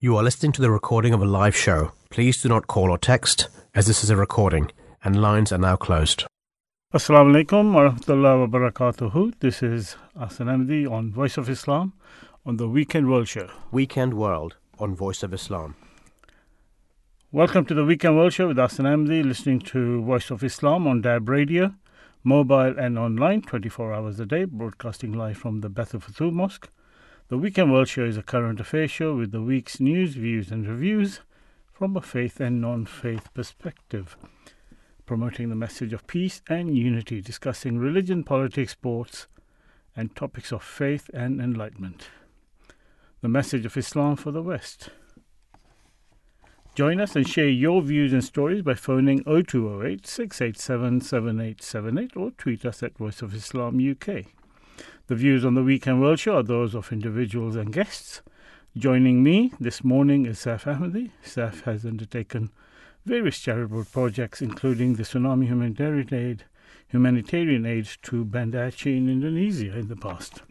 [0.00, 1.90] You are listening to the recording of a live show.
[2.08, 4.70] Please do not call or text, as this is a recording,
[5.02, 6.24] and lines are now closed.
[6.94, 9.34] Assalamu alaikum wa rahmatullahi wa barakatuhu.
[9.40, 11.94] This is Hassan Ahmadi on Voice of Islam
[12.46, 13.50] on the Weekend World Show.
[13.72, 15.74] Weekend World on Voice of Islam.
[17.32, 21.00] Welcome to the Weekend World Show with Hassan Ahmadi, listening to Voice of Islam on
[21.00, 21.74] DAB Radio,
[22.22, 26.70] mobile and online, 24 hours a day, broadcasting live from the Baitul Futuh Mosque.
[27.28, 30.66] The Weekend World Show is a current affairs show with the week's news, views, and
[30.66, 31.20] reviews
[31.70, 34.16] from a faith and non faith perspective,
[35.04, 39.26] promoting the message of peace and unity, discussing religion, politics, sports,
[39.94, 42.08] and topics of faith and enlightenment.
[43.20, 44.88] The message of Islam for the West.
[46.74, 52.64] Join us and share your views and stories by phoning 0208 687 7878 or tweet
[52.64, 54.37] us at Voice of Islam UK.
[55.08, 58.20] The views on the Weekend World Show are those of individuals and guests.
[58.76, 61.12] Joining me this morning is Saf Ahmadi.
[61.24, 62.50] Saf has undertaken
[63.06, 66.44] various charitable projects, including the tsunami humanitarian aid,
[66.88, 70.42] humanitarian aid to Banda Aceh in Indonesia in the past.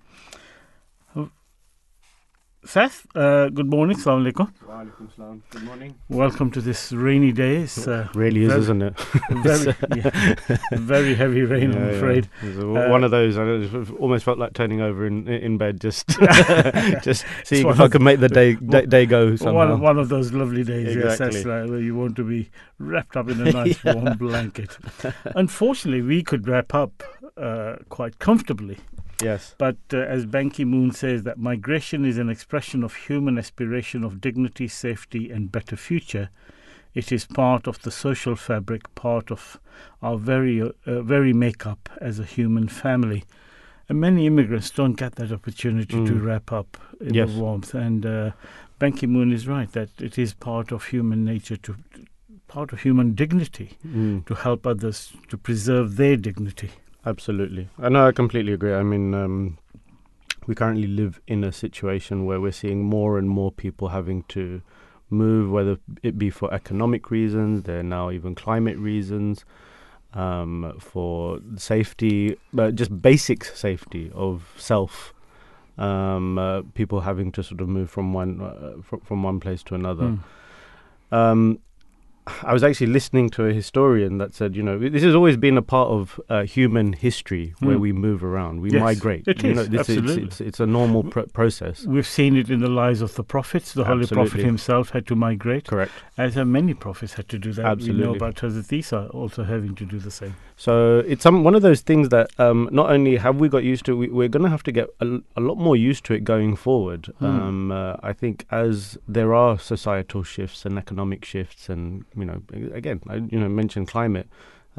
[2.68, 3.96] Seth, uh, good morning.
[3.96, 4.52] Assalamu alaikum.
[4.68, 5.42] Walaikum salam.
[5.52, 5.96] Good morning.
[6.10, 7.58] Welcome to this rainy day.
[7.62, 9.00] It's uh, really is, very- isn't it?
[9.30, 11.96] very, yeah, very heavy rain, I'm Yeah, yeah.
[11.98, 12.30] afraid.
[12.42, 13.38] It's a- Uh, one of those.
[13.38, 13.44] I
[14.02, 16.10] almost felt like turning over in in bed, just
[17.04, 19.70] just seeing if I could make the day day, day go somehow.
[19.70, 21.50] One, one of those lovely days, yes, that's Exactly.
[21.50, 24.78] right, where you want to be wrapped up in a nice warm blanket.
[25.36, 27.02] Unfortunately, we could wrap up
[27.38, 28.78] uh, quite comfortably.
[29.22, 29.56] Yes.
[29.58, 34.04] But uh, as Ban Ki moon says, that migration is an expression of human aspiration
[34.04, 36.30] of dignity, safety, and better future.
[36.94, 39.60] It is part of the social fabric, part of
[40.02, 43.24] our very, uh, very makeup as a human family.
[43.90, 46.24] And many immigrants don't get that opportunity to Mm.
[46.26, 47.32] wrap up in Yes.
[47.32, 47.74] the warmth.
[47.74, 48.32] And uh,
[48.80, 51.76] Ban Ki moon is right that it is part of human nature to,
[52.48, 56.72] part of human dignity Mm, to help others to preserve their dignity.
[57.10, 57.70] Absolutely.
[57.80, 58.08] I know.
[58.08, 58.74] I completely agree.
[58.74, 59.58] I mean, um,
[60.48, 64.62] we currently live in a situation where we're seeing more and more people having to
[65.10, 69.46] move, whether it be for economic reasons, there are now even climate reasons,
[70.14, 75.14] um, for safety, but just basic safety of self.
[75.78, 79.62] Um, uh, people having to sort of move from one uh, fr- from one place
[79.64, 80.18] to another.
[81.12, 81.16] Mm.
[81.16, 81.60] Um,
[82.44, 85.58] I was actually listening to a historian that said, you know, this has always been
[85.58, 87.80] a part of uh, human history where Mm.
[87.82, 89.28] we move around, we Yes, migrate.
[89.28, 90.24] it you is, know, this is- absolutely.
[90.26, 91.86] it's, it's a normal pr- process.
[91.86, 93.74] We've seen it in the lives of the prophets.
[93.74, 95.92] The Holy Prophet himself had to migrate, Correct.
[96.18, 97.64] as have many prophets had to do that.
[97.64, 98.18] We know Absolutely.
[98.18, 100.36] about Hazrat Isa also having to do the same.
[100.60, 103.86] So it's some one of those things that um, not only have we got used
[103.86, 106.56] to, we, we're going to have to get a lot more used to it going
[106.56, 107.06] forward.
[107.20, 107.26] Hmm.
[107.26, 112.42] Um, uh, I think as there are societal shifts and economic shifts, and you know,
[112.74, 114.28] again, I you know mentioned climate.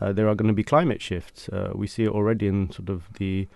[0.01, 1.49] Uh, there are going to be climate shifts.
[1.49, 3.47] Uh, we see it already in sort of the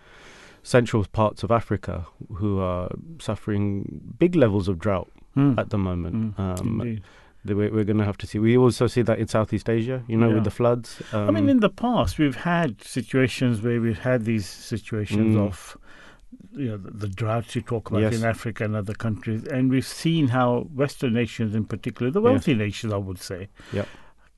[0.63, 2.89] central parts of Africa, who are
[3.21, 5.59] suffering big levels of drought Mm.
[5.59, 6.37] at the moment.
[6.37, 7.01] Mm, Um,
[7.45, 8.39] we're, we're going to have to see.
[8.39, 10.35] We also see that in Southeast Asia, you know, Yeah.
[10.37, 11.03] with the floods.
[11.13, 15.47] Um, I mean, in the past, we've had situations where we've had these situations Mm.
[15.47, 15.77] of
[16.55, 18.15] you know, the, the droughts you talk about Yes.
[18.19, 22.55] in Africa and other countries, and we've seen how Western nations, in particular, the wealthy
[22.55, 23.89] nations, I would say, Yep.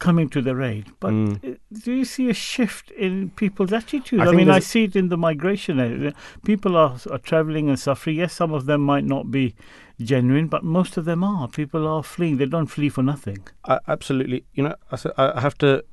[0.01, 0.87] coming to their aid.
[1.01, 1.59] But Mm.
[1.85, 4.23] do you see a shift in people's attitudes?
[4.23, 5.79] I I, mean, I see it in the migration.
[5.81, 6.13] uh,
[6.45, 8.17] People are, are traveling and suffering.
[8.17, 9.55] Yes, some of them might not be
[10.01, 11.49] genuine, but most of them are.
[11.49, 12.37] People are fleeing.
[12.39, 13.39] They don't flee for nothing.
[13.67, 14.45] I, absolutely.
[14.55, 14.99] You know, I,
[15.37, 15.85] I have to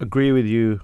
[0.00, 0.80] agree with you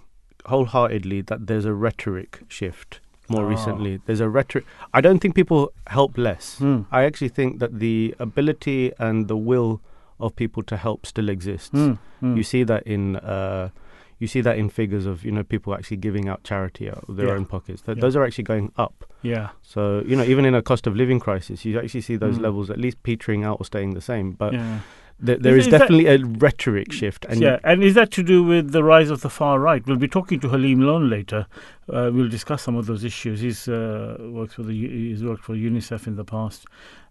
[0.46, 3.48] wholeheartedly that there's a rhetoric shift more Ah.
[3.48, 4.00] recently.
[4.06, 4.64] There's a rhetoric.
[4.94, 6.58] I don't think people help less.
[6.58, 6.82] Hmm.
[6.90, 9.80] I actually think that the ability and the will
[10.18, 11.70] of people to help still exists.
[11.70, 12.36] Mm, mm.
[12.36, 13.16] You see that in.
[13.16, 13.70] Uh,
[14.20, 17.16] you see that in figures of you know people actually giving out charity out of
[17.16, 17.32] their Yeah.
[17.34, 17.82] own pockets.
[17.82, 18.00] Th- Yeah.
[18.02, 19.04] Those are actually going up.
[19.22, 19.48] yeah.
[19.62, 22.42] So you know even in a cost of living crisis, you actually see those Mm.
[22.42, 24.32] levels at least petering out or staying the same.
[24.32, 24.80] But yeah.
[25.26, 28.10] Th- there Is- is, is that- definitely a rhetoric shift, and yeah, and is that
[28.12, 29.82] to do with the rise of the far right?
[29.86, 31.46] We'll be talking to Halim Lone later.
[31.92, 33.40] Uh, we'll discuss some of those issues.
[33.40, 36.64] He's uh, works for the he's worked for UNICEF in the past,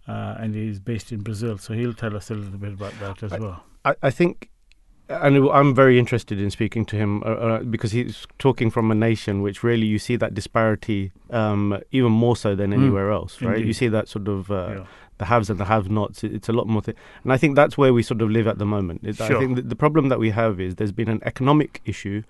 [0.08, 3.22] uh, and he's based in Brazil, so he'll tell us a little bit about that
[3.22, 3.62] as I- well.
[3.84, 4.50] I, I think,
[5.10, 8.94] and I'm very interested in speaking to him uh, uh, because he's talking from a
[8.94, 13.42] nation which really you see that disparity um, even more so than Mm, anywhere else,
[13.42, 13.64] right?
[13.64, 14.84] You see that sort of uh, yeah.
[15.18, 16.22] the haves and the have-nots.
[16.24, 18.58] It's a lot more, thi- and I think that's where we sort of live at
[18.58, 19.00] the moment.
[19.04, 19.36] It, Sure.
[19.36, 22.22] I think the, the problem that we have is there's been an economic issue.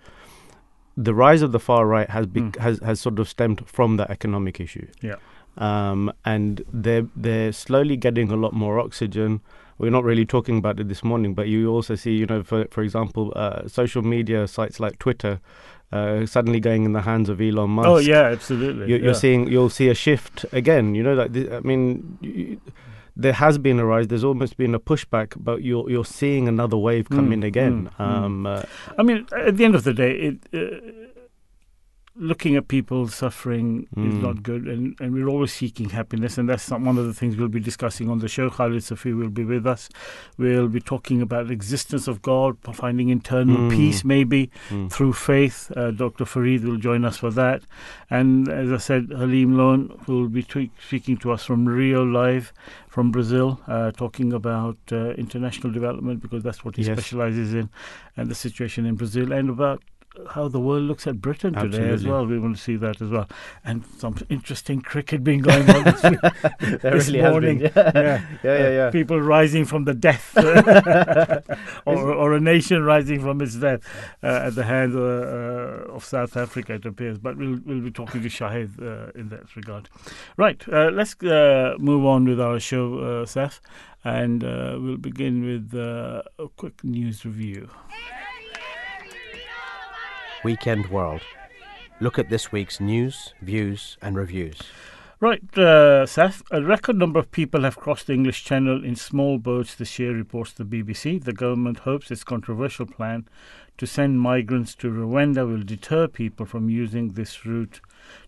[0.97, 2.57] The rise of the far right has be, Mm.
[2.59, 4.87] has has sort of stemmed from that economic issue.
[5.03, 5.17] Yeah.
[5.59, 9.41] um, and they're they're slowly getting a lot more oxygen.
[9.81, 12.67] We're not really talking about it this morning, but you also see, you know, for
[12.71, 15.41] for example, uh, social media sites like Twitter
[15.93, 17.89] uh, suddenly going in the hands of Elon Musk.
[17.89, 18.89] Oh yeah, absolutely.
[18.91, 19.13] You, are yeah.
[19.13, 20.95] seeing you'll see a shift again.
[20.95, 22.19] You know, like th- I mean.
[22.21, 22.61] You,
[23.17, 24.07] there has been a rise.
[24.09, 27.91] There's almost been a pushback, but you're you're seeing another wave come Mm, in again.
[27.99, 28.25] mm, mm.
[28.25, 28.63] um, uh,
[28.99, 30.81] I mean, at the end of the day, it, uh,
[32.17, 34.21] looking at people suffering is Mm.
[34.23, 37.49] not good, and, and we're always seeking happiness, and that's one of the things we'll
[37.49, 38.51] be discussing on the show.
[38.51, 39.89] Khalid Safi will be with us.
[40.37, 43.71] We'll be talking about the existence of God, finding internal Mm.
[43.71, 44.91] peace, maybe mm.
[44.93, 45.71] through faith.
[45.77, 46.25] Uh, Dr.
[46.25, 47.63] Farid will join us for that.
[48.11, 52.53] And as I said, Halim Lone will be tweak speaking to us from Rio Live
[52.89, 56.99] from Brazil, uh, talking about uh, international development because that's what he Yes.
[56.99, 57.71] specializes in,
[58.17, 59.81] and the situation in Brazil, and about
[60.31, 62.27] how the world looks at Britain today as well.
[62.27, 63.29] We want to see that as well.
[63.65, 66.21] And some interesting cricket being going on this, week,
[66.81, 67.59] this really morning.
[67.59, 67.73] been.
[67.75, 68.23] Yeah, yeah.
[68.43, 68.71] yeah, yeah.
[68.71, 68.91] yeah.
[68.91, 70.37] People rising from the death,
[71.87, 73.81] or, or a nation rising from its death
[74.23, 77.19] uh, at the hands uh, uh, of South Africa, it appears.
[77.19, 79.89] But we'll we'll be talking to Shahid uh, in that regard.
[80.37, 83.61] Right, uh, let's uh, move on with our show, uh, Seth,
[84.05, 87.69] and uh, we'll begin with uh, a quick news review.
[90.43, 91.21] Weekend World.
[92.01, 94.59] Look at this week's news, views, and reviews.
[95.21, 96.43] Right, uh, Seth.
[96.51, 100.15] A record number of people have crossed the English Channel in small boats this year,
[100.15, 101.23] reports the BBC.
[101.23, 103.29] The government hopes its controversial plan
[103.77, 107.83] to send migrants to Rwanda will deter people from using this route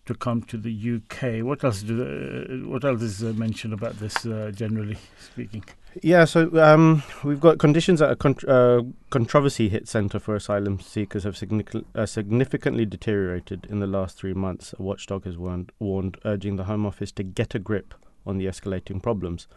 [0.05, 1.43] to come to the UK.
[1.43, 1.81] What else?
[1.81, 5.63] Do, uh, what else is uh, mentioned about this, uh, generally speaking?
[6.01, 8.81] Yeah, so um, we've got conditions at a con- uh,
[9.11, 14.33] controversy hit centre for asylum seekers have signic- uh, significantly deteriorated in the last three
[14.33, 14.73] months.
[14.79, 17.93] A watchdog has warned, warned, urging the Home Office to get a grip
[18.25, 19.47] on the escalating problems.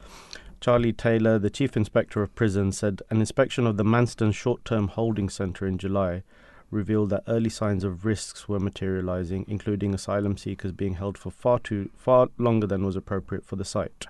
[0.61, 4.89] Charlie Taylor, the Chief Inspector of Prisons, said an inspection of the Manston Short Term
[4.89, 6.23] Holding Centre in July
[6.71, 11.59] revealed that early signs of risks were materialising, including asylum seekers being held for far
[11.59, 14.07] too far longer than was appropriate for the site.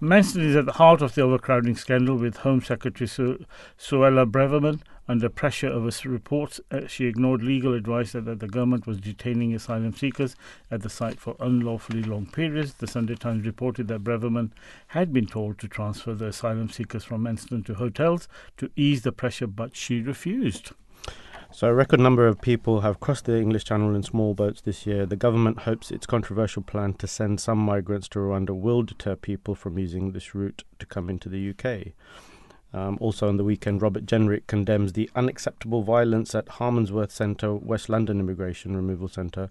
[0.00, 3.44] Manston is at the heart of the overcrowding scandal, with Home Secretary Su-
[3.78, 6.60] Suella Braverman under pressure of his reports.
[6.70, 10.36] Uh, she ignored legal advice that, that the government was detaining asylum seekers
[10.70, 12.74] at the site for unlawfully long periods.
[12.74, 14.50] The Sunday Times reported that Braverman
[14.88, 19.12] had been told to transfer the asylum seekers from Manston to hotels to ease the
[19.12, 20.72] pressure, but she refused.
[21.52, 24.84] So, a record number of people have crossed the English Channel in small boats this
[24.84, 25.06] year.
[25.06, 29.54] The government hopes its controversial plan to send some migrants to Rwanda will deter people
[29.54, 31.92] from using this route to come into the UK.
[32.74, 37.88] Um, also, on the weekend, Robert Jenrick condemns the unacceptable violence at Harmondsworth Centre, West
[37.88, 39.48] London Immigration Removal Centre,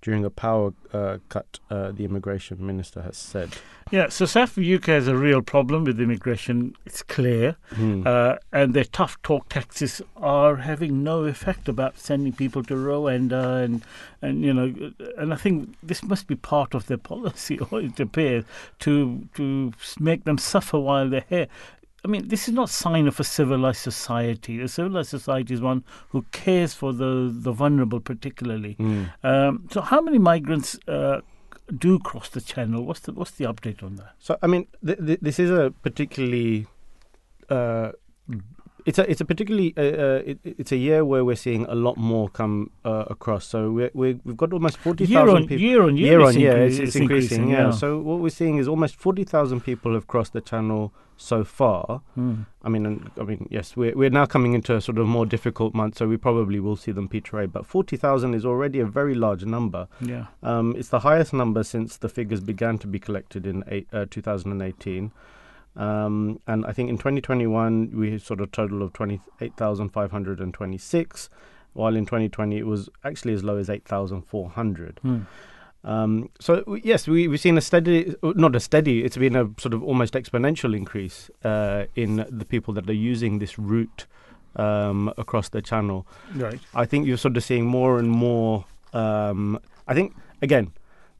[0.00, 3.50] during a power uh, cut, uh, the immigration minister has said.
[3.90, 6.74] Yeah, so South UK has a real problem with immigration.
[6.84, 7.56] It's clear.
[7.70, 8.06] Hmm.
[8.06, 13.64] Uh, and their tough talk taxes are having no effect about sending people to Rwanda
[13.64, 13.82] and
[14.20, 17.98] and you know and I think this must be part of their policy or it
[17.98, 18.44] appears
[18.80, 21.48] to to make them suffer while they're here.
[22.08, 24.62] I mean, this is not sign of a civilized society.
[24.62, 28.72] A civilized society is one who cares for the the vulnerable, particularly.
[28.74, 29.02] Hmm.
[29.22, 31.20] Um, so, how many migrants uh,
[31.76, 32.82] do cross the channel?
[32.84, 34.14] What's the what's the update on that?
[34.18, 36.66] So I mean, th- th- this is a particularly,
[37.50, 37.92] uh,
[38.86, 41.74] it's a it's a particularly uh, uh, it, it's a year where we're seeing a
[41.74, 43.44] lot more come uh, across.
[43.44, 45.58] So we we we've got almost forty on people.
[45.58, 47.50] year on year, Year it's on year, it's increasing.
[47.50, 47.70] yeah.
[47.70, 52.00] So what we're seeing is almost forty thousand people have crossed the channel so far.
[52.14, 52.44] Hmm.
[52.62, 55.74] I mean, I mean, yes, we're we're now coming into a sort of more difficult
[55.74, 57.46] month, so we probably will see them peter away.
[57.46, 59.88] But forty thousand is already a very large number.
[60.00, 60.26] yeah.
[60.42, 64.06] Um, it's the highest number since the figures began to be collected in eight, uh,
[64.08, 65.12] 2018.
[65.76, 71.30] Um, and I think in 2021 we had sort of total of 28,526,
[71.72, 74.98] while in 2020 it was actually as low as 8,400.
[75.02, 75.20] Hmm.
[75.84, 79.74] Um, so yes, we, we've seen a steady, not a steady, it's been a sort
[79.74, 84.06] of almost exponential increase uh, in the people that are using this route
[84.56, 86.06] um, across the channel.
[86.34, 86.60] Right.
[86.74, 88.64] I think you're sort of seeing more and more.
[88.92, 90.72] Um, I think again,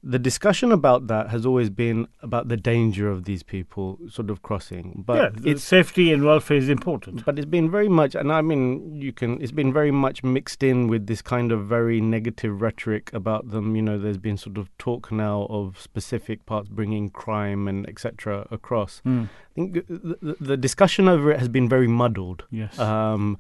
[0.03, 4.43] the discussion about that has always been about the danger of these people sort of
[4.43, 7.25] crossing, but yeah, it's safety and welfare is important.
[7.25, 9.41] but it's been very much, and I mean, you can.
[9.43, 13.75] It's been very much mixed in with this kind of very negative rhetoric about them.
[13.75, 18.47] You know, there's been sort of talk now of specific parts bringing crime and etc.
[18.51, 19.01] across.
[19.01, 19.25] Hmm.
[19.25, 22.45] I think the, the, the discussion over it has been very muddled.
[22.51, 22.79] Yes.
[22.79, 23.39] Um,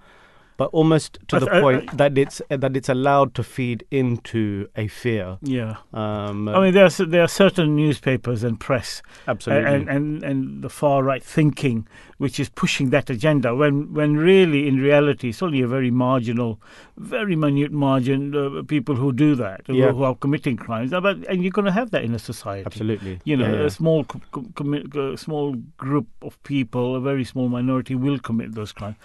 [0.58, 3.84] but almost to I the th- I- point that it's that it's allowed to feed
[3.90, 5.38] into a fear.
[5.40, 5.76] Yeah.
[5.94, 9.72] Um, I mean, there are, there are certain newspapers and press absolutely.
[9.74, 11.86] and, and, and the far right thinking
[12.18, 16.58] which is pushing that agenda when, when really, in reality, it's only a very marginal,
[16.96, 19.92] very minute margin uh, people who do that, who- Yeah.
[19.92, 20.92] who, are committing crimes.
[20.92, 22.66] Uh, But, and you're going to have that in a society.
[22.66, 23.14] absolutely.
[23.30, 23.66] You know, Yeah, yeah.
[23.66, 28.18] a small co- co- commi- uh, small group of people, a very small minority, will
[28.18, 28.96] commit those crimes.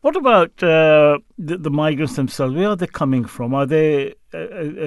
[0.00, 1.01] What about uh,
[1.48, 2.54] the, the migrants themselves?
[2.54, 3.54] Where are they coming from?
[3.54, 4.38] Are they, uh,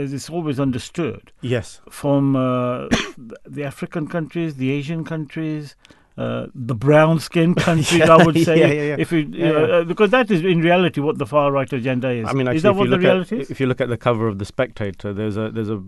[0.02, 1.82] as it's always understood, yes.
[1.90, 2.88] from uh,
[3.58, 5.76] the African countries, the Asian countries,
[6.18, 8.56] uh, the brown skinned countries, I would say.
[8.60, 8.96] Yeah, yeah, yeah.
[9.00, 9.58] If you, Yeah, yeah.
[9.76, 12.26] uh, because that is in reality what the far right agenda is.
[12.28, 13.52] I mean, actually, is that if what you the look reality at is?
[13.52, 15.82] if you look at the cover of the Spectator, there's a there's a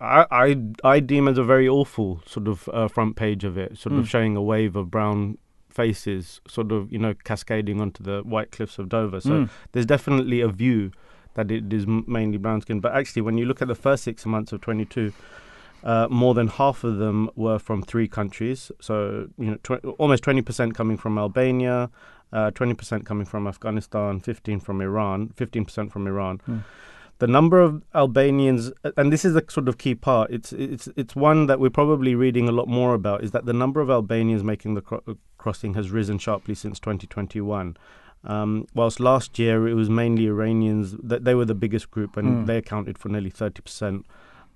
[0.00, 0.56] I I,
[0.94, 3.98] I deem as a very awful sort of uh, front page of it, sort Mm.
[4.00, 5.38] of showing a wave of brown
[5.80, 9.20] faces, sort of you know cascading onto the white cliffs of Dover.
[9.20, 9.48] So Mm.
[9.72, 10.90] there's definitely a view
[11.34, 11.84] that it is
[12.18, 12.80] mainly brown skin.
[12.80, 15.12] But actually, when you look at the first six months of 22.
[15.84, 18.96] Uh, more than half of them were from three countries, so
[19.38, 21.90] you know, tw- almost twenty percent coming from Albania,
[22.32, 26.40] uh, twenty percent coming from Afghanistan, fifteen from Iran, fifteen percent from Iran.
[26.46, 26.58] Hmm.
[27.18, 30.30] The number of Albanians, and this is the sort of key part.
[30.30, 33.24] It's it's it's one that we're probably reading a lot more about.
[33.24, 35.02] Is that the number of Albanians making the cro-
[35.38, 37.76] crossing has risen sharply since 2021.
[38.24, 42.28] Um, whilst last year it was mainly Iranians, that they were the biggest group, and
[42.40, 42.44] Hmm.
[42.46, 44.06] they accounted for nearly 30 percent.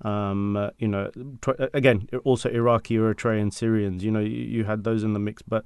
[0.02, 1.11] Um, uh, you know,
[1.43, 4.02] tw- again, also Iraqi, Eritrean, Syrians.
[4.05, 5.64] You know, you, you had those in the mix, but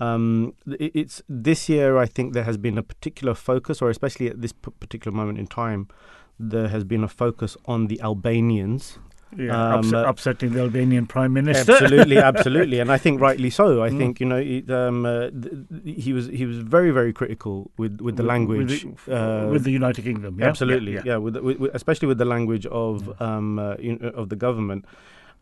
[0.00, 1.96] um, it, it's this year.
[1.96, 5.38] I think there has been a particular focus, or especially at this p- particular moment
[5.38, 5.88] in time,
[6.38, 8.98] there has been a focus on the Albanians.
[9.36, 11.72] Yeah, um, upset, uh, upsetting the Albanian prime minister.
[11.72, 13.82] Absolutely, absolutely, and I think rightly so.
[13.82, 13.98] I Mm.
[13.98, 18.00] think you know it, um, uh, th- he was he was very very critical with,
[18.00, 18.84] with the With- language.
[18.84, 20.38] with the, uh, with the United Kingdom.
[20.38, 20.46] Yeah?
[20.46, 21.16] Absolutely, Yeah, yeah, yeah.
[21.16, 24.84] with, with, especially with the language of um, uh, you know, of the government.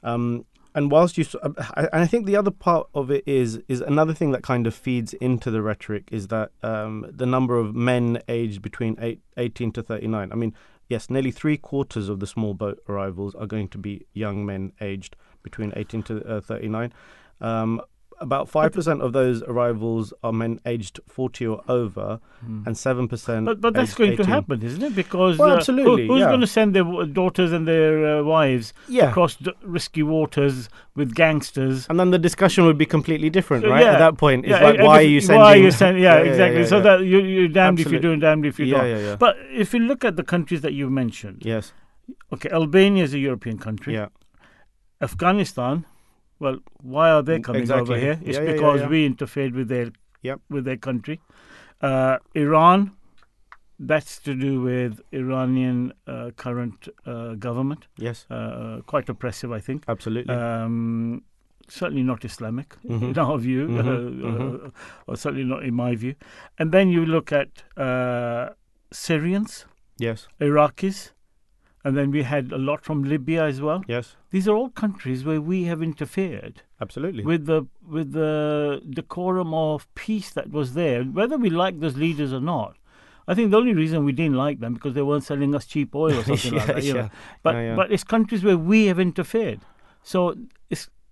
[0.03, 3.83] Um, and whilst you, uh, I, I think the other part of it is is
[3.83, 7.75] another thing that kind of feeds into the rhetoric is that um, the number of
[7.77, 10.33] men aged between eight, 18 to thirty nine.
[10.33, 10.55] I mean,
[10.93, 14.73] yes, nearly three quarters of the small boat arrivals are going to be young men
[14.81, 16.93] aged between eighteen to uh, thirty nine.
[17.41, 17.81] Um,
[18.23, 22.67] about five percent of those arrivals are men aged forty or over, Mm.
[22.67, 23.47] and seven percent.
[23.47, 24.95] But, but that's going to happen, isn't it?
[24.97, 26.27] Because Well, uh, who- absolutely, who's yeah.
[26.33, 26.87] going to send their
[27.21, 31.87] daughters and their uh, wives Yeah, across d- risky waters with gangsters?
[31.91, 33.85] And then the discussion would be completely different, Uh, right?
[33.85, 33.93] yeah.
[33.93, 35.41] At that point, it's like, why are you sending?
[35.43, 36.03] Why are you sending?
[36.09, 36.65] Yeah, exactly.
[36.67, 39.19] so that you, you're damned if you do and damned if you don't.
[39.19, 41.73] But if you look at the countries that you've mentioned, yes,
[42.33, 43.95] okay, Albania is a European country.
[43.95, 44.09] yeah,
[45.01, 45.85] Afghanistan,
[46.45, 46.59] well,
[46.95, 47.95] why are they coming Exactly.
[47.95, 48.17] over here?
[48.29, 48.89] It's Yeah, yeah, yeah, because yeah.
[48.95, 49.89] we interfered with their
[50.29, 50.39] Yep.
[50.55, 51.17] with their country.
[51.91, 52.81] Uh, Iran,
[53.93, 57.83] that's to do with Iranian uh, current uh, government.
[58.09, 59.85] yes, Uh, quite oppressive, I think.
[59.89, 60.35] absolutely.
[60.35, 61.23] Um,
[61.69, 63.03] certainly not Islamic Mhm.
[63.11, 64.67] in our view, Mhm, uh, mhm.
[64.67, 64.71] uh,
[65.07, 66.15] or certainly not in my view.
[66.59, 68.45] And then you look at uh,
[68.93, 69.67] Syrians,
[69.99, 71.13] yes, Iraqis,
[71.85, 73.83] and then we had a lot from Libya as well.
[73.89, 77.25] yes, These are all countries where we have interfered absolutely.
[77.25, 82.33] with the with the decorum of peace that was there, whether we like those leaders
[82.33, 82.77] or not.
[83.29, 85.95] I think the only reason we didn't like them because they weren't selling us cheap
[85.95, 86.83] oil or something like that.
[86.83, 87.09] Yeah.
[87.43, 87.77] But Yeah, yeah.
[87.77, 89.61] but it's countries where we have interfered.
[90.03, 90.37] So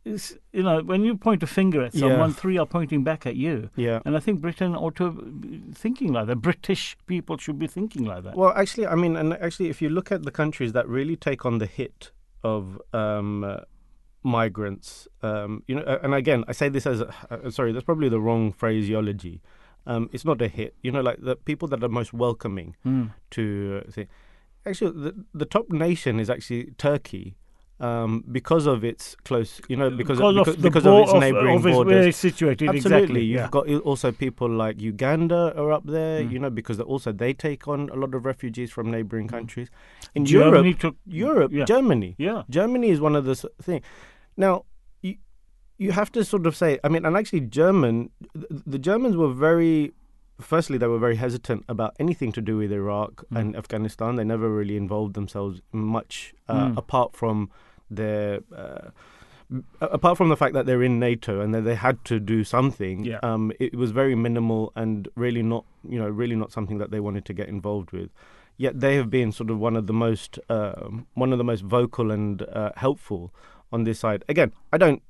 [0.04, 2.00] it's you know when you point a finger at Yeah.
[2.09, 3.69] someone, three are pointing back at you.
[3.76, 4.00] yeah.
[4.04, 6.37] And I think Britain ought to be thinking like that.
[6.37, 8.35] British people should be thinking like that.
[8.37, 11.45] Well, actually, I mean, and actually, if you look at the countries that really take
[11.45, 13.61] on the hit of um, uh,
[14.23, 18.09] migrants, um, you know, and again, I say this as a, uh, sorry, that's probably
[18.09, 19.40] the wrong phraseology.
[19.87, 23.11] Um, it's not a hit, you know, like the people that are most welcoming Mm.
[23.30, 24.09] to uh, say,
[24.66, 27.37] actually, the, the top nation is actually Turkey.
[27.80, 31.12] Um, because of its close, you know, because because because, of the because of its
[31.14, 31.92] neighbouring of its- borders.
[31.94, 32.68] where it's situated.
[32.68, 33.25] Absolutely, Exactly.
[33.25, 33.49] you've yeah.
[33.50, 36.30] got also people like Uganda are up there, Mm.
[36.32, 39.30] you know, because also they take on a lot of refugees from neighbouring Mm.
[39.30, 39.68] countries.
[40.14, 41.64] In Germany Europe, took Europe, Yeah.
[41.64, 42.42] Germany, yeah.
[42.50, 43.80] Germany is one of the thing.
[44.37, 44.66] Now,
[45.00, 45.14] you
[45.78, 48.10] you have to sort of say, I mean, and actually, German,
[48.75, 49.92] the Germans were very.
[50.42, 53.38] Firstly, they were very hesitant about anything to do with Iraq Mm.
[53.40, 54.16] and Afghanistan.
[54.16, 56.76] They never really involved themselves much, uh, Mm.
[56.78, 57.50] apart from
[57.90, 58.90] their uh,
[59.80, 63.04] apart from the fact that they're in NATO and that they had to do something.
[63.04, 63.18] Yeah.
[63.23, 67.00] Um, it was very minimal and really not, you know, really not something that they
[67.00, 68.11] wanted to get involved with.
[68.56, 71.62] Yet they have been sort of one of the most, um one of the most
[71.62, 73.32] vocal and uh, helpful
[73.73, 74.23] on this side.
[74.28, 75.02] Again, I don't.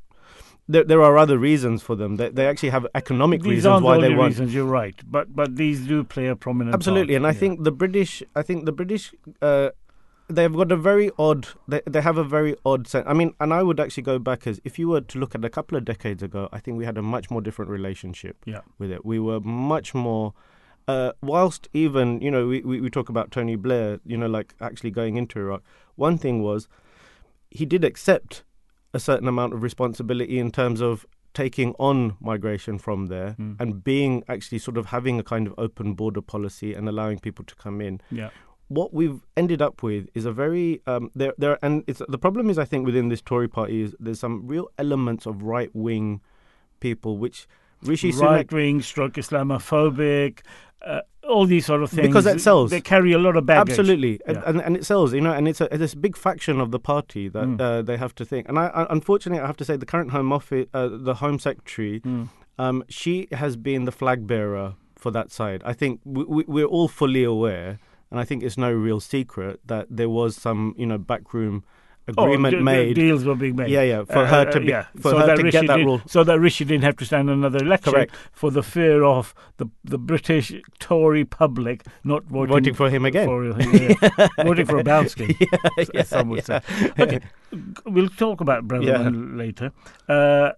[0.68, 2.16] there, there are other reasons for them.
[2.16, 4.30] They, they actually have economic These reasons why the they want.
[4.30, 4.54] reasons.
[4.54, 6.74] You're right, but but these do play a prominent.
[6.74, 7.16] Absolutely, part.
[7.22, 7.40] and I Yeah.
[7.42, 9.70] think the British, I think the British, uh,
[10.30, 11.48] they've got a very odd.
[11.68, 13.04] They they have a very odd sense.
[13.08, 15.44] I mean, and I would actually go back as if you were to look at
[15.44, 16.48] a couple of decades ago.
[16.52, 18.60] I think we had a much more different relationship Yeah.
[18.78, 19.04] with it.
[19.04, 20.32] We were much more.
[20.88, 24.54] Uh, whilst even you know we, we, we talk about Tony Blair, you know, like
[24.60, 25.62] actually going into Iraq.
[25.96, 26.66] One thing was
[27.50, 28.42] he did accept
[28.92, 33.56] a certain amount of responsibility in terms of taking on migration from there Mm.
[33.60, 37.44] and being actually sort of having a kind of open border policy and allowing people
[37.44, 38.00] to come in.
[38.10, 38.30] Yeah.
[38.78, 42.48] What we've ended up with is a very um, there there and it's the problem
[42.50, 46.20] is I think within this Tory party is there's some real elements of right wing
[46.78, 47.48] people which
[47.82, 50.40] Rishi right wing stroke Islamophobic,
[50.86, 52.08] uh, all these sort of things.
[52.08, 52.70] Because that sells.
[52.70, 53.70] They carry a lot of baggage.
[53.70, 54.42] Absolutely, and, Yeah.
[54.46, 57.28] and and it sells, you know, and it's a this big faction of the party
[57.28, 57.60] that Mm.
[57.60, 58.48] uh, they have to think.
[58.48, 61.38] And I, I unfortunately I have to say the current Home Office, uh, the Home
[61.38, 62.28] Secretary, Mm.
[62.58, 65.62] um, she has been the flag bearer for that side.
[65.64, 67.78] I think we, we, we're all fully aware,
[68.10, 71.64] and I think it's no real secret that there was some you know backroom
[72.18, 72.94] Oh, agreement d- d- made.
[72.94, 73.68] deals were being made.
[73.70, 74.86] Yeah, yeah, for Uh, her to be, yeah.
[74.96, 76.00] for so her that to Rishi get that rule.
[76.06, 78.16] so that Rishi didn't have to stand another election Correct.
[78.32, 80.50] for the fear of the the British
[80.80, 83.26] Tory public not voting, Voting for him again.
[83.28, 85.36] for, yeah, voting for a bounce game.
[85.94, 86.60] yeah, some would say.
[86.98, 87.20] Okay,
[87.84, 89.70] we'll talk about Braverman later.
[90.08, 90.50] Uh,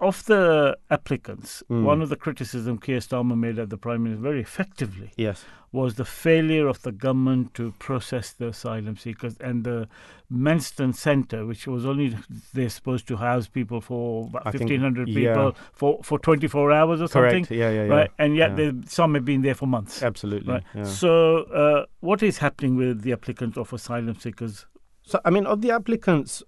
[0.00, 1.82] of the applicants, Mm.
[1.84, 5.94] one of the criticism Keir Starmer made at the Prime Minister very effectively Yes, was
[5.94, 9.88] the failure of the government to process the asylum seekers and the
[10.32, 12.16] Manston Centre, which was only
[12.54, 15.50] they're supposed to house people for about I think- 1,500 people yeah.
[15.72, 17.44] for, for 24 hours or something.
[17.44, 17.50] correct.
[17.50, 17.92] Yeah, yeah, yeah.
[17.94, 18.72] Right, and yet yeah.
[18.86, 20.02] some have been there for months.
[20.02, 20.54] Absolutely.
[20.54, 20.62] Right.
[20.74, 20.84] yeah.
[20.84, 24.66] So, uh, what is happening with the applicants of asylum seekers?
[25.02, 26.42] So, I mean, of the applicants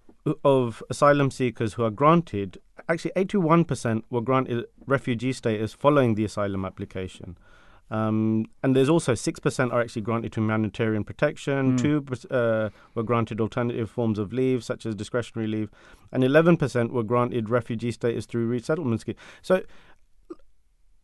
[0.45, 6.65] of asylum seekers who are granted, actually 81% were granted refugee status following the asylum
[6.65, 7.37] application.
[7.91, 11.81] Um, and there's also 6% are actually granted humanitarian protection, Mm.
[12.29, 15.71] 2 uh, were granted alternative forms of leave, such as discretionary leave,
[16.11, 19.17] and 11% were granted refugee status through resettlement scheme.
[19.43, 19.63] So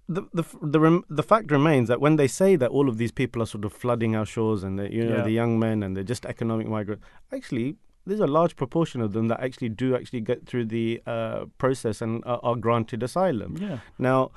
[0.09, 3.13] the the the rem- the fact remains that when they say that all of these
[3.13, 5.23] people are sort of flooding our shores and they're, you know Yeah.
[5.25, 7.77] the young men and they're just economic migrants, actually
[8.09, 12.01] there's a large proportion of them that actually do actually get through the uh, process
[12.01, 13.57] and are, are granted asylum.
[13.61, 13.79] Yeah.
[13.99, 14.31] Now,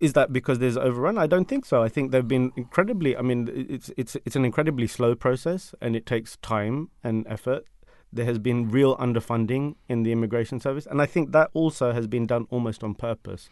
[0.00, 1.16] is that because there's overrun?
[1.16, 1.82] I don't think so.
[1.82, 3.16] I think they've been incredibly.
[3.16, 7.64] I mean, it's it's it's an incredibly slow process, and it takes time and effort.
[8.12, 12.08] There has been real underfunding in the immigration service, and I think that also has
[12.08, 13.48] been done almost on purpose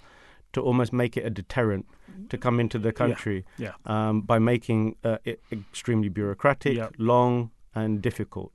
[0.53, 1.87] to almost make it a deterrent
[2.31, 3.73] to come into the country yeah.
[3.87, 6.89] um, by making uh, it extremely bureaucratic, Yeah.
[6.99, 8.53] long, and difficult.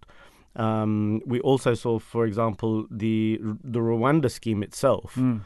[0.55, 5.41] Um, we also saw, for example, the the Rwanda scheme itself Mm.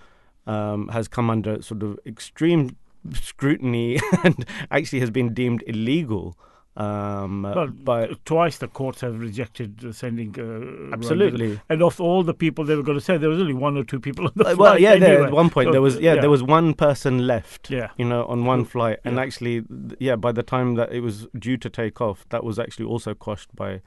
[0.47, 2.75] um, has come under sort of extreme
[3.13, 6.37] scrutiny and actually has been deemed illegal.
[6.75, 10.29] Um, Well, but Twice the courts have rejected sending.
[10.37, 10.93] Uh, Rwanda.
[10.93, 11.59] absolutely.
[11.69, 13.83] And of all the people they were going to send, there was only one or
[13.83, 14.57] two people on the Uh, flight.
[14.59, 15.27] well, yeah, there, anyway.
[15.27, 16.21] at one point So, there was yeah, yeah.
[16.21, 17.71] there was one person left.
[17.71, 17.89] Yeah.
[17.97, 19.21] You know, on one flight, and Yeah.
[19.23, 19.63] actually,
[19.99, 23.13] yeah, by the time that it was due to take off, that was actually also
[23.15, 23.81] quashed by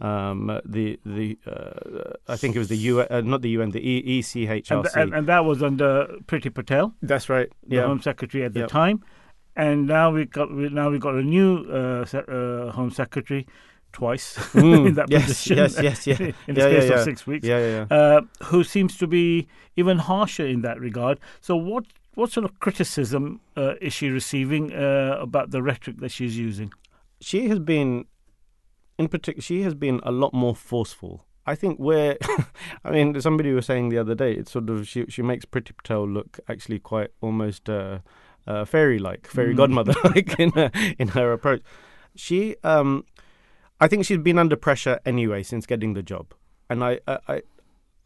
[0.00, 3.70] um, uh, the the uh, I think it was the UN, uh, not the UN,
[3.70, 4.70] the e- ECHRC.
[4.70, 7.48] And, th- and, and that was under Priti Patel, That's right.
[7.68, 8.68] the Yeah, Home Secretary at the Yep.
[8.68, 9.04] time.
[9.56, 13.46] And now we got we, now we got a new uh, uh, Home Secretary
[13.92, 15.56] twice Mm, in that yes, position.
[15.58, 16.32] yes, yes, yeah.
[16.48, 16.96] in the Yeah, yeah, space yeah.
[16.98, 17.46] of six weeks.
[17.46, 17.96] yeah, yeah, yeah.
[17.96, 21.20] uh, who seems to be even harsher in that regard.
[21.40, 21.84] So, what
[22.16, 26.72] what sort of criticism uh, is she receiving uh, about the rhetoric that she's using?
[27.20, 28.04] she has been
[28.98, 32.16] in particular she has been a lot more forceful i think where
[32.84, 35.76] i mean somebody was saying the other day it's sort of she she makes Priti
[35.76, 37.98] Patel look actually quite almost uh,
[38.46, 39.56] uh fairy like fairy Mm.
[39.56, 41.62] godmother like in her, in her approach
[42.14, 43.04] she um
[43.80, 46.34] i think she's been under pressure anyway since getting the job
[46.70, 47.42] and i i, I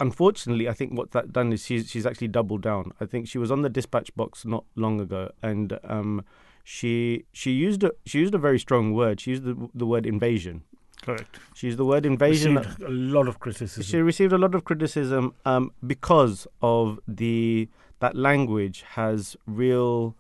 [0.01, 3.37] unfortunately i think what that done is she's she's actually doubled down i think she
[3.39, 6.25] was on the dispatch box not long ago and um
[6.71, 9.23] she she used a she used a very strong word.
[9.23, 10.65] She used the the word invasion.
[11.03, 11.39] Correct.
[11.55, 12.57] She used the word invasion.
[12.57, 13.83] Received a lot of criticism.
[13.83, 17.69] She received a lot of criticism um, because of the
[18.01, 20.17] that language has real.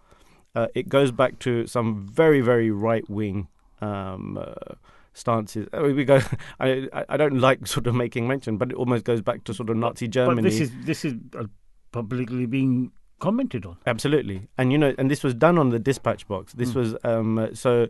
[0.55, 3.49] Uh, it goes back to some very very right wing
[3.81, 4.55] um, uh,
[5.13, 5.69] stances.
[5.73, 6.21] I mean, we go.
[6.61, 9.71] I I- don't like sort of making mention, but it almost goes back to sort
[9.71, 10.43] of Nazi Germany.
[10.43, 11.45] But this is this is uh,
[11.93, 13.77] publicly being commented on.
[13.87, 16.53] Absolutely, and you know, and this was done on the dispatch box.
[16.55, 16.75] This Mm.
[16.77, 17.89] was um, so.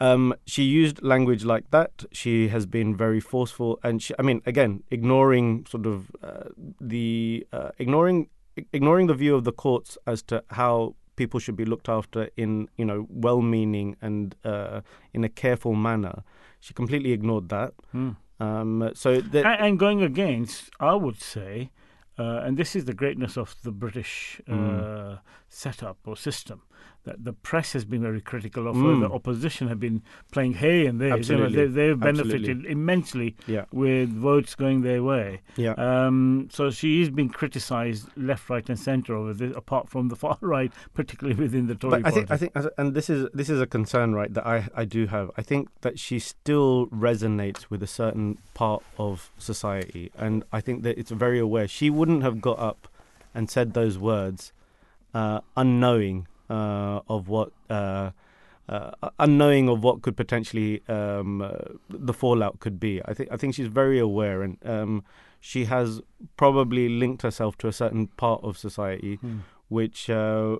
[0.00, 2.04] Um, she used language like that.
[2.12, 6.48] She has been very forceful, and she, I mean, again, ignoring sort of uh,
[6.80, 8.28] the uh, ignoring
[8.72, 12.68] ignoring the view of the courts as to how people should be looked after in
[12.76, 14.80] you know well-meaning and uh,
[15.12, 16.22] in a careful manner.
[16.60, 17.72] She completely ignored that.
[17.94, 18.16] Mm.
[18.40, 21.70] Um, so that, and, and going against, I would say,
[22.18, 25.18] uh, and this is the greatness of the British uh, Mm.
[25.48, 26.62] setup or system
[27.04, 29.02] that the press has been very critical of Mm.
[29.02, 29.08] her.
[29.08, 30.00] The opposition have been
[30.32, 31.18] playing hay and there.
[31.18, 32.70] You know, they, they've benefited Absolutely.
[32.70, 35.42] immensely yeah, with votes going their way.
[35.56, 35.72] yeah.
[35.72, 40.16] Um, so she is being criticised left, right, and centre over this, apart from the
[40.24, 42.50] far right, particularly within the Tory But I think, I party.
[42.54, 44.32] think, and this is this is a concern, right?
[44.32, 45.30] That I I do have.
[45.36, 50.82] I think that she still resonates with a certain part of society, and I think
[50.84, 51.68] that it's very aware.
[51.68, 52.88] She wouldn't have got up
[53.34, 54.52] and said those words,
[55.12, 56.28] uh, unknowing
[57.08, 57.50] of what.
[57.70, 58.10] Uh,
[58.66, 61.50] uh, unknowing of what could potentially um, uh,
[61.90, 65.04] the fallout could be, I think I think she's very aware, and um,
[65.38, 66.00] she has
[66.38, 69.40] probably linked herself to a certain part of society Hmm.
[69.68, 70.56] which uh,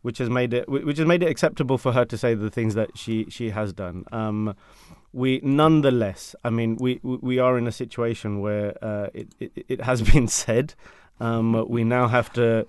[0.00, 2.74] which has made it which has made it acceptable for her to say the things
[2.74, 4.04] that she she has done.
[4.12, 4.54] Um,
[5.12, 9.80] we nonetheless, I mean, we we are in a situation where uh, it, it it
[9.82, 10.74] has been said.
[11.20, 12.64] Um, we now have to, uh,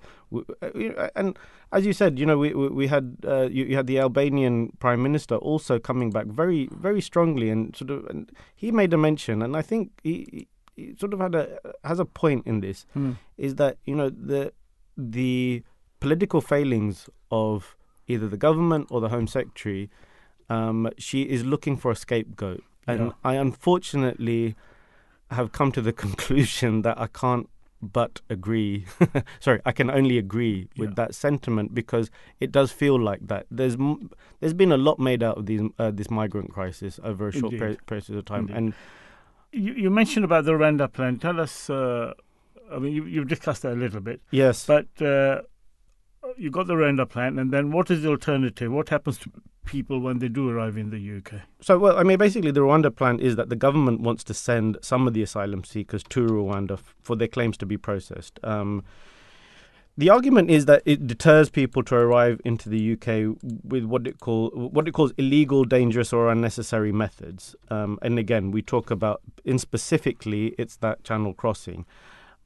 [1.16, 1.38] and
[1.72, 5.02] as you said, you know, we we, had uh, you, you had the Albanian prime
[5.02, 9.42] minister also coming back very very strongly and sort of, and he made a mention,
[9.42, 13.12] and I think he, he sort of had a has a point in this Hmm.
[13.36, 14.52] is that you know the
[14.96, 15.62] the
[16.00, 19.88] political failings of either the government or the Home Secretary,
[20.50, 23.12] um, she is looking for a scapegoat, and Yeah.
[23.24, 24.54] I unfortunately
[25.30, 27.48] have come to the conclusion that I can't
[27.92, 28.86] but agree.
[29.40, 30.94] Sorry, I can only agree with Yeah.
[30.96, 33.46] that sentiment because it does feel like that.
[33.50, 33.76] There's
[34.40, 37.44] there's been a lot made out of these uh, this migrant crisis over a short
[37.52, 37.58] Indeed.
[37.58, 38.56] period, period of time, Indeed.
[38.56, 38.74] and
[39.52, 41.18] You, you mentioned about the Rwanda plan.
[41.18, 41.70] Tell us.
[41.70, 42.12] Uh,
[42.72, 45.42] I mean, you, you've discussed that a little bit, yes, but uh,
[46.36, 48.72] you got the Rwanda plan, and then what is the alternative?
[48.72, 49.30] What happens to
[49.64, 51.40] people when they do arrive in the UK?
[51.60, 54.78] So, well, I mean, basically, the Rwanda plan is that the government wants to send
[54.82, 58.38] some of the asylum seekers to Rwanda f- for their claims to be processed.
[58.42, 58.84] Um,
[59.96, 64.18] the argument is that it deters people to arrive into the UK with what it
[64.18, 67.54] call what it calls illegal, dangerous, or unnecessary methods.
[67.70, 71.86] Um, and again, we talk about in specifically, it's that channel crossing.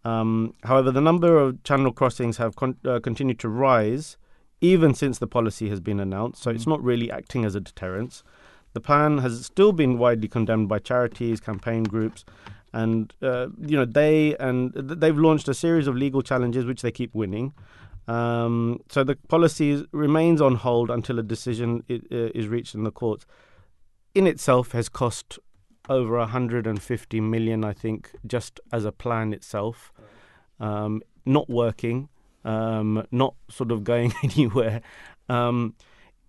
[0.09, 4.17] Um, however, the number of channel crossings have con- uh, continued to rise
[4.61, 6.43] even since the policy has been announced.
[6.43, 6.73] So it's Mm.
[6.75, 8.23] not really acting as a deterrence.
[8.73, 12.25] The plan has still been widely condemned by charities, campaign groups,
[12.73, 16.83] and uh, you know they and th- they've launched a series of legal challenges which
[16.83, 17.53] they keep winning.
[18.07, 22.75] Um, so the policy is- remains on hold until a decision i- uh, is reached
[22.75, 23.27] in the courts.
[24.15, 25.39] In itself, has cost
[25.89, 29.93] over 150 million, I think, just as a plan itself,
[30.61, 32.09] um, not working,
[32.45, 34.81] um, not sort of going anywhere.
[35.29, 35.75] Um,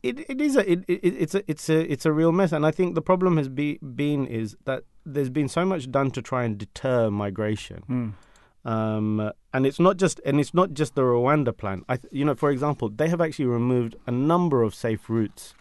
[0.01, 2.65] it, it is a it, it, it's a it's a it's a real mess, and
[2.65, 6.21] I think the problem has be, been is that there's been so much done to
[6.21, 7.83] try and deter migration,
[8.65, 11.83] um, and it's not just and it's not just the Rwanda plan.
[11.89, 15.53] I you know, for example, they have actually removed a number of safe routes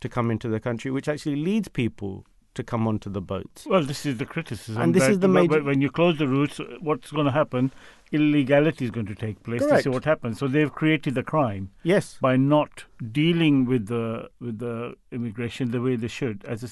[0.00, 2.26] to come into the country, which actually leads people
[2.58, 3.66] to come onto the boats.
[3.72, 4.82] Well, this is the criticism.
[4.82, 7.70] And this is the major- When you close the routes, what's going to happen?
[8.10, 9.60] Illegality is going to take place.
[9.60, 9.86] This Correct.
[9.86, 10.38] is what happens.
[10.38, 12.84] So they've created the crime Yes, by not
[13.20, 16.70] dealing with the with the immigration the way they should as a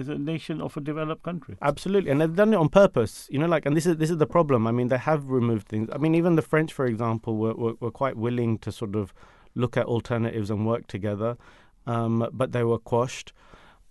[0.00, 1.56] as a nation of a developed country.
[1.62, 3.26] Absolutely, and they've done it on purpose.
[3.32, 4.66] You know, like, and this is this is the problem.
[4.66, 5.88] I mean, they have removed things.
[5.96, 9.14] I mean, even the French, for example, were were, were quite willing to sort of
[9.54, 11.38] look at alternatives and work together,
[11.86, 13.32] um, but they were quashed.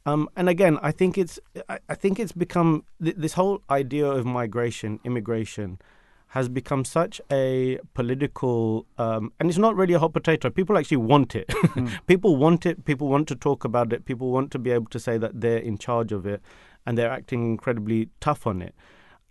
[0.06, 4.06] Um, and again, I think it's I, I think it's become th- this whole idea
[4.06, 5.80] of migration, immigration,
[6.28, 10.50] has become such a political, um, and it's not really a hot potato.
[10.50, 11.52] People actually want it.
[12.08, 12.86] people want it.
[12.86, 14.06] People want to talk about it.
[14.06, 16.42] People want to be able to say that they're in charge of it,
[16.86, 18.76] and they're acting incredibly tough on it.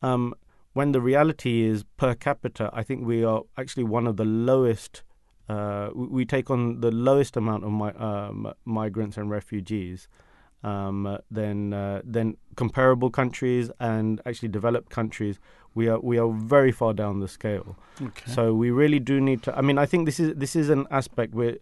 [0.02, 0.34] Um,
[0.72, 5.04] when the reality is, per capita, I think we are actually one of the lowest.
[5.48, 10.08] Uh, we we take on the lowest amount of mi- um, migrants and refugees
[10.64, 15.38] um, than uh, than comparable countries and actually developed countries.
[15.74, 17.76] We are we are very far down the scale.
[18.00, 18.30] Okay.
[18.30, 19.56] So we really do need to.
[19.56, 21.56] I mean, I think this is this is an aspect where,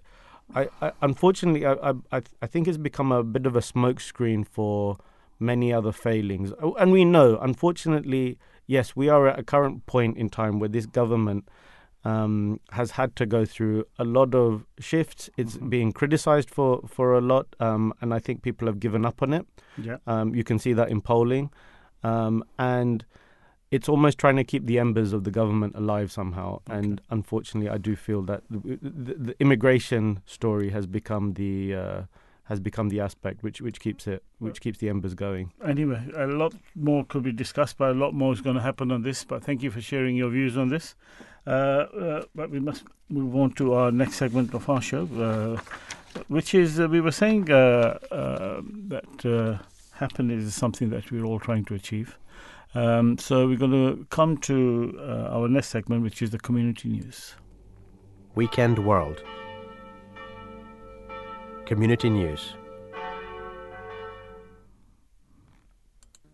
[0.54, 4.46] I, I unfortunately I, I I I think it's become a bit of a smokescreen
[4.46, 4.98] for
[5.40, 10.16] many other failings, Oh, and we know, unfortunately, yes, we are at a current point
[10.16, 11.48] in time where this government
[12.04, 15.30] um, has had to go through a lot of shifts.
[15.36, 15.68] It's mm-hmm.
[15.68, 19.32] being criticized for, for a lot, um, and I think people have given up on
[19.32, 19.46] it.
[19.78, 19.98] Yeah.
[20.06, 21.50] Um, you can see that in polling.
[22.02, 23.04] Um, and
[23.70, 26.60] it's almost trying to keep the embers of the government alive somehow.
[26.68, 26.78] Okay.
[26.78, 31.74] And unfortunately, I do feel that the, the, the immigration story has become the.
[31.74, 32.02] Uh,
[32.46, 35.52] has become the aspect which which keeps it which keeps the embers going.
[35.64, 38.90] Anyway, a lot more could be discussed, but a lot more is going to happen
[38.90, 39.24] on this.
[39.24, 40.96] But thank you for sharing your views on this.
[41.46, 45.60] Uh, uh, but we must move on to our next segment of our show, uh,
[46.28, 48.00] which is we were saying that
[49.92, 52.18] happiness is something that we're all trying to achieve.
[52.74, 54.98] Um, so we're going to come to
[55.30, 57.34] our next segment, which is the community news.
[58.34, 59.22] Weekend World.
[61.66, 62.54] Community News.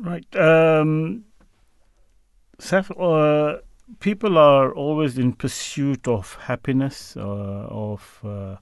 [0.00, 0.24] Right.
[0.34, 1.24] Um,
[2.58, 3.58] Seth, uh,
[4.00, 8.56] people are always in pursuit of happiness, uh, of uh,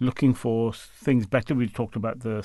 [0.00, 1.54] looking for things better.
[1.54, 2.38] We talked about the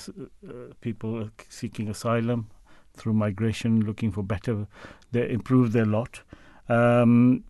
[0.48, 2.50] uh, people seeking asylum
[2.96, 4.66] through migration, looking for better,
[5.12, 6.22] they improve their lot.
[6.70, 7.44] Um,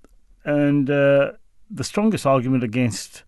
[0.45, 1.33] and uh,
[1.69, 3.23] the strongest argument against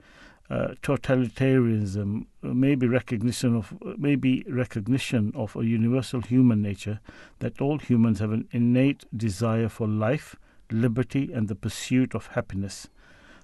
[0.50, 7.00] uh, totalitarianism may be recognition of maybe recognition of a universal human nature
[7.38, 10.36] that all humans have an innate desire for life,
[10.72, 12.90] liberty, and the pursuit of happiness.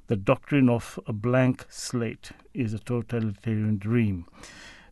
[0.08, 4.26] The doctrine of a blank slate is a totalitarian dream.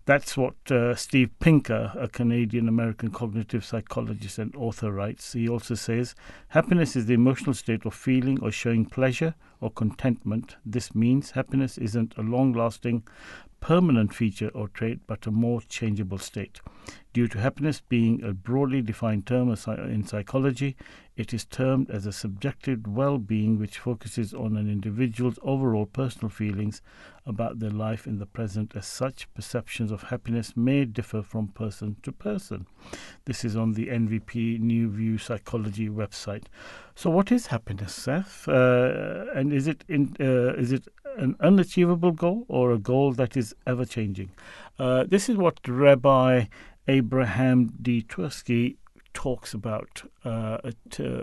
[0.05, 5.31] That's what uh, Steve Pinker, a Canadian American cognitive psychologist and author, writes.
[5.31, 6.13] He also says
[6.49, 10.57] happiness is the emotional state of feeling or showing pleasure or contentment.
[10.65, 13.03] This means happiness isn't a long lasting,
[13.61, 16.59] permanent feature or trait, but a more changeable state.
[17.13, 20.75] Due to happiness being a broadly defined term in psychology,
[21.15, 26.29] it is termed as a subjective well being which focuses on an individual's overall personal
[26.29, 26.81] feelings
[27.27, 28.75] about their life in the present.
[28.75, 32.65] As such, perceptions of happiness may differ from person to person.
[33.25, 36.45] This is on the NVP New View Psychology website.
[36.95, 38.47] So, what is happiness, Seth?
[38.47, 43.37] Uh, and is it in, uh, is it an unachievable goal or a goal that
[43.37, 44.31] is ever changing?
[44.79, 46.45] Uh, this is what Rabbi
[46.87, 48.01] Abraham D.
[48.07, 48.77] Twerski
[49.13, 50.57] talks about uh,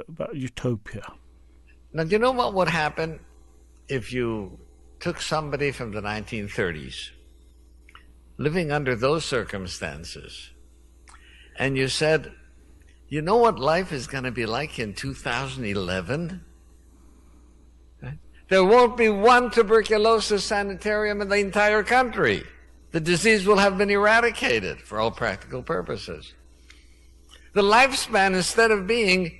[0.09, 1.13] about utopia.
[1.93, 3.21] Now, do you know what would happen
[3.89, 4.59] if you
[5.01, 7.11] took somebody from the 1930s,
[8.37, 10.51] living under those circumstances,
[11.59, 12.33] and you said,
[13.09, 16.45] you know what life is going to be like in 2011?
[18.49, 22.43] There won't be one tuberculosis sanitarium in the entire country.
[22.93, 26.35] The disease will have been eradicated for all practical purposes.
[27.53, 29.39] The lifespan, instead of being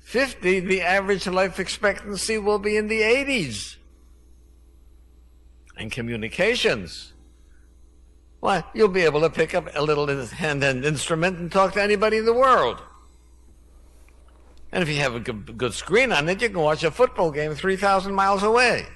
[0.00, 3.76] 50, the average life expectancy will be in the 80s.
[5.76, 7.12] And communications.
[8.40, 12.18] Why, you'll be able to pick up a little hand-hand instrument and talk to anybody
[12.18, 12.80] in the world.
[14.72, 17.30] And if you have a good, good screen on it, you can watch a football
[17.30, 18.86] game 3,000 miles away.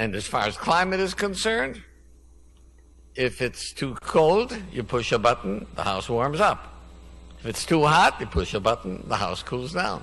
[0.00, 1.82] And as far as climate is concerned,
[3.14, 6.72] if it's too cold, you push a button, the house warms up.
[7.38, 10.02] If it's too hot, you push a button, the house cools down.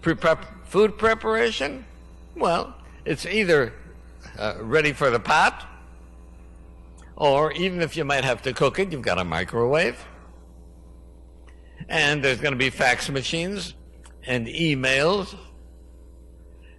[0.00, 1.84] Pre-prep food preparation,
[2.34, 3.74] well, it's either
[4.38, 5.66] uh, ready for the pot,
[7.16, 10.02] or even if you might have to cook it, you've got a microwave.
[11.90, 13.74] And there's going to be fax machines
[14.26, 15.36] and emails.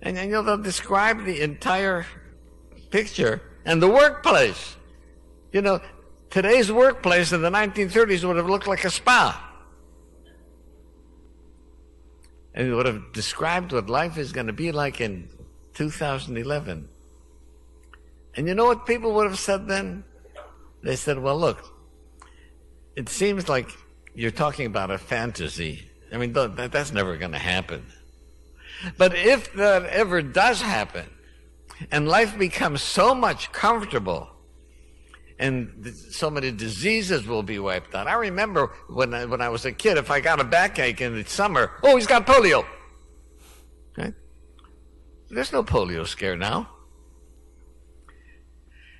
[0.04, 2.06] And, you know, they'll describe the entire
[2.92, 4.76] picture and the workplace.
[5.54, 5.80] You know,
[6.30, 9.52] today's workplace in the 1930s would have looked like a spa.
[12.54, 15.30] And it would have described what life is going to be like in
[15.74, 16.90] 2011.
[18.36, 20.04] And you know what people would have said then?
[20.84, 21.74] They said, well, look,
[22.98, 23.70] it seems like
[24.14, 25.90] you're talking about a fantasy.
[26.12, 27.86] I mean, that, that's never going to happen.
[28.98, 31.10] But if that ever does happen,
[31.92, 34.30] and life becomes so much comfortable
[35.40, 38.08] and so many diseases will be wiped out.
[38.08, 41.16] I remember when I, when I was a kid, if I got a backache in
[41.16, 42.66] the summer, oh, he's got polio.
[43.98, 44.14] Okay?
[45.30, 46.70] There's no polio scare now.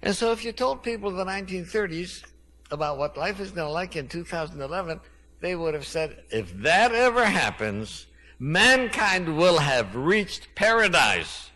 [0.02, 2.24] And so if you told people in the 1930s
[2.72, 5.00] about what life is going to like in 2011,
[5.40, 8.08] they would have said, if that ever happens,
[8.44, 11.52] mankind will have reached paradise.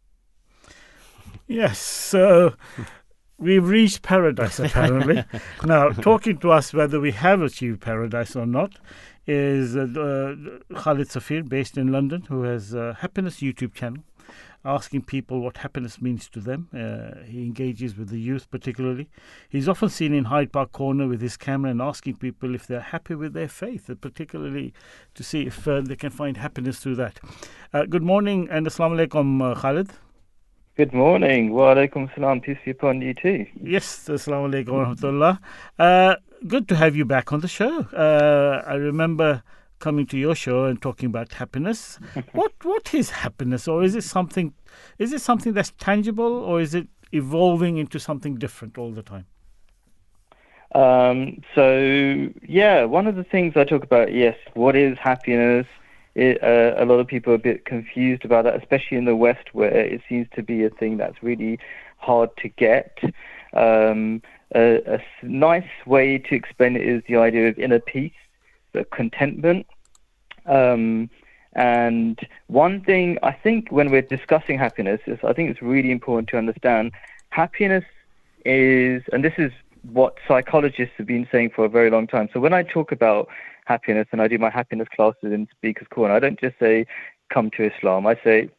[1.45, 2.53] Yes, so
[3.37, 5.25] we've reached paradise apparently.
[5.65, 8.79] now, talking to us whether we have achieved paradise or not
[9.25, 14.03] is uh, uh, Khalid Safir, based in London, who has a happiness YouTube channel,
[14.67, 16.67] asking people what happiness means to them.
[16.73, 19.09] Uh, he engages with the youth particularly.
[19.49, 22.81] He's often seen in Hyde Park Corner with his camera and asking people if they're
[22.81, 24.73] happy with their faith, particularly
[25.15, 27.19] to see if uh, they can find happiness through that.
[27.73, 29.89] Uh, good morning and Assalamu alaikum, uh, Khalid.
[30.75, 31.53] Good morning.
[31.53, 32.41] Wa alaikum salam.
[32.41, 33.47] Peace be upon you too.
[33.59, 35.39] Yes, Assalamu alaikum wa rahmatullah.
[35.79, 37.79] Uh, good to have you back on the show.
[37.93, 39.43] Uh, I remember
[39.79, 41.99] coming to your show and talking about happiness.
[42.33, 44.53] what what is happiness, or is it something?
[44.97, 49.25] Is it something that's tangible, or is it evolving into something different all the time?
[50.75, 55.65] Um, so, yeah, one of the things I talk about, yes, what is happiness?
[56.15, 59.15] It, uh, a lot of people are a bit confused about that, especially in the
[59.15, 61.59] West, where it seems to be a thing that's really
[61.97, 62.97] hard to get.
[63.53, 64.21] Um,
[64.55, 68.11] a, a nice way to explain it is the idea of inner peace,
[68.85, 69.65] contentment.
[70.45, 71.09] Um,
[71.53, 76.29] and one thing I think when we're discussing happiness is I think it's really important
[76.29, 76.91] to understand
[77.29, 77.83] happiness
[78.45, 79.51] is, and this is
[79.91, 82.29] what psychologists have been saying for a very long time.
[82.33, 83.27] So when I talk about
[83.65, 86.85] happiness and I do my happiness classes in Speaker's Corner, I don't just say,
[87.29, 88.05] come to Islam.
[88.07, 88.49] I say,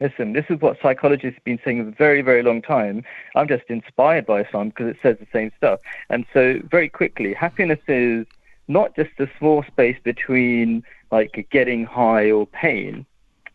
[0.00, 3.04] listen, this is what psychologists have been saying for a very, very long time.
[3.34, 5.80] I'm just inspired by Islam because it says the same stuff.
[6.10, 8.26] And so, very quickly, happiness is
[8.68, 13.06] not just a small space between like getting high or pain.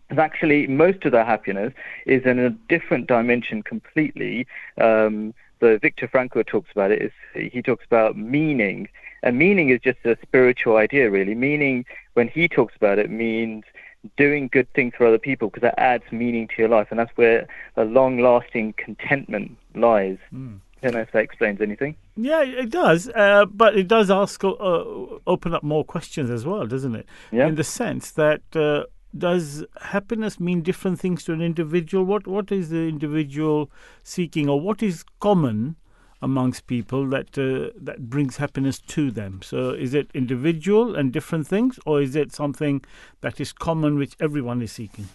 [0.10, 1.74] It's actually most of the happiness
[2.06, 4.48] is in a different dimension completely.
[4.80, 7.02] Um, the Viktor Frankl talks about it.
[7.02, 8.88] Is he talks about meaning,
[9.24, 11.36] and meaning is just a spiritual idea, really.
[11.36, 13.66] Meaning, when he talks about it, means
[14.16, 17.16] doing good things for other people because that adds meaning to your life, and that's
[17.18, 20.18] where a long-lasting contentment lies.
[20.34, 20.60] Mm.
[20.82, 21.96] I don't know if that explains anything.
[22.16, 24.50] Yeah, it does, uh, but it does ask uh,
[25.28, 27.06] open up more questions as well, doesn't it?
[27.32, 27.48] Yeah.
[27.48, 28.86] In the sense that uh,
[29.18, 32.06] does happiness mean different things to an individual?
[32.06, 33.70] What what is the individual
[34.04, 35.76] seeking, or what is common
[36.22, 39.42] amongst people that uh, that brings happiness to them?
[39.44, 42.84] So, is it individual and different things, or is it something
[43.20, 45.10] that is common, which everyone is seeking?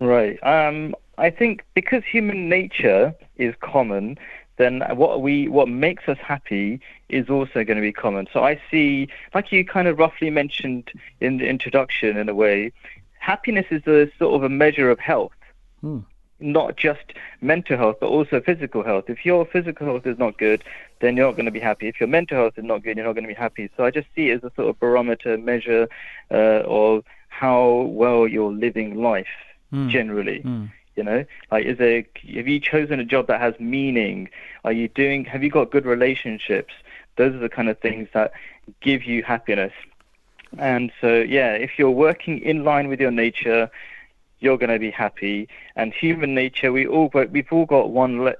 [0.00, 0.38] Right.
[0.42, 4.18] Um, I think because human nature is common,
[4.56, 8.28] then what we what makes us happy is also going to be common.
[8.32, 10.90] So I see, like you kind of roughly mentioned
[11.20, 12.72] in the introduction, in a way,
[13.18, 15.32] happiness is a sort of a measure of health.
[15.80, 16.00] Hmm.
[16.40, 19.04] Not just mental health, but also physical health.
[19.08, 20.62] If your physical health is not good,
[21.00, 21.88] then you're not going to be happy.
[21.88, 23.70] If your mental health is not good, you're not going to be happy.
[23.76, 25.88] So I just see it as a sort of barometer measure
[26.30, 29.26] uh, of how well you're living life
[29.74, 29.88] Hmm.
[29.88, 30.40] generally.
[30.40, 30.66] Hmm.
[30.96, 32.04] You know, like is there
[32.34, 34.28] have you chosen a job that has meaning?
[34.64, 35.24] Are you doing?
[35.24, 36.72] Have you got good relationships?
[37.16, 38.32] Those are the kind of things that
[38.80, 39.72] give you happiness.
[40.58, 43.70] And so, yeah, if you're working in line with your nature,
[44.40, 45.48] you're going to be happy.
[45.74, 48.32] And human nature, we all we've all got one.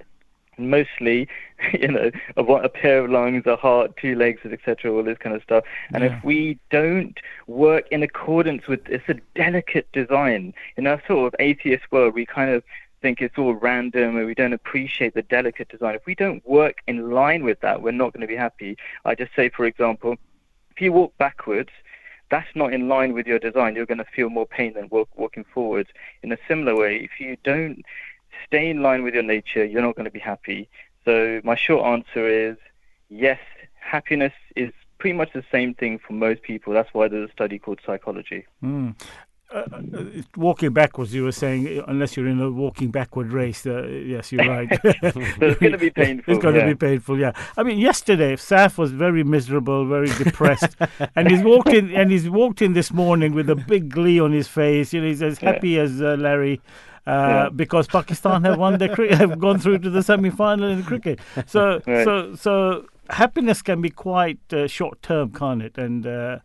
[0.57, 1.27] Mostly,
[1.73, 5.17] you know, a, one- a pair of lungs, a heart, two legs, etc., all this
[5.17, 5.63] kind of stuff.
[5.93, 6.17] And Yeah.
[6.17, 10.53] if we don't work in accordance with, it's a delicate design.
[10.77, 12.63] In our sort of atheist world, we kind of
[13.01, 15.95] think it's all random and we don't appreciate the delicate design.
[15.95, 18.77] If we don't work in line with that, we're not going to be happy.
[19.03, 20.15] I just say, for example,
[20.71, 21.69] if you walk backwards,
[22.31, 23.75] that's not in line with your design.
[23.75, 25.89] You're going to feel more pain than walk, walking forwards.
[26.23, 27.83] In a similar way, if you don't
[28.45, 30.69] stay in line with your nature, you're not going to be happy.
[31.03, 32.57] So my short answer is
[33.09, 33.39] yes,
[33.79, 36.73] happiness is pretty much the same thing for most people.
[36.73, 38.45] That's why there's a study called psychology.
[38.61, 38.91] Hmm.
[39.53, 40.03] Uh, uh,
[40.35, 43.65] walking backwards, you were saying, unless you're in a walking backward race.
[43.65, 44.67] Uh, yes, you're right.
[44.83, 46.33] So it's going to be painful.
[46.33, 46.67] It's going to yeah.
[46.69, 47.31] be painful, yeah.
[47.55, 50.75] I mean, yesterday Saf was very miserable, very depressed,
[51.15, 54.31] and he's walked in and he's walked in this morning with a big glee on
[54.31, 54.91] his face.
[54.93, 55.53] You know, he's as Yeah.
[55.53, 56.59] happy as uh, Larry.
[57.07, 57.49] Uh, Yeah.
[57.55, 61.81] Because Pakistan have won the cri- have gone through to the semi-final in cricket, so
[61.87, 62.03] Right.
[62.05, 65.77] so so happiness can be quite uh, short-term, can't it?
[65.77, 66.39] And uh,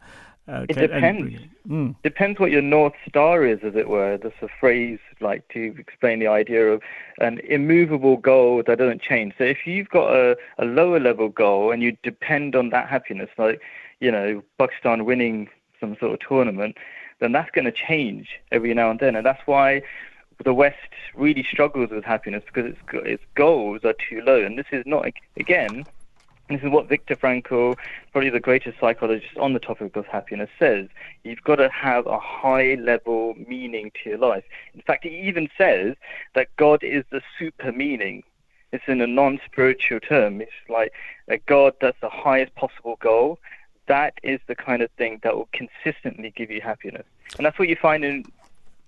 [0.69, 1.39] It and depends.
[1.69, 1.95] Mm.
[2.03, 4.19] depends what your north star is, as it were.
[4.23, 6.81] That's a phrase like to explain the idea of
[7.21, 9.35] an immovable goal that doesn't change.
[9.39, 13.31] So if you've got a, a lower level goal and you depend on that happiness,
[13.39, 13.61] like
[14.01, 15.49] you know Pakistan winning
[15.81, 16.77] some sort of tournament,
[17.21, 19.83] then that's going to change every now and then, and that's why
[20.45, 20.77] the West
[21.15, 24.43] really struggles with happiness because its its goals are too low.
[24.43, 25.85] And this is not again.
[26.49, 27.77] This is what Viktor Frankl,
[28.11, 30.89] probably the greatest psychologist on the topic of happiness, says.
[31.23, 34.43] You've got to have a high level meaning to your life.
[34.75, 35.95] In fact, he even says
[36.35, 38.25] that God is the super meaning.
[38.73, 40.41] It's in a non spiritual term.
[40.41, 40.93] It's like
[41.29, 43.39] a God that's the highest possible goal.
[43.87, 47.07] That is the kind of thing that will consistently give you happiness.
[47.37, 48.25] And that's what you find in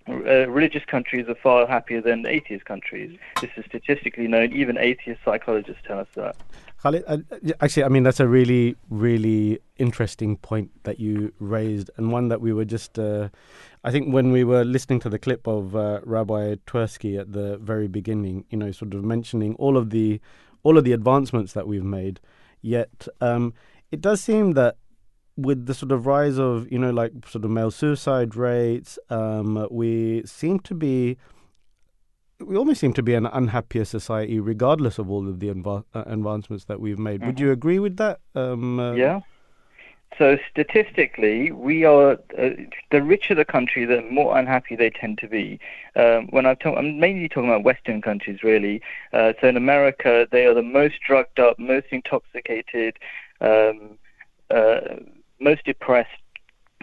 [0.09, 3.18] uh, religious countries are far happier than atheist countries.
[3.40, 4.53] This is statistically known.
[4.53, 6.36] Even atheist psychologists tell us that.
[6.82, 7.18] Khalid, uh,
[7.61, 12.40] actually, I mean that's a really, really interesting point that you raised, and one that
[12.40, 12.98] we were just.
[12.98, 13.28] Uh,
[13.84, 17.57] I think when we were listening to the clip of uh, Rabbi Twerski at the
[17.59, 20.20] very beginning, you know, sort of mentioning all of the
[20.62, 22.20] all of the advancements that we've made,
[22.61, 23.55] yet um,
[23.90, 24.76] it does seem that
[25.37, 29.66] with the sort of rise of you know like sort of male suicide rates, um,
[29.70, 31.16] we seem to be
[32.47, 36.64] we almost seem to be an unhappier society, regardless of all of the uh, advancements
[36.66, 37.24] that we've made.
[37.24, 38.20] Would you agree with that?
[38.35, 39.20] Um, uh, Yeah.
[40.18, 42.51] So statistically, we are uh,
[42.91, 45.59] the richer the country, the more unhappy they tend to be.
[45.97, 48.83] Um, when I'm, talk- I'm mainly talking about Western countries, really.
[49.14, 52.99] Uh, so in America, they are the most drugged up, most intoxicated,
[53.41, 53.99] um,
[54.51, 54.80] uh,
[55.43, 56.11] most depressed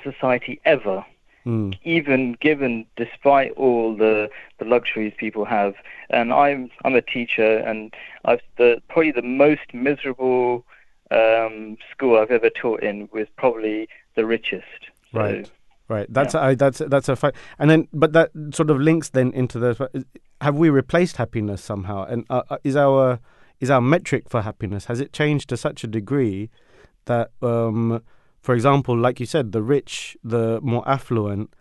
[0.03, 1.05] society ever.
[1.45, 1.79] Mm.
[1.85, 4.29] even given despite all the
[4.59, 5.73] the luxuries people have
[6.09, 7.93] and i'm i'm a teacher and
[8.25, 10.65] i've the probably the most miserable
[11.11, 15.51] um school i've ever taught in was probably the richest So, Right.
[15.89, 16.05] Right.
[16.07, 17.35] That's I, that's that's a fact.
[17.57, 20.05] And then, but that sort of links then into the.
[20.39, 22.05] Have we replaced happiness somehow?
[22.05, 23.19] And uh, uh, is our
[23.59, 26.49] is our metric for happiness has it changed to such a degree
[27.05, 28.01] that, um,
[28.41, 31.53] for example, like you said, the rich, the more affluent,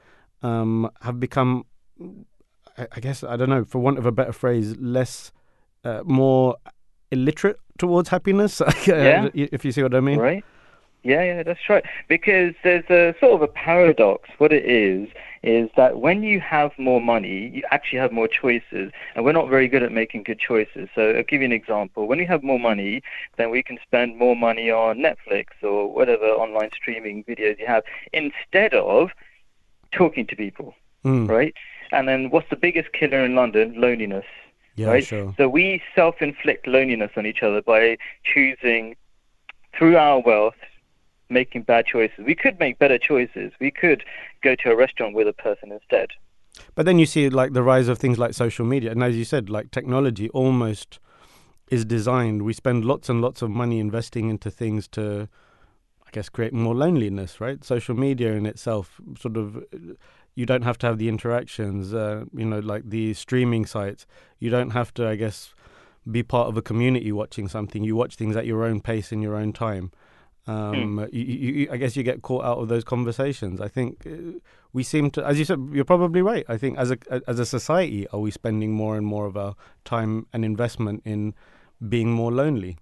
[0.42, 1.64] um, have become,
[2.76, 5.32] I, I guess I don't know, for want of a better phrase, less,
[5.84, 6.56] uh, more
[7.10, 8.60] illiterate towards happiness.
[8.86, 9.28] Yeah.
[9.34, 10.18] if you see what I mean.
[10.18, 10.44] Right?
[11.02, 11.84] Yeah, yeah, that's right.
[12.08, 14.28] Because there's a sort of a paradox.
[14.38, 15.08] What it is
[15.44, 19.48] is that when you have more money, you actually have more choices, and we're not
[19.48, 20.88] very good at making good choices.
[20.94, 22.08] So I'll give you an example.
[22.08, 23.02] When you have more money,
[23.36, 27.84] then we can spend more money on Netflix or whatever online streaming videos you have,
[28.12, 29.10] instead of
[29.92, 30.74] talking to people,
[31.04, 31.28] Mm.
[31.28, 31.54] right?
[31.92, 33.80] And then what's the biggest killer in London?
[33.80, 34.26] Loneliness
[34.74, 34.88] Yeah.
[34.88, 35.04] right?
[35.04, 35.32] Sure.
[35.36, 38.96] So we self-inflict loneliness on each other by choosing
[39.76, 40.56] through our wealth,
[41.30, 42.24] making bad choices.
[42.24, 43.52] We could make better choices.
[43.60, 44.04] We could
[44.42, 46.10] go to a restaurant with a person instead.
[46.74, 49.24] But then you see like the rise of things like social media, and as you
[49.24, 50.98] said, like technology almost
[51.70, 52.42] is designed.
[52.42, 55.28] We spend lots and lots of money investing into things to,
[56.06, 57.40] I guess, create more loneliness.
[57.40, 57.62] Right?
[57.62, 59.62] Social media in itself, sort of,
[60.34, 61.94] you don't have to have the interactions.
[61.94, 64.06] Uh, you know, like the streaming sites,
[64.38, 65.54] you don't have to, I guess,
[66.10, 67.84] be part of a community watching something.
[67.84, 69.92] You watch things at your own pace in your own time.
[70.48, 73.60] Um, you, you, you, I guess you get caught out of those conversations.
[73.60, 74.38] I think uh,
[74.72, 76.44] we seem to, as you said, you're probably right.
[76.48, 79.54] I think as a as a society, are we spending more and more of our
[79.84, 81.34] time and investment in
[81.86, 82.78] being more lonely?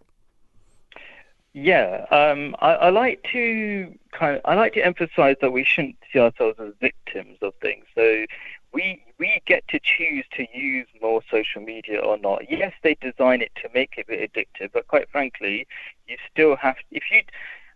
[1.52, 5.96] Yeah, um, I, I like to kind of, I like to emphasize that we shouldn't
[6.12, 7.86] see ourselves as victims of things.
[7.94, 8.26] So
[8.72, 12.50] we we get to choose to use more social media or not.
[12.50, 15.66] Yes, they design it to make it addictive, but quite frankly,
[16.06, 17.22] you still have if you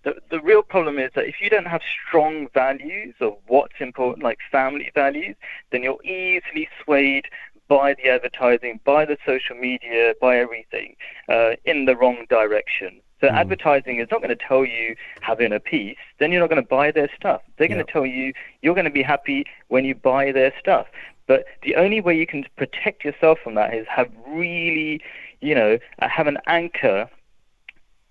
[0.03, 4.24] the, the real problem is that if you don't have strong values of what's important,
[4.24, 5.36] like family values,
[5.70, 7.26] then you're easily swayed
[7.68, 10.97] by the advertising, by the social media, by everything
[11.28, 13.01] uh, in the wrong direction.
[13.20, 13.34] So Mm.
[13.34, 15.96] advertising is not going to tell you have inner peace.
[16.18, 17.42] Then you're not going to buy their stuff.
[17.56, 20.86] They're going to tell you you're going to be happy when you buy their stuff.
[21.26, 25.00] But the only way you can protect yourself from that is have really,
[25.40, 27.08] you know, uh, have an anchor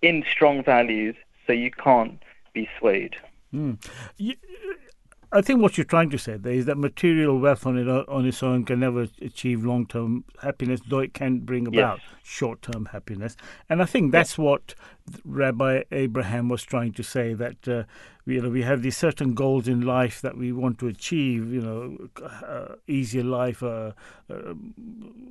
[0.02, 2.22] in strong values so you can't
[2.54, 3.16] be swayed.
[3.52, 4.36] You,
[5.32, 8.26] I think what you're trying to say there is that material wealth on it on
[8.26, 13.36] its own can never achieve long-term happiness, though it can bring about short-term happiness.
[13.70, 14.74] And I think that's what
[15.26, 17.84] Rabbi Abraham was trying to say that uh,
[18.26, 21.52] we, you know we have these certain goals in life that we want to achieve.
[21.54, 23.92] You know, uh, easier life, uh,
[24.30, 24.54] uh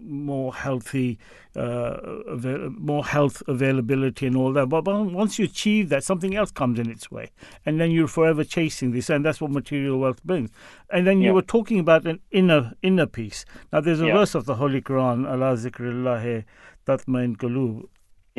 [0.02, 1.18] more healthy,
[1.56, 4.66] uh, avail- more health availability, and all that.
[4.66, 7.30] But, but once you achieve that, something else comes in its way,
[7.64, 10.50] and then you're forever chasing this, and that's what material wealth brings.
[10.90, 13.44] And then you were talking about an inner inner peace.
[13.72, 14.14] Now, there's a Yeah.
[14.14, 16.44] verse of the Holy Quran, Allah zikrillah
[16.86, 17.84] tatmain qulub.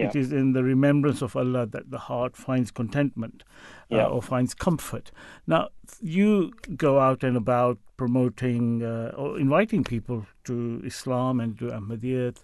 [0.05, 0.21] It Yeah.
[0.21, 3.43] is in the remembrance of Allah that the heart finds contentment
[3.91, 5.11] uh, or finds comfort.
[5.45, 5.69] Now,
[6.01, 12.37] you go out and about promoting uh, or inviting people to Islam and to Ahmadiyyat.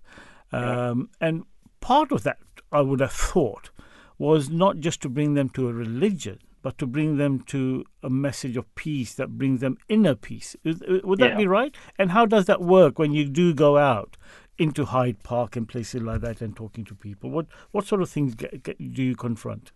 [0.52, 1.44] Um, And
[1.82, 2.40] part of that,
[2.72, 3.70] I would have thought,
[4.18, 7.60] was not just to bring them to a religion, but to bring them to
[8.02, 10.56] a message of peace that brings them inner peace.
[10.66, 11.38] Uh, Would that Yeah.
[11.38, 11.76] be right?
[12.00, 14.18] And how does that work when you do go out
[14.58, 17.30] into Hyde Park and places like that and talking to people?
[17.30, 19.72] What what sort of things get, get, do you confront?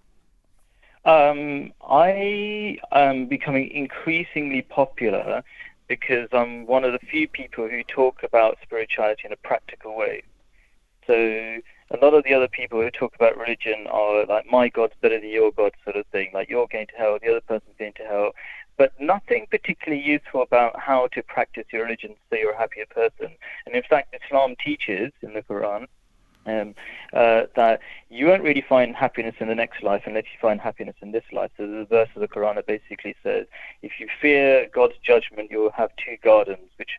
[1.06, 5.44] Um, I am becoming increasingly popular
[5.88, 10.24] because I'm one of the few people who talk about spirituality in a practical way.
[11.08, 11.14] So
[11.92, 15.20] a lot of the other people who talk about religion are like, my God's better
[15.20, 17.94] than your God sort of thing, like you're going to hell, the other person's going
[17.94, 18.32] to hell,
[18.80, 23.36] but nothing particularly useful about how to practice your religion so you're a happier person.
[23.66, 25.86] And in fact, Islam teaches in the Quran
[26.46, 26.74] um,
[27.12, 30.96] uh, that you won't really find happiness in the next life unless you find happiness
[31.02, 31.52] in this life.
[31.58, 33.48] So a verse of the Quran that basically says,
[33.82, 36.92] if you fear God's judgment, you will have two gardens, which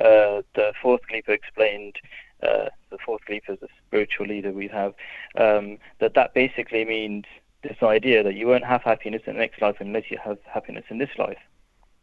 [0.00, 1.96] uh, the fourth Khalifa explained.
[2.42, 4.94] Uh, the fourth Khalifa is a spiritual leader we have.
[5.38, 7.26] Um, that that basically means
[7.62, 10.84] this idea that you won't have happiness in the next life unless you have happiness
[10.90, 11.38] in this life.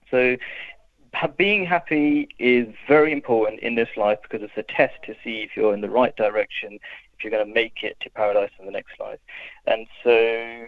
[0.10, 0.38] So
[1.38, 5.56] being happy is very important in this life because it's a test to see if
[5.56, 6.80] you're in the right direction,
[7.18, 9.20] if you're going to make it to paradise in the next life.
[9.66, 10.68] And so,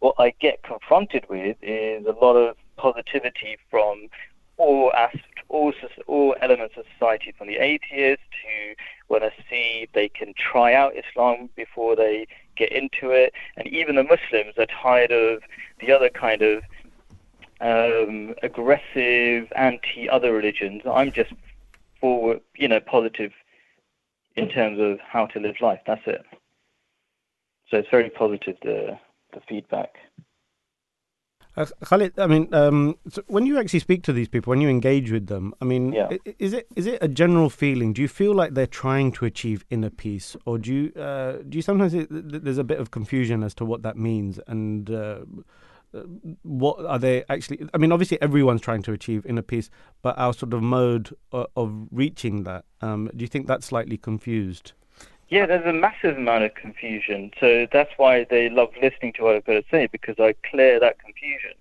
[0.00, 4.08] what I get confronted with is a lot of positivity from
[4.56, 5.72] all aspects, all,
[6.06, 8.74] all elements of society, from the atheists to
[9.08, 12.26] want to see they can try out Islam before they
[12.58, 15.42] get into it, and even the Muslims are tired of
[15.80, 16.62] the other kind of
[17.60, 20.82] um, aggressive, anti-other religions.
[20.86, 21.32] I'm just
[22.00, 23.32] forward, you know, positive
[24.36, 25.80] in terms of how to live life.
[25.86, 26.24] That's it.
[27.70, 28.98] So it's very positive the
[29.34, 29.96] the feedback.
[31.56, 34.68] Uh, Khalid, I mean, um, so when you actually speak to these people, when you
[34.68, 36.08] engage with them, I mean, Yeah.
[36.38, 37.92] is it is it a general feeling?
[37.92, 41.58] Do you feel like they're trying to achieve inner peace, or do you uh, do
[41.58, 44.88] you sometimes th- th- there's a bit of confusion as to what that means and
[44.90, 45.20] uh,
[45.94, 46.02] uh,
[46.42, 47.66] what are they actually?
[47.74, 49.68] I mean, obviously everyone's trying to achieve inner peace,
[50.02, 53.96] but our sort of mode of, of reaching that, um, do you think that's slightly
[53.96, 54.74] confused?
[55.28, 57.32] Yeah, there's a massive amount of confusion.
[57.38, 60.80] So that's why they love listening to what I've got to say because I clear
[60.80, 61.52] that confusion.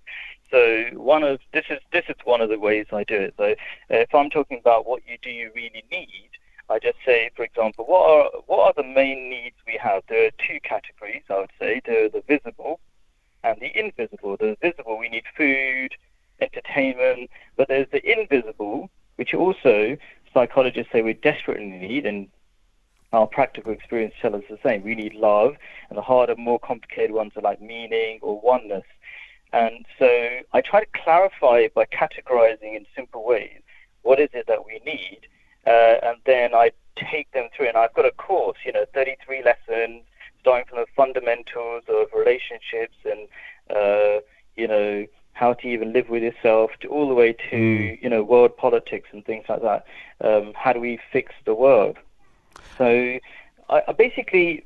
[0.50, 3.34] So one of this is this is one of the ways I do it.
[3.38, 3.56] So uh,
[3.90, 6.30] if I'm talking about what you do you really need,
[6.70, 10.04] I just say, for example, what are what are the main needs we have?
[10.08, 11.82] There are two categories, I would say.
[11.86, 12.80] There are the visible
[13.44, 14.38] and the invisible.
[14.38, 15.94] The visible we need food,
[16.40, 19.98] entertainment, but there's the invisible, which also
[20.34, 22.30] psychologists say we desperately need, and
[23.14, 24.84] our practical experience tells us the same.
[24.84, 25.56] We need love,
[25.90, 28.84] and the harder, more complicated ones are like meaning or oneness.
[29.54, 33.62] And so I try to clarify by categorizing in simple ways
[34.02, 35.22] what is it that we need,
[35.66, 37.68] uh, and then I take them through.
[37.68, 40.04] And I've got a course, you know, 33 lessons,
[40.40, 43.28] starting from the fundamentals of relationships and,
[43.70, 44.22] uh,
[44.56, 48.24] you know, how to even live with yourself, to all the way to, you know,
[48.24, 49.86] world politics and things like that.
[50.22, 51.98] Um, how do we fix the world?
[52.78, 53.20] So
[53.70, 54.66] I, I basically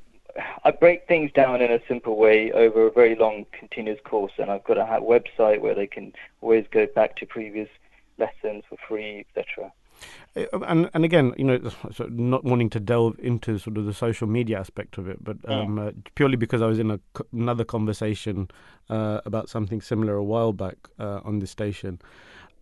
[0.63, 4.49] I break things down in a simple way over a very long continuous course, and
[4.49, 7.69] I've got a website where they can always go back to previous
[8.17, 9.71] lessons for free, etc.
[10.35, 13.93] Uh, And and again, you know, of not wanting to delve into sort of the
[13.93, 16.99] social media aspect of it, but um, uh, purely because I was in a,
[17.33, 18.49] another conversation
[18.89, 21.99] uh, about something similar a while back uh, on this station.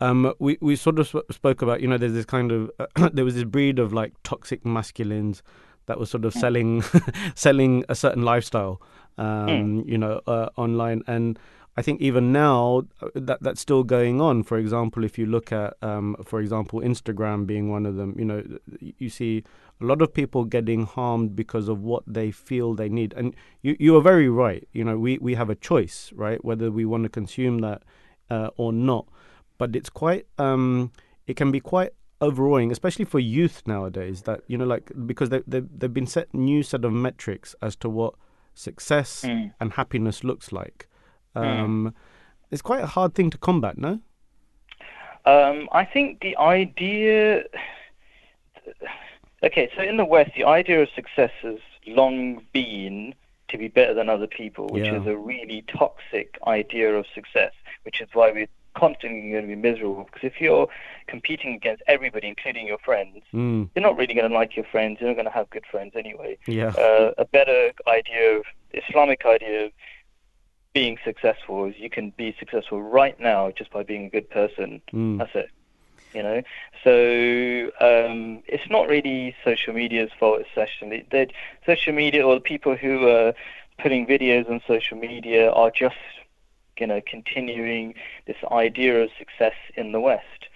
[0.01, 2.71] Um, we we sort of sp- spoke about, you know, there's this kind of
[3.13, 5.43] there was this breed of like toxic masculines
[5.87, 6.83] that was sort of selling
[7.35, 8.81] selling a certain lifestyle,
[9.17, 11.39] um, you know, uh, online and.
[11.77, 14.43] I think even now uh, that that's still going on.
[14.43, 18.25] For example, if you look at, um, for example, Instagram being one of them, you
[18.25, 18.43] know,
[18.81, 19.45] you see
[19.79, 23.13] a lot of people getting harmed because of what they feel they need.
[23.15, 24.67] And you you are very right.
[24.73, 27.83] You know, we we have a choice, right, whether we want to consume that
[28.29, 29.07] uh, or not.
[29.59, 30.91] But it's quite, um,
[31.27, 31.91] it can be quite
[32.21, 34.23] overawing, especially for youth nowadays.
[34.23, 37.75] That you know, like because they they they've been set new set of metrics as
[37.77, 38.15] to what
[38.55, 39.53] success Mm.
[39.59, 40.87] and happiness looks like.
[41.35, 41.93] Um,
[42.51, 43.99] It's quite a hard thing to combat, no?
[45.25, 47.43] Um, I think the idea.
[49.43, 53.13] Okay, so in the West, the idea of success has long been
[53.49, 54.99] to be better than other people, which Yeah.
[54.99, 57.53] is a really toxic idea of success,
[57.83, 58.47] which is why we're
[58.79, 60.03] constantly going to be miserable.
[60.05, 60.67] Because if you're
[61.07, 64.97] competing against everybody, including your friends, Mm, you're not really going to like your friends.
[64.99, 66.37] You're not going to have good friends anyway.
[66.47, 66.69] yeah.
[66.69, 69.71] Uh, a better idea of Islamic idea of
[70.73, 74.81] being successful is you can be successful right now just by being a good person.
[74.93, 75.49] Mm, That's it.
[76.13, 76.41] You know,
[76.83, 80.39] so um, it's not really social media's fault.
[80.41, 81.31] It's actually that
[81.67, 83.33] social media or the people who are
[83.77, 85.95] putting videos on social media are just,
[86.79, 87.93] you know, continuing
[88.25, 90.47] this idea of success in the West,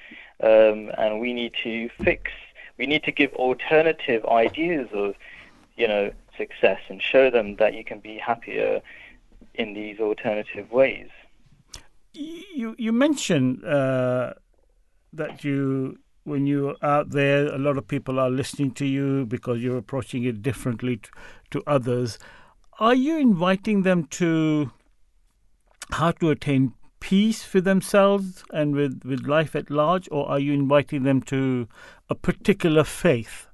[0.42, 2.32] um, and we need to fix.
[2.78, 5.16] We need to give alternative ideas of,
[5.76, 8.82] you know, success and show them that you can be happier
[9.54, 11.10] in these alternative ways.
[12.14, 14.34] You you mentioned uh,
[15.14, 19.62] that you when you're out there, a lot of people are listening to you because
[19.62, 21.10] you're approaching it differently to,
[21.52, 22.18] to others.
[22.80, 24.72] Are you inviting them to
[25.94, 30.54] how to attain peace for themselves and with, with life at large, or are you
[30.54, 31.68] inviting them to
[32.10, 33.48] a particular faith?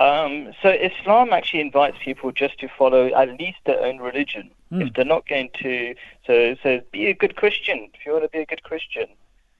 [0.00, 4.50] Um, so Islam actually invites people just to follow at least their own religion.
[4.70, 4.82] Hmm.
[4.82, 5.94] If they're not going to,
[6.26, 7.90] so says be a good Christian.
[7.92, 9.06] If you want to be a good Christian,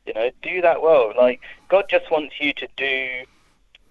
[0.07, 1.13] you know, do that well.
[1.17, 3.25] Like God just wants you to do,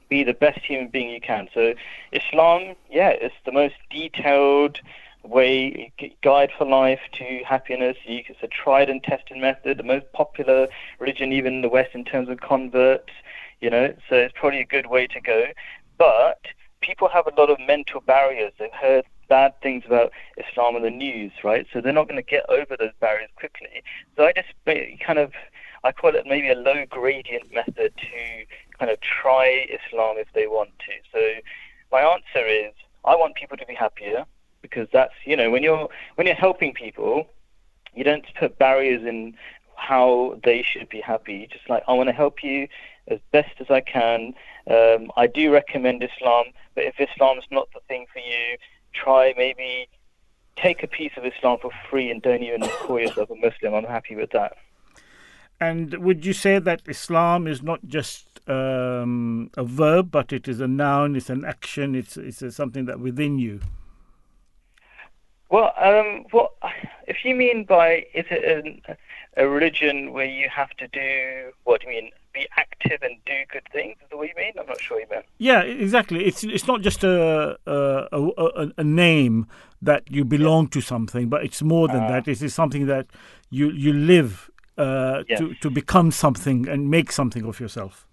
[0.09, 1.47] be the best human being you can.
[1.53, 1.75] So
[2.11, 4.79] Islam, yeah, it's the most detailed
[5.23, 5.91] way
[6.23, 7.97] guide for life to happiness.
[8.05, 10.67] It's a tried and tested method, the most popular
[10.99, 13.11] religion even in the West in terms of converts.
[13.59, 15.45] You know, so it's probably a good way to go
[16.01, 16.41] but
[16.81, 18.53] people have a lot of mental barriers.
[18.57, 21.67] They've heard bad things about Islam in the news, right?
[21.71, 23.83] So they're not going to get over those barriers quickly.
[24.17, 24.47] So I just
[25.05, 25.31] kind of,
[25.83, 30.47] I call it maybe a low gradient method to kind of try Islam if they
[30.47, 30.93] want to.
[31.13, 31.19] So
[31.91, 32.73] my answer is,
[33.05, 34.25] I want people to be happier
[34.61, 37.27] because that's, you know, when you're when you're helping people,
[37.93, 39.35] you don't put barriers in
[39.75, 41.47] how they should be happy.
[41.51, 42.67] Just like I want to help you
[43.07, 44.33] as best as I can.
[44.69, 46.45] Um, I do recommend Islam,
[46.75, 48.57] but if Islam's not the thing for you,
[48.93, 49.87] try maybe
[50.55, 53.73] take a piece of Islam for free and don't even call yourself a Muslim.
[53.73, 54.53] I'm happy with that.
[55.59, 60.59] And would you say that Islam is not just um, a verb, but it is
[60.59, 63.61] a noun, it's an action, it's it's something that within you?
[65.51, 66.51] Well, um, what
[67.07, 68.81] if you mean by is it an,
[69.37, 72.11] a religion where you have to do what do you mean?
[72.33, 73.97] Be active and do good things?
[74.01, 74.53] Is that what you mean?
[74.57, 75.25] I'm not sure you meant.
[75.37, 76.25] Yeah, exactly.
[76.25, 78.21] It's it's not just a a, a,
[78.63, 79.47] a- a name
[79.81, 82.27] that you belong to something, but it's more than that.
[82.27, 83.07] It is something that
[83.49, 85.39] you you live uh, Yes.
[85.39, 88.07] to to become something and make something of yourself.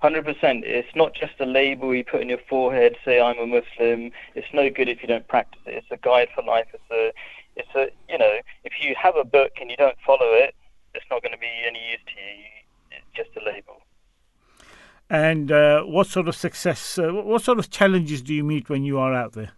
[0.00, 0.64] Hundred percent.
[0.64, 2.96] It's not just a label you put on your forehead.
[3.04, 4.12] Say I'm a Muslim.
[4.36, 5.74] It's no good if you don't practice it.
[5.74, 6.68] It's a guide for life.
[6.72, 7.12] It's a,
[7.56, 10.54] it's a, you know, if you have a book and you don't follow it,
[10.94, 12.44] it's not going to be any use to you.
[12.92, 13.82] It's just a label.
[15.10, 16.98] And uh, what sort of success?
[16.98, 19.50] Uh, what sort of challenges do you meet when you are out there?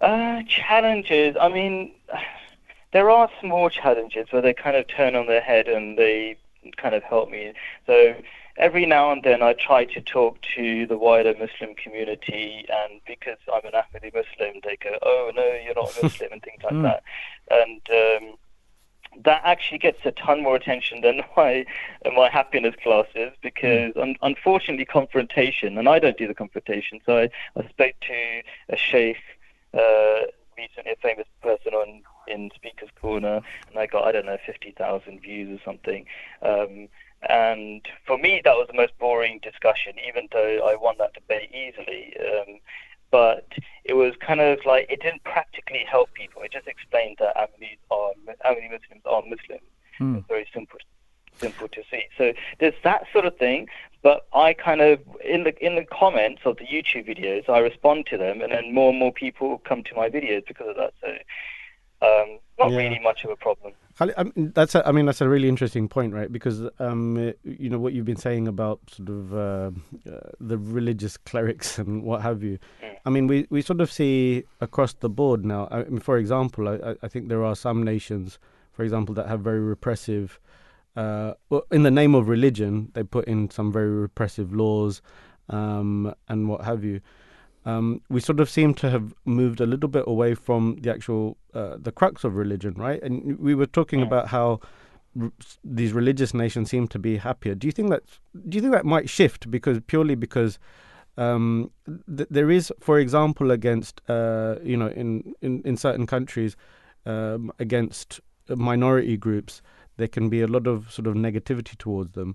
[0.00, 1.36] Uh, challenges.
[1.40, 1.92] I mean,
[2.92, 6.36] there are small challenges where they kind of turn on their head and they
[6.76, 7.52] kind of help me.
[7.86, 8.14] So
[8.58, 13.38] every now and then I try to talk to the wider Muslim community, and because
[13.52, 16.74] I'm an Ahmadi Muslim, they go, "Oh no, you're not a Muslim," and things like
[16.74, 16.82] Mm.
[16.82, 17.02] that.
[17.50, 18.34] And um,
[19.24, 21.64] that actually gets a ton more attention than my
[22.14, 27.30] my happiness classes because un- unfortunately confrontation and I don't do the confrontation so I,
[27.56, 29.16] I spoke to a sheikh
[29.74, 30.20] uh,
[30.56, 33.40] recently a famous person on in Speaker's Corner
[33.70, 36.04] and I got I don't know 50,000 views or something
[36.42, 36.88] um,
[37.28, 41.50] and for me that was the most boring discussion even though I won that debate
[41.52, 42.60] easily um,
[43.10, 43.48] but
[43.84, 46.42] it was kind of like it didn't practically help people.
[46.42, 48.10] It just explained that Ahmadis are
[48.44, 49.62] Ahmadi Muslims are Muslims.
[49.96, 50.16] Hmm.
[50.16, 50.78] It's very simple,
[51.40, 52.02] simple to see.
[52.16, 53.68] So there's that sort of thing.
[54.02, 58.06] But I kind of in the in the comments of the YouTube videos, I respond
[58.06, 60.92] to them, and then more and more people come to my videos because of that.
[61.00, 61.08] So
[62.06, 62.76] um, not Yeah.
[62.78, 63.72] really much of a problem.
[64.00, 66.30] I mean, that's a, I mean that's a really interesting point, right?
[66.30, 69.70] Because um, uh, you know what you've been saying about sort of uh,
[70.08, 72.58] uh, the religious clerics and what have you.
[73.04, 75.66] I mean, we, we sort of see across the board now.
[75.70, 78.38] I mean, for example, I, I- I think there are some nations,
[78.72, 80.38] for example, that have very repressive.
[80.96, 85.00] Uh, well, in the name of religion, they put in some very repressive laws
[85.48, 87.00] um, and what have you.
[87.68, 91.36] Um, we sort of seem to have moved a little bit away from the actual
[91.54, 93.00] uh, the crux of religion, right?
[93.02, 94.48] And we were talking about how
[95.20, 95.32] r-
[95.78, 97.54] these religious nations seem to be happier.
[97.54, 98.02] Do you think that
[98.48, 100.58] do you think that might shift because purely because
[101.16, 101.70] um,
[102.16, 106.56] th- there is, for example, against uh, you know in, in, in certain countries
[107.06, 109.60] um, against minority groups,
[109.96, 112.30] there can be a lot of sort of negativity towards them.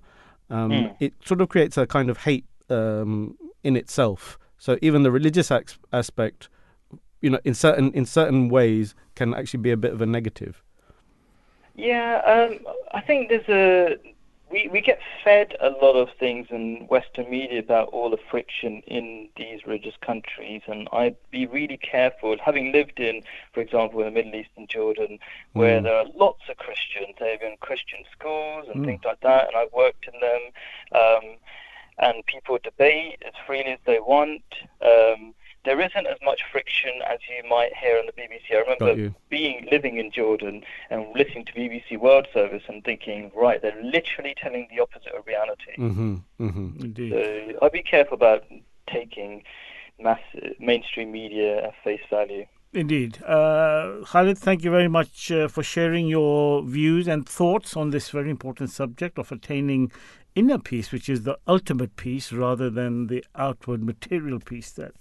[0.50, 0.96] Um, Mm.
[1.00, 4.38] It sort of creates a kind of hate um, in itself.
[4.64, 5.52] So even the religious
[5.92, 6.48] aspect,
[7.20, 10.64] you know, in certain in certain ways, can actually be a bit of a negative.
[11.76, 12.60] Yeah, um,
[12.94, 13.98] I think there's a
[14.50, 18.82] we we get fed a lot of things in Western media about all the friction
[18.88, 22.38] in these religious countries, and I'd be really careful.
[22.40, 23.22] Having lived in,
[23.54, 25.20] for example, in the Middle East and Jordan,
[25.52, 25.84] where Mm.
[25.84, 28.86] there are lots of Christians, they've in Christian schools and Mm.
[28.86, 30.42] things like that, and I've worked in them,
[31.02, 31.26] um,
[32.00, 34.44] and people debate as freely as they want.
[34.82, 35.34] Um,
[35.66, 38.54] there isn't as much friction as you might hear on the BBC.
[38.54, 43.62] I remember being living in Jordan and listening to BBC World Service and thinking, right,
[43.62, 45.74] they're literally telling the opposite of reality.
[45.78, 46.16] Mm-hmm.
[46.42, 46.84] Mm-hmm.
[46.84, 47.12] Indeed.
[47.12, 48.44] So I'd be careful about
[48.92, 49.44] taking
[50.00, 50.20] mass
[50.60, 52.46] mainstream media at face value.
[52.74, 53.24] Indeed.
[53.24, 58.10] Uh, Khalid, thank you very much uh, for sharing your views and thoughts on this
[58.10, 59.92] very important subject of attaining
[60.36, 64.94] inner peace, which is the ultimate peace rather than the outward material peace that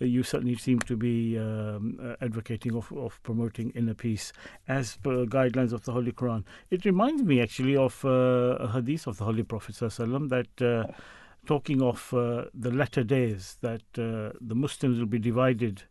[0.00, 4.32] uh, you certainly seem to be um, uh, advocating of, of promoting inner peace
[4.68, 6.44] as per guidelines of the Holy Quran.
[6.70, 10.62] It reminds me actually of uh, a hadith of the Holy Prophet that.
[10.62, 10.92] Uh,
[11.46, 15.84] Talking of uh, the latter days, that uh, the Muslims will be divided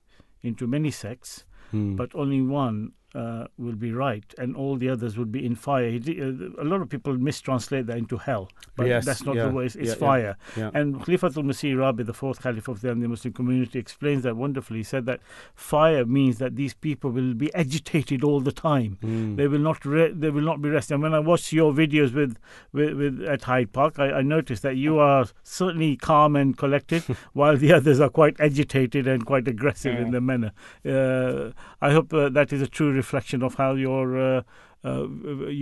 [0.43, 1.95] into many sects, Mm.
[1.97, 5.88] but only one uh, will be right, and all the others would be in fire.
[5.88, 9.51] Uh, a lot of people mistranslate that into hell, but Yes, that's not yeah, the
[9.51, 9.66] way.
[9.66, 10.38] It's, it's yeah, fire.
[10.55, 10.72] yeah.
[10.74, 14.80] And Khalifatul Masih Rabi, the fourth caliph of the Muslim community, explains that wonderfully.
[14.80, 15.22] He said that
[15.55, 18.97] fire means that these people will be agitated all the time.
[19.03, 19.38] Mm.
[19.38, 19.86] They will not.
[19.86, 20.95] Re- they will not be resting.
[20.95, 22.38] And when I watch your videos with,
[22.74, 27.03] with, with at Hyde Park, I, I noticed that you are certainly calm and collected,
[27.34, 30.51] while the others are quite agitated and quite aggressive in their manner.
[30.86, 31.51] Uh,
[31.82, 34.41] I hope uh, that is a true reflection of how your uh,
[34.83, 35.03] uh,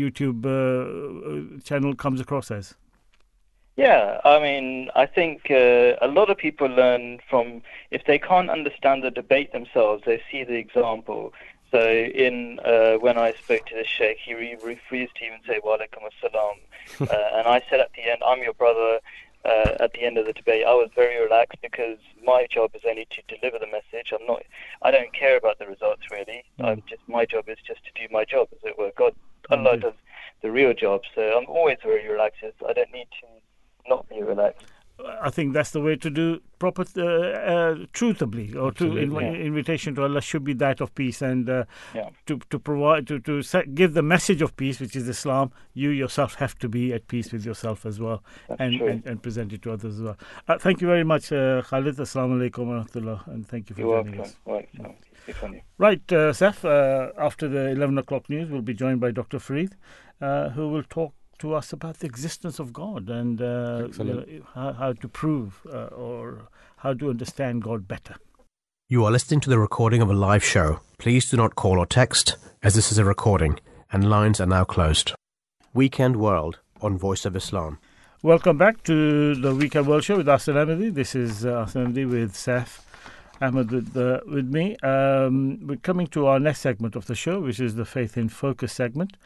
[0.03, 2.75] YouTube uh, channel comes across as.
[3.77, 7.61] Yeah, I mean, I think uh, a lot of people learn from
[7.91, 11.21] if they can't understand the debate themselves, they see the example.
[11.71, 11.81] So,
[12.25, 14.33] in uh, when I spoke to the sheikh, he
[14.73, 16.55] refused to even say "Wa alaikum assalam,"
[17.13, 18.99] uh, and I said at the end, "I'm your brother."
[19.45, 22.81] Uh, at the end of the debate, I was very relaxed because my job is
[22.88, 24.11] only to deliver the message.
[24.11, 24.43] I'm not.
[24.81, 26.43] I don't care about the results really.
[26.59, 28.91] I'm just my job is just to do my job, as it were.
[28.97, 29.13] God,
[29.49, 29.81] Allah Indeed.
[29.83, 29.93] does
[30.41, 31.01] the real job.
[31.15, 32.43] So I'm always very relaxed.
[32.67, 33.27] I don't need to
[33.89, 34.67] not be relaxed.
[35.22, 39.34] I think that's the way to do proper, uh, uh, truthfully, or to inv- Yeah.
[39.34, 42.10] invitation to Allah should be that of peace, and uh, Yeah.
[42.26, 45.52] to to provide to to set, give the message of peace, which is Islam.
[45.74, 48.24] You yourself have to be at peace with yourself as well,
[48.60, 50.18] and, and and present it to others as well.
[50.48, 51.95] Uh, thank you very much, uh, Khalid.
[51.98, 54.34] Assalamu alaikum wa rahmatullah, and thank you for You're joining welcome.
[54.34, 54.39] us.
[54.45, 54.95] Right, so,
[55.28, 55.62] good on you.
[55.78, 59.38] Right, uh, Saf, uh, after the 11 o'clock news, we'll be joined by Dr.
[59.39, 59.76] Farid,
[60.22, 64.25] uh, who will talk to us about the existence of God and uh, you know,
[64.53, 68.15] how, how to prove uh, or how to understand God better.
[68.89, 70.79] You are listening to the recording of a live show.
[70.97, 73.59] Please do not call or text, as this is a recording,
[73.91, 75.13] and lines are now closed.
[75.73, 77.79] Weekend World on Voice of Islam.
[78.23, 80.93] Welcome back to the Weekend World Show with Asan Ahmadi.
[80.93, 82.79] This is uh, Asan Ahmadi with Saf
[83.41, 84.75] Ahmed with, uh, with me.
[84.77, 88.29] Um, we're coming to our next segment of the show, which is the Faith in
[88.29, 89.17] Focus segment.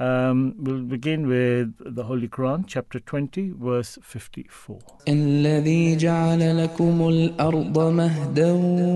[0.00, 4.78] Um, we'll begin with the Holy Quran, chapter 20, verse 54.
[5.08, 8.52] الذي جعل لكم الأرض مهدا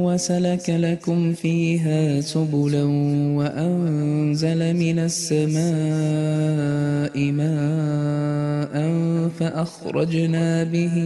[0.07, 2.85] وسلك لكم فيها سبلا
[3.37, 5.55] وأنزل من السماء
[7.33, 8.75] ماء
[9.29, 10.97] فأخرجنا به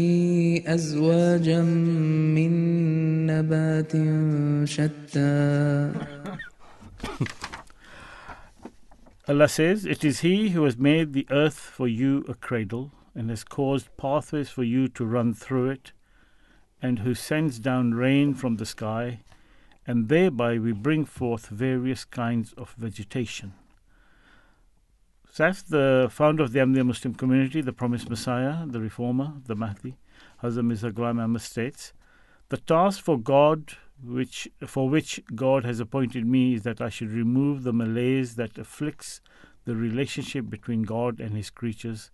[0.67, 2.53] أزواجا من
[3.27, 3.93] نبات
[4.65, 5.91] شتى
[9.29, 13.29] Allah says, It is He who has made the earth for you a cradle and
[13.29, 15.93] has caused pathways for you to run through it,
[16.81, 19.21] and who sends down rain from the sky,
[19.87, 23.53] and thereby we bring forth various kinds of vegetation.
[25.31, 29.99] Saf, the founder of the Ahmadiyya Muslim community, the promised Messiah, the Reformer, the Mahdi,
[30.43, 31.93] Hazrat Mirza Ghulam states,
[32.49, 37.11] The task for God which for which God has appointed me is that I should
[37.11, 39.21] remove the malaise that afflicts
[39.65, 42.11] the relationship between God and his creatures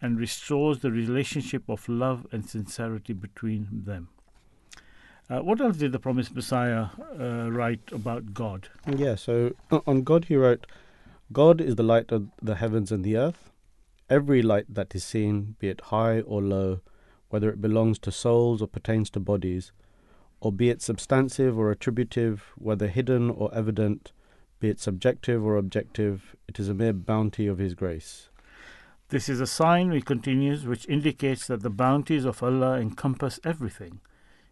[0.00, 4.08] and restores the relationship of love and sincerity between them.
[5.28, 6.86] Uh, what else did the promised Messiah
[7.18, 8.68] uh, write about God?
[8.96, 10.66] Yeah, so uh, on God he wrote,
[11.32, 13.50] God is the light of the heavens and the earth.
[14.08, 16.80] Every light that is seen, be it high or low,
[17.28, 19.70] whether it belongs to souls or pertains to bodies,
[20.40, 24.12] or be it substantive or attributive, whether hidden or evident,
[24.58, 28.28] be it subjective or objective, it is a mere bounty of His grace.
[29.10, 34.00] This is a sign, he continues, which indicates that the bounties of Allah encompass everything.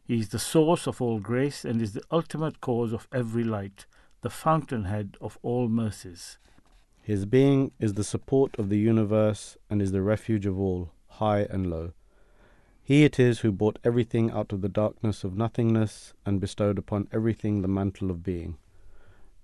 [0.04, 3.86] He is the source of all grace and is the ultimate cause of every light,
[4.22, 6.38] the fountainhead of all mercies.
[7.02, 11.46] His being is the support of the universe and is the refuge of all, high
[11.48, 11.92] and low.
[12.88, 17.06] He it is who brought everything out of the darkness of nothingness and bestowed upon
[17.12, 18.56] everything the mantle of being.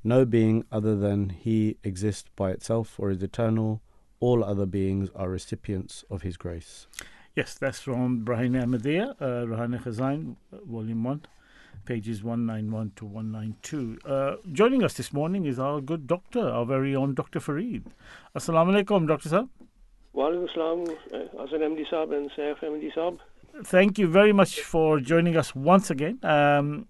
[0.03, 3.83] No being other than He exists by itself or is eternal.
[4.19, 6.87] All other beings are recipients of His grace.
[7.37, 10.37] Yes, that's from Barahin-e-Ahmadiyya, uh, Ruhani Khazain,
[10.67, 11.27] Volume 1,
[11.85, 13.99] pages 191 to 192.
[14.07, 17.41] Uh, joining us this morning is our good doctor, our very own Dr.
[17.41, 17.83] Fareed.
[18.35, 19.29] Assalamu alaikum, Dr.
[19.29, 19.51] Saab.
[20.17, 23.19] Walaikum Assalam, uh, Hassan MD Saab and Saif MD Saab.
[23.63, 26.19] Thank you very much for joining us once again.
[26.23, 26.89] Um,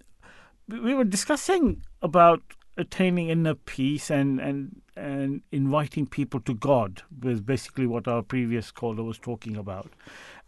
[0.66, 2.42] we- we were discussing about
[2.76, 8.70] attaining inner peace and, and and inviting people to God was basically what our previous
[8.70, 9.92] caller was talking about.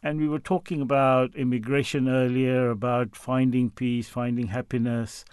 [0.05, 5.25] And we were talking about immigration earlier, about finding peace, finding happiness,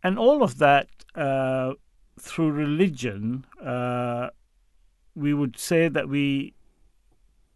[0.00, 1.72] and all of that uh,
[2.20, 3.44] through religion.
[3.60, 4.30] Uh,
[5.16, 6.54] we would say that we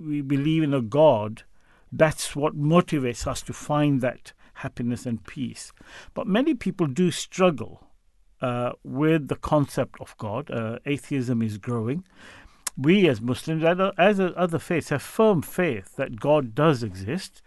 [0.01, 1.45] we believe in a God.
[1.93, 5.73] That's what motivates us to find that happiness and peace.
[6.15, 7.87] But many people do struggle
[8.41, 10.51] uh, with the concept of God.
[10.51, 12.05] Uh, atheism is growing.
[12.77, 17.43] We as Muslims, as- as other faiths, have firm faith that God does exist.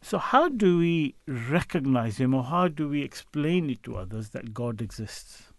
[0.00, 4.54] So, how do we recognize Him or how do we explain it to others that
[4.54, 5.52] God exists?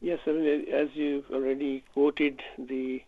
[0.00, 3.02] Yes, I mean, as you've already quoted the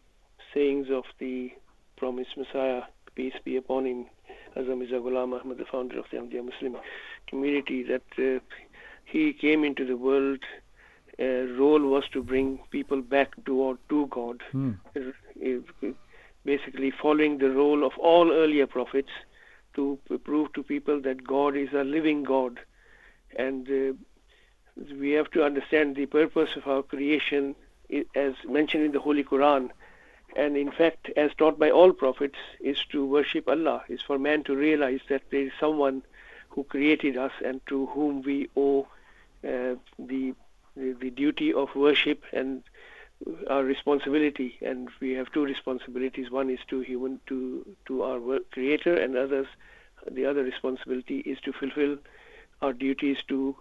[0.52, 1.52] sayings of the
[1.96, 2.82] promised Messiah,
[3.16, 4.06] peace be upon him,
[4.56, 6.76] Hazrat Mirza Ghulam Ahmad, the founder of the Ahmadiyya Muslim
[7.26, 8.38] community, that uh,
[9.04, 10.40] he came into the world.
[11.18, 14.72] Uh, role was to bring people back toward to God, Hmm.
[14.94, 15.88] Uh,
[16.44, 19.08] basically following the role of all earlier prophets
[19.74, 22.60] to p- prove to people that God is a living God,
[23.36, 23.94] and uh,
[25.00, 27.54] we have to understand the purpose of our creation
[28.14, 29.70] as mentioned in the Holy Quran
[30.36, 34.44] and in fact as taught by all prophets is to worship Allah is for man
[34.44, 36.02] to realize that there is someone
[36.50, 38.86] who created us and to whom we owe
[39.44, 40.34] uh, the,
[40.76, 42.62] the the duty of worship and
[43.48, 44.58] our responsibility.
[44.60, 46.30] And we have two responsibilities.
[46.30, 49.46] One is to human to to our creator and others
[50.10, 51.96] the other responsibility is to fulfill
[52.62, 53.56] our duties to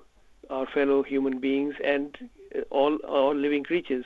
[0.49, 2.17] our fellow human beings and
[2.55, 4.05] uh, all all living creatures.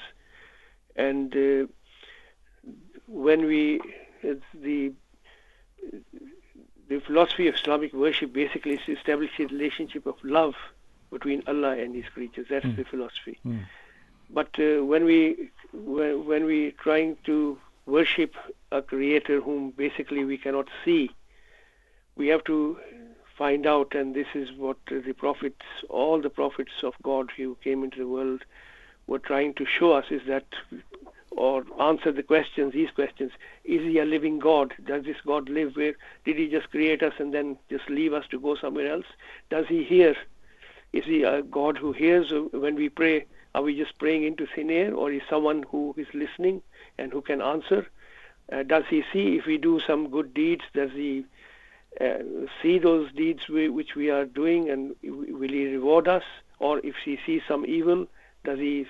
[0.95, 1.67] And uh,
[3.09, 3.81] when we
[4.21, 4.93] it's the
[6.87, 10.55] the philosophy of Islamic worship basically is to establish a relationship of love
[11.11, 12.47] between Allah and His creatures.
[12.49, 13.39] That's the philosophy.
[13.45, 13.65] Mm.
[14.29, 18.35] But uh, when we when we trying to worship
[18.71, 21.09] a creator whom basically we cannot see,
[22.15, 22.77] we have to
[23.37, 27.83] find out, and this is what the prophets, all the prophets of God who came
[27.83, 28.43] into the world,
[29.07, 30.45] were trying to show us is that,
[31.39, 33.31] or answer the questions, these questions:
[33.63, 34.73] Is He a living God?
[34.83, 35.75] Does this God live?
[35.75, 39.05] Where did He just create us and then just leave us to go somewhere else?
[39.49, 40.15] Does He hear?
[40.91, 43.25] Is He a God who hears when we pray?
[43.55, 46.61] Are we just praying into thin air, or is someone who is listening
[46.97, 47.87] and who can answer?
[48.51, 50.63] Uh, does He see if we do some good deeds?
[50.73, 51.25] Does He
[52.01, 52.19] uh,
[52.61, 56.23] see those deeds we, which we are doing, and will He reward us?
[56.59, 58.07] Or if He sees some evil,
[58.43, 58.87] does He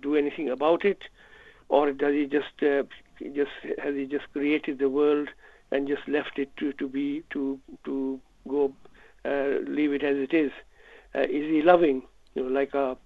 [0.00, 1.02] do anything about it?
[1.68, 2.84] Or does He just uh,
[3.34, 3.50] just
[3.82, 5.28] has He just created the world
[5.70, 8.72] and just left it to, to be to to go
[9.24, 10.52] uh, leave it as it is?
[11.14, 12.02] Uh, is He loving?
[12.34, 12.96] You know, like a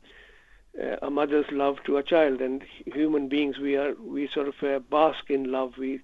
[0.80, 4.54] uh, a mother's love to a child and human beings we are we sort of
[4.62, 6.00] uh, bask in love we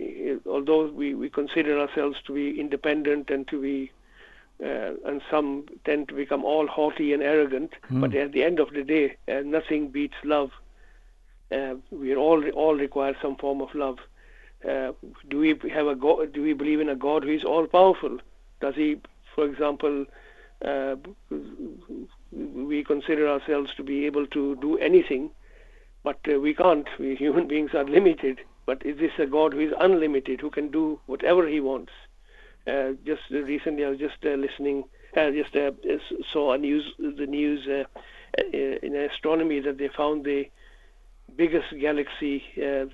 [0.00, 3.90] uh, although we, we consider ourselves to be independent and to be
[4.64, 8.72] uh, and some tend to become all haughty and arrogant but at the end of
[8.72, 10.50] the day uh, nothing beats love
[11.54, 13.98] uh, we all all require some form of love
[14.68, 14.92] uh,
[15.28, 18.18] do we have a god do we believe in a god who is all powerful
[18.60, 18.96] does he
[19.34, 20.06] for example
[20.64, 20.96] uh,
[22.32, 25.30] we consider ourselves to be able to do anything,
[26.02, 26.88] but uh, we can't.
[26.98, 28.40] We human beings are limited.
[28.66, 31.92] But is this a God who is unlimited, who can do whatever he wants?
[32.66, 34.84] Uh, just uh, recently, I was just uh, listening
[35.16, 35.70] I just uh,
[36.32, 37.84] saw news the news uh,
[38.38, 38.46] uh,
[38.82, 40.48] in astronomy that they found the
[41.36, 42.86] biggest galaxy uh,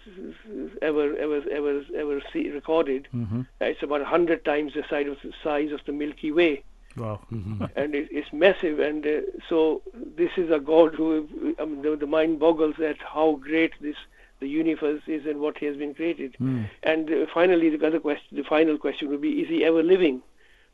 [0.82, 3.08] ever ever ever ever see, recorded.
[3.14, 3.40] Mm-hmm.
[3.60, 6.62] Uh, it's about hundred times the size of the size of the Milky Way,
[6.96, 7.20] Wow.
[7.76, 8.78] and it, it's massive.
[8.78, 12.98] And uh, so this is a God who I mean, the, the mind boggles at
[12.98, 13.96] how great this
[14.40, 16.34] the universe is and what He has been created.
[16.36, 16.64] Hmm.
[16.82, 20.22] And uh, finally, the other question, the final question would be: Is He ever living?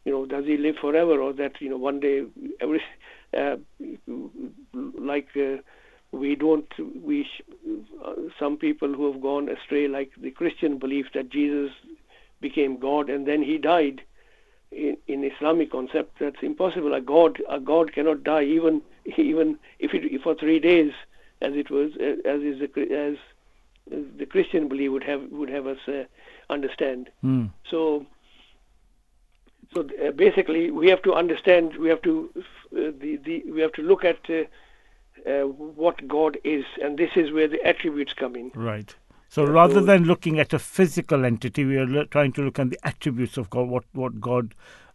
[0.04, 2.24] You know, does He live forever, or that you know one day
[2.60, 2.82] every
[3.36, 3.56] uh,
[5.12, 5.28] like.
[6.16, 6.66] We don't
[7.04, 7.42] we sh-
[8.04, 11.70] uh, some people who have gone astray like the christian belief that jesus
[12.40, 14.00] became god and then he died
[14.70, 18.82] in, in islamic concept that's impossible a god a god cannot die even
[19.16, 20.92] even if it for 3 days
[21.42, 21.92] as it was
[22.34, 22.70] as is the,
[23.08, 23.16] as
[24.20, 26.04] the christian belief would have would have us uh,
[26.50, 27.46] understand Hmm.
[27.70, 28.06] so
[29.74, 33.72] so uh, basically we have to understand we have to uh, the, the we have
[33.72, 34.44] to look at uh,
[35.26, 38.50] uh, what God is, and this is where the attributes come in.
[38.54, 38.94] Right.
[39.28, 42.58] So Yeah, rather so- than looking at a physical entity, we are trying to look
[42.58, 43.68] at the attributes of God.
[43.68, 44.54] What what God,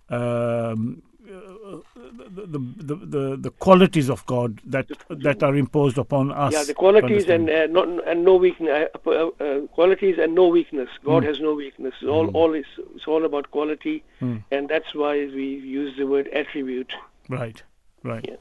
[0.10, 2.60] um, uh, the, the,
[2.90, 6.54] the the the qualities of God that that are imposed upon us.
[6.54, 8.90] yeah, the qualities and uh, not and no weakness.
[9.06, 10.90] Uh, uh, uh, qualities and no weakness.
[11.04, 11.28] God Hmm.
[11.30, 11.94] has no weakness.
[12.02, 12.66] It's all all is
[12.96, 14.38] it's all about quality, Hmm.
[14.52, 16.94] and that's why we use the word attribute.
[17.30, 17.62] Right,
[18.04, 18.26] right.
[18.28, 18.36] Yeah.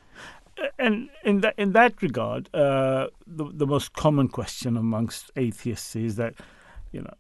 [0.79, 6.17] And in that in that regard, uh, the the most common question amongst atheists is
[6.17, 6.35] that,
[6.93, 7.15] you know,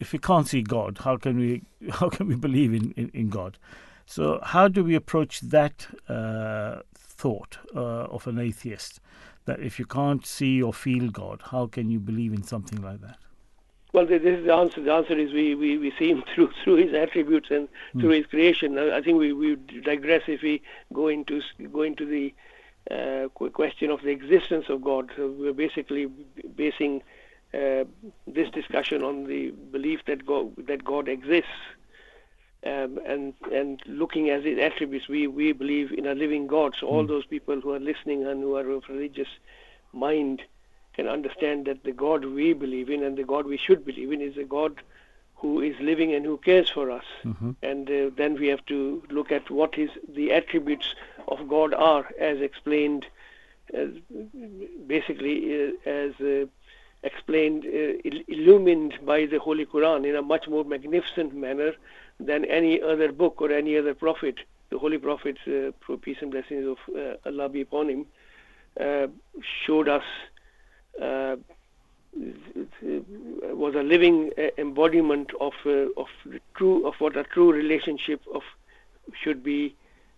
[0.00, 3.28] if we can't see God, how can we how can we believe in in, in
[3.28, 3.58] God?
[4.06, 9.00] So how do we approach that uh, thought uh, of an atheist?
[9.44, 13.00] That if you can't see or feel God, how can you believe in something like
[13.00, 13.18] that?
[13.94, 14.82] Well, this is the answer.
[14.82, 18.26] The answer is we, we, we see him through through his attributes and through his
[18.26, 18.78] creation.
[18.78, 20.62] I I think we, we digress if we
[20.92, 21.40] go into
[21.72, 22.34] go into the
[22.90, 25.10] uh, question of the existence of God.
[25.16, 26.06] So we're basically
[26.56, 27.02] basing
[27.54, 27.84] uh,
[28.26, 31.50] this discussion on the belief that God that God exists.
[32.66, 36.74] Um, and and looking at his attributes, we, we believe in a living God.
[36.78, 39.28] So all those people who are listening and who are of religious
[39.92, 40.42] mind
[40.94, 44.20] can understand that the God we believe in and the God we should believe in
[44.20, 44.82] is a God
[45.40, 47.04] who is living and who cares for us.
[47.62, 50.88] And uh, then we have to look at what is the attributes
[51.28, 53.06] of God are, as explained,
[53.72, 53.90] as
[54.86, 56.46] basically uh, as uh,
[57.02, 61.72] explained, uh, il- illumined by the Holy Quran in a much more magnificent manner
[62.18, 64.36] than any other book or any other prophet.
[64.70, 68.06] The Holy Prophet, uh, peace and blessings of uh, Allah be upon him,
[68.80, 69.06] uh,
[69.64, 70.04] showed us
[71.00, 71.36] uh,
[72.14, 78.20] was a living uh, embodiment of uh, of the true of what a true relationship
[78.34, 78.42] of
[79.22, 79.74] should be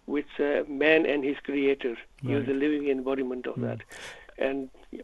[0.07, 1.97] with uh, man and his creator.
[2.23, 3.81] He was a living embodiment of that,
[4.39, 5.03] and yeah,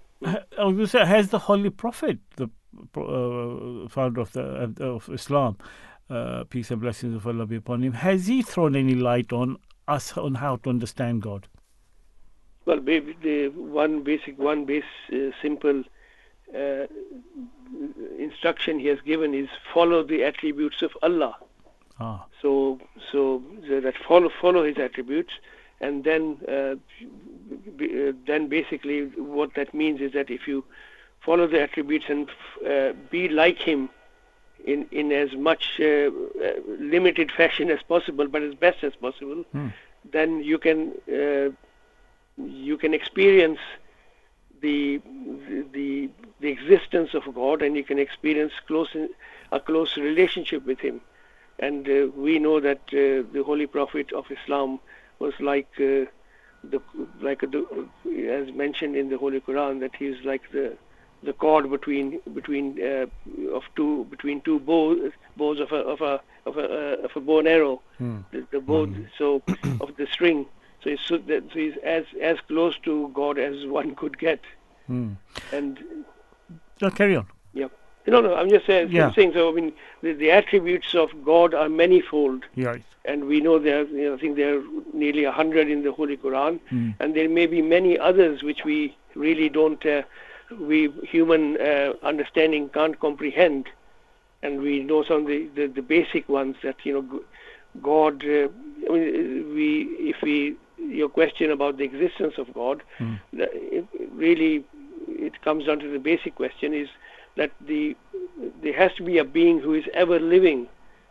[0.59, 2.49] I was gonna say, has the Holy Prophet, the
[2.97, 5.57] uh, founder of the of Islam,
[6.11, 9.57] uh, peace and blessings of Allah be upon him, has he thrown any light on
[9.89, 11.47] us on how to understand God?
[12.66, 14.82] well, the one basic, one base,
[15.12, 15.84] uh, simple
[16.55, 16.86] uh,
[18.18, 21.36] instruction he has given is follow the attributes of Allah.
[21.99, 22.78] Ah, So,
[23.11, 25.32] so that follow follow his attributes,
[25.80, 26.74] and then uh,
[27.76, 30.64] b- uh, then basically what that means is that if you
[31.20, 32.28] follow the attributes and
[32.68, 33.88] uh, be like him
[34.64, 36.11] in in as much uh, uh,
[36.78, 39.68] limited fashion as possible, but as best as possible, Hmm.
[40.12, 41.49] then you can uh,
[42.70, 43.61] you can experience
[44.61, 45.00] the
[45.72, 46.09] the
[46.40, 48.94] the existence of God, and you can experience close
[49.52, 51.00] a close relationship with Him.
[51.59, 54.78] And uh, we know that uh, the Holy Prophet of Islam
[55.18, 56.04] was like uh,
[56.70, 56.80] the
[57.20, 57.88] like the,
[58.30, 60.76] as mentioned in the Holy Quran that he is like the
[61.22, 63.07] the cord between between uh,
[63.52, 67.20] of two between two bows bows of a of a of a, uh, of a
[67.20, 67.80] bow and arrow
[68.32, 68.86] the, the bow
[69.18, 69.42] so
[69.80, 70.46] of the string
[70.87, 74.41] so he's so, he's as as close to God as one could get
[74.87, 75.12] hmm.
[75.53, 75.78] and
[76.80, 77.26] No, carry on.
[77.55, 77.68] yeah
[78.07, 79.12] no no I'm just saying, Yeah.
[79.12, 79.72] saying so I mean
[80.03, 82.82] the, the attributes of God are manifold right.
[83.05, 84.62] and we know there are, you know, I think there are
[84.93, 86.95] nearly a hundred in the Holy Quran, Mm.
[87.01, 88.78] and there may be many others which we
[89.14, 90.03] really don't, uh,
[90.70, 90.78] we
[91.14, 93.68] human uh, understanding can't comprehend,
[94.43, 97.05] and we know some of the, the, the basic ones that you know,
[97.91, 98.24] God.
[98.24, 98.49] Uh,
[98.89, 99.68] I mean, we
[100.12, 103.18] if we your question about the existence of God, Mm.
[103.33, 104.64] it, really
[105.09, 106.89] it comes down to the basic question is
[107.37, 107.97] that the
[108.62, 110.66] there has to be a being who is ever living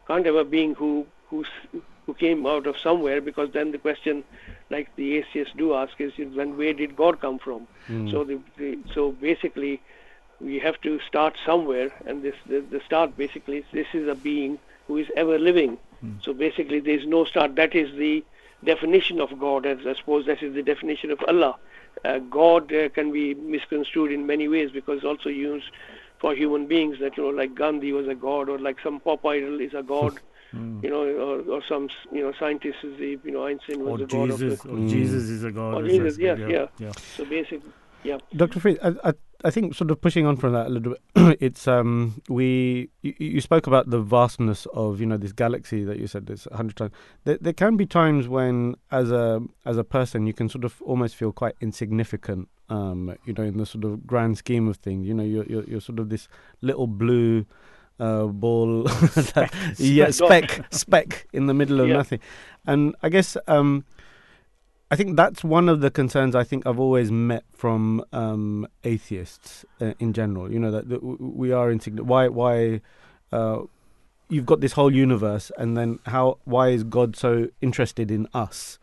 [0.07, 1.47] can't have a being who who's
[2.05, 4.23] who came out of somewhere because then the question
[4.69, 8.11] like the atheists do ask is when where did god come from Mm.
[8.11, 9.81] so the, the so basically
[10.41, 14.15] we have to start somewhere and this the, the start basically is this is a
[14.15, 15.77] being who is ever living
[16.23, 18.23] so basically there is no start that is the
[18.65, 21.55] definition of god as i suppose that is the definition of allah
[22.03, 25.69] uh, god uh, can be misconstrued in many ways because it's also used
[26.19, 29.25] for human beings that you know like gandhi was a god or like some pop
[29.25, 30.19] idol is a god
[30.83, 33.97] you know or, or some you know scientists is the you know einstein was Or
[33.97, 34.89] the god of Jesus, the, or Mm.
[34.89, 35.73] Jesus is a god.
[35.75, 36.67] Or Jesus, I yeah, yeah.
[36.79, 36.91] yeah.
[37.17, 37.71] so basically
[38.05, 38.59] yeah Dr.
[38.59, 41.67] Freed, I, I, I think sort of pushing on from that a little bit, it's
[41.67, 46.07] um we you, you spoke about the vastness of you know this galaxy that you
[46.07, 46.91] said this a hundred times.
[47.25, 50.81] There, there can be times when, as a as a person, you can sort of
[50.83, 52.47] almost feel quite insignificant.
[52.69, 55.63] Um, you know, in the sort of grand scheme of things, you know, you're you're,
[55.65, 56.27] you're sort of this
[56.61, 57.45] little blue
[57.99, 58.83] uh, ball,
[59.35, 60.51] that, yeah, Speck.
[60.51, 61.97] speck speck in the middle of Yeah.
[61.97, 62.19] nothing,
[62.65, 63.85] and I guess um.
[64.91, 69.65] I think that's one of the concerns I think I've always met from um, atheists
[69.81, 70.51] uh, in general.
[70.51, 72.07] You know that, that we are insignificant.
[72.07, 72.27] Why?
[72.27, 72.81] Why?
[73.31, 73.63] Uh,
[74.29, 76.37] you've got this whole universe, and then how?
[76.45, 78.77] Why is God so interested in us?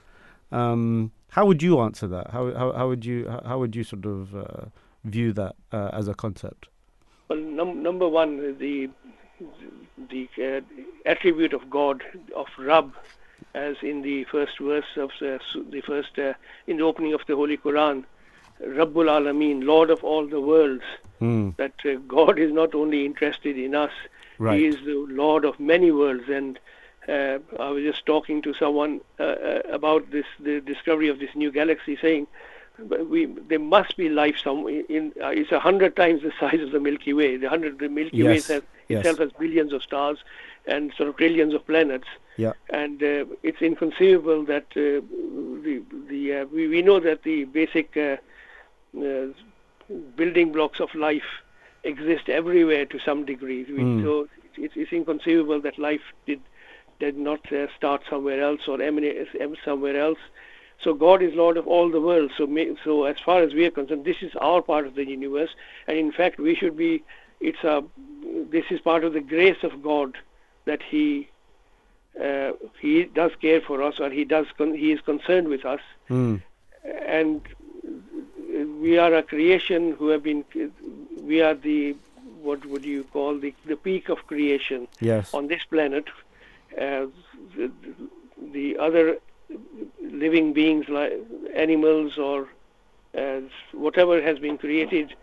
[0.50, 2.30] Um, how would you answer that?
[2.30, 2.52] How?
[2.52, 3.28] How, how would you?
[3.44, 4.66] How, would you sort of uh,
[5.04, 6.68] view that uh, as a concept?
[7.28, 8.90] Well, num- number one, the
[10.10, 10.60] the uh,
[11.06, 12.02] attribute of God
[12.34, 12.92] of Rab,
[13.54, 15.40] as in the first verse of the,
[15.70, 16.34] the first uh,
[16.66, 18.04] in the opening of the Holy Quran,
[18.60, 20.84] Rabbul Alameen, Lord of all the worlds.
[21.20, 23.92] Mm, That uh, God is not only interested in us,
[24.38, 24.58] right.
[24.58, 26.28] He is the Lord of many worlds.
[26.28, 26.58] And
[27.08, 31.30] uh, I was just talking to someone uh, uh, about this, the discovery of this
[31.36, 32.26] new galaxy, saying
[33.08, 34.82] we there must be life somewhere.
[34.88, 37.36] In uh, it's a hundred times the size of the Milky Way.
[37.36, 38.98] The hundred the Milky Way Yes, has, yes.
[39.00, 40.18] itself has billions of stars
[40.66, 42.08] and sort of trillions of planets.
[42.36, 42.52] Yeah.
[42.70, 45.04] And uh, it's inconceivable that uh,
[45.64, 48.16] the the uh, we, we know that the basic uh,
[48.98, 49.26] uh,
[50.16, 51.30] building blocks of life
[51.84, 53.64] exist everywhere to some degree.
[53.64, 54.02] We, Mm.
[54.02, 56.40] So it's, it's inconceivable that life did
[57.00, 59.28] did not uh, start somewhere else or emanate
[59.64, 60.18] somewhere else.
[60.80, 62.32] So God is Lord of all the world.
[62.36, 65.06] So ma- so as far as we are concerned, this is our part of the
[65.06, 65.50] universe,
[65.86, 67.02] and in fact we should be.
[67.40, 67.82] It's a.
[68.50, 70.16] This is part of the grace of God
[70.64, 71.28] that He.
[72.22, 74.44] Uh, he does care for us, or he does.
[74.58, 76.42] Con- he is concerned with us, Mm,
[77.06, 77.40] and
[78.80, 80.44] we are a creation who have been
[81.16, 81.96] we are the
[82.42, 85.32] what would you call the the peak of creation yes.
[85.32, 86.04] on this planet
[86.78, 87.06] uh,
[87.56, 87.70] the,
[88.52, 89.16] the other
[90.02, 91.12] living beings like
[91.54, 92.48] animals or
[93.16, 93.40] uh,
[93.72, 95.14] whatever has been created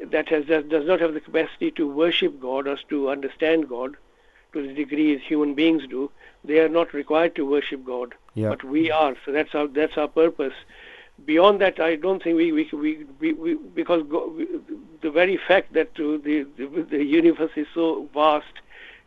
[0.00, 3.96] that has that does not have the capacity to worship God or to understand God
[4.54, 6.10] to the degree as human beings do
[6.44, 8.14] they are not required to worship God.
[8.34, 8.50] Yeah.
[8.50, 9.14] but we are.
[9.24, 10.54] So that's our that's our purpose.
[11.24, 14.48] Beyond that i don't think we we we, we, we because go, we,
[15.00, 18.54] the very fact that uh, the, the the universe is so vast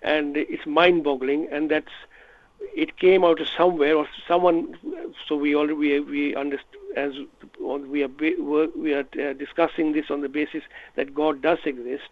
[0.02, 1.92] and it's mind boggling and that's
[2.74, 4.78] it came out of somewhere or someone
[5.28, 7.12] so we already we, we understand as
[7.68, 8.12] we are
[8.86, 10.64] we are discussing this on the basis
[10.96, 12.10] that god does exist.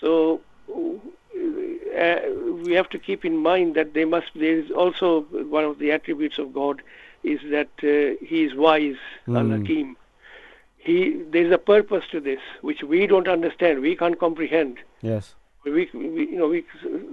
[0.00, 2.20] So uh,
[2.64, 5.22] we have to keep in mind that they must there is also
[5.58, 6.82] one of the attributes of god
[7.22, 8.96] is that uh, he is wise
[9.26, 9.38] Mm.
[9.38, 9.96] al-hakim
[10.78, 10.96] he
[11.32, 14.78] there is a purpose to this which we don't understand we can't comprehend.
[15.02, 15.34] Yes.
[15.64, 16.64] we, we you know we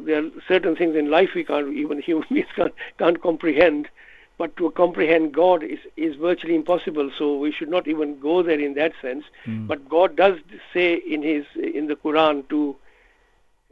[0.06, 3.90] there are certain things in life we can't even human beings can't, can't comprehend.
[4.38, 8.60] But to comprehend god is is virtually impossible so we should not even go there
[8.60, 9.26] in that sense.
[9.72, 10.38] But god does
[10.74, 12.76] say in his in the quran to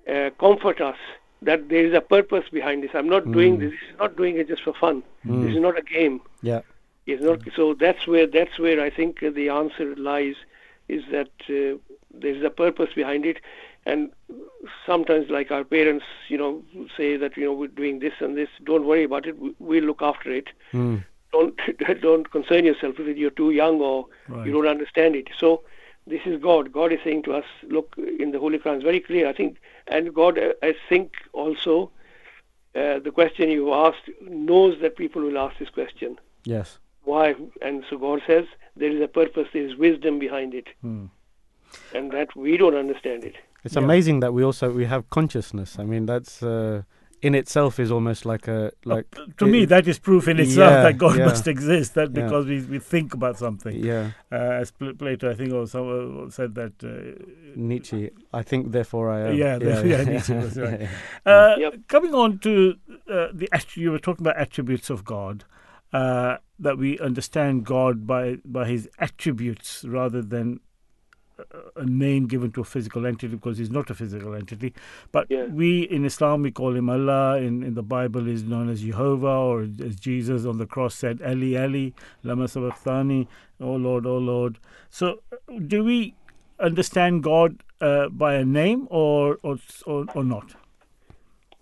[0.09, 0.97] uh, comfort us
[1.41, 2.91] that there is a purpose behind this.
[2.93, 3.71] I'm not doing this.
[3.71, 5.03] This is not doing it just for fun.
[5.25, 6.21] This is not a game.
[6.41, 6.61] Yeah.
[7.07, 10.35] it's not so that's where that's where I think the answer lies
[10.87, 11.77] is that uh,
[12.13, 13.37] there's a purpose behind it.
[13.87, 14.11] And
[14.85, 16.63] sometimes like our parents you know
[16.95, 19.39] say that you know we're doing this and this don't worry about it.
[19.39, 20.49] We, we'll look after it.
[20.73, 21.59] Mm, don't
[22.01, 23.17] don't concern yourself with it.
[23.17, 24.45] You're too young or Right.
[24.45, 25.29] you don't understand it.
[25.37, 25.63] So
[26.07, 28.99] this is god god is saying to us look in the holy quran it's very
[28.99, 31.91] clear i think and god uh, i think also
[32.75, 36.79] uh, the question you asked knows that people will ask this question yes.
[37.03, 38.45] why and so god says
[38.75, 41.05] there is a purpose there is wisdom behind it Hmm.
[41.93, 43.83] and that we don't understand it It's Yeah.
[43.85, 45.77] amazing that we also we have consciousness.
[45.77, 46.81] I mean, that's uh,
[47.21, 49.05] in itself is almost like a like
[49.37, 51.25] to me that is proof in itself Yeah, that God yeah.
[51.25, 51.93] must exist.
[51.93, 52.23] That Yeah.
[52.23, 53.75] because we, we think about something.
[53.75, 56.73] yeah Uh, as Plato, I think, or also said that.
[56.83, 57.23] Uh,
[57.55, 58.09] Nietzsche.
[58.33, 59.35] I think therefore I am.
[59.35, 60.81] Yeah, the- yeah, Nietzsche was right.
[60.81, 60.89] yeah.
[61.31, 61.73] Uh, Yep.
[61.87, 62.75] Coming on to
[63.09, 65.43] uh, the attri- you were talking about attributes of God,
[65.93, 70.59] uh, that we understand God by by His attributes rather than
[71.75, 74.73] a- name given to a physical entity because He's not a physical entity.
[75.11, 75.45] But Yeah.
[75.45, 77.37] we in Islam we call Him Allah.
[77.39, 81.21] In in the Bible is known as Jehovah, or as Jesus on the cross said,
[81.21, 81.89] Eli Eli,
[82.23, 83.27] lama sabachthani,
[83.59, 84.59] Oh Lord, Oh Lord.
[84.89, 85.21] So
[85.67, 86.13] do we
[86.59, 90.55] understand God uh, by a name or or or, or not?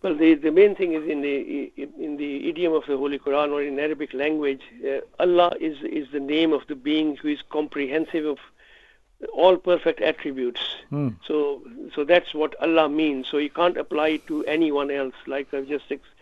[0.02, 1.72] Well, the, the main thing is in the
[2.06, 6.08] in the idiom of the Holy Quran or in Arabic language, uh, Allah is is
[6.14, 8.38] the name of the being who is comprehensive of
[9.34, 10.62] all perfect attributes.
[10.90, 11.10] Hmm.
[11.26, 11.62] So
[11.94, 13.28] so that's what Allah means.
[13.28, 15.16] So you can't apply it to anyone else.
[15.28, 16.16] Like I've just ex-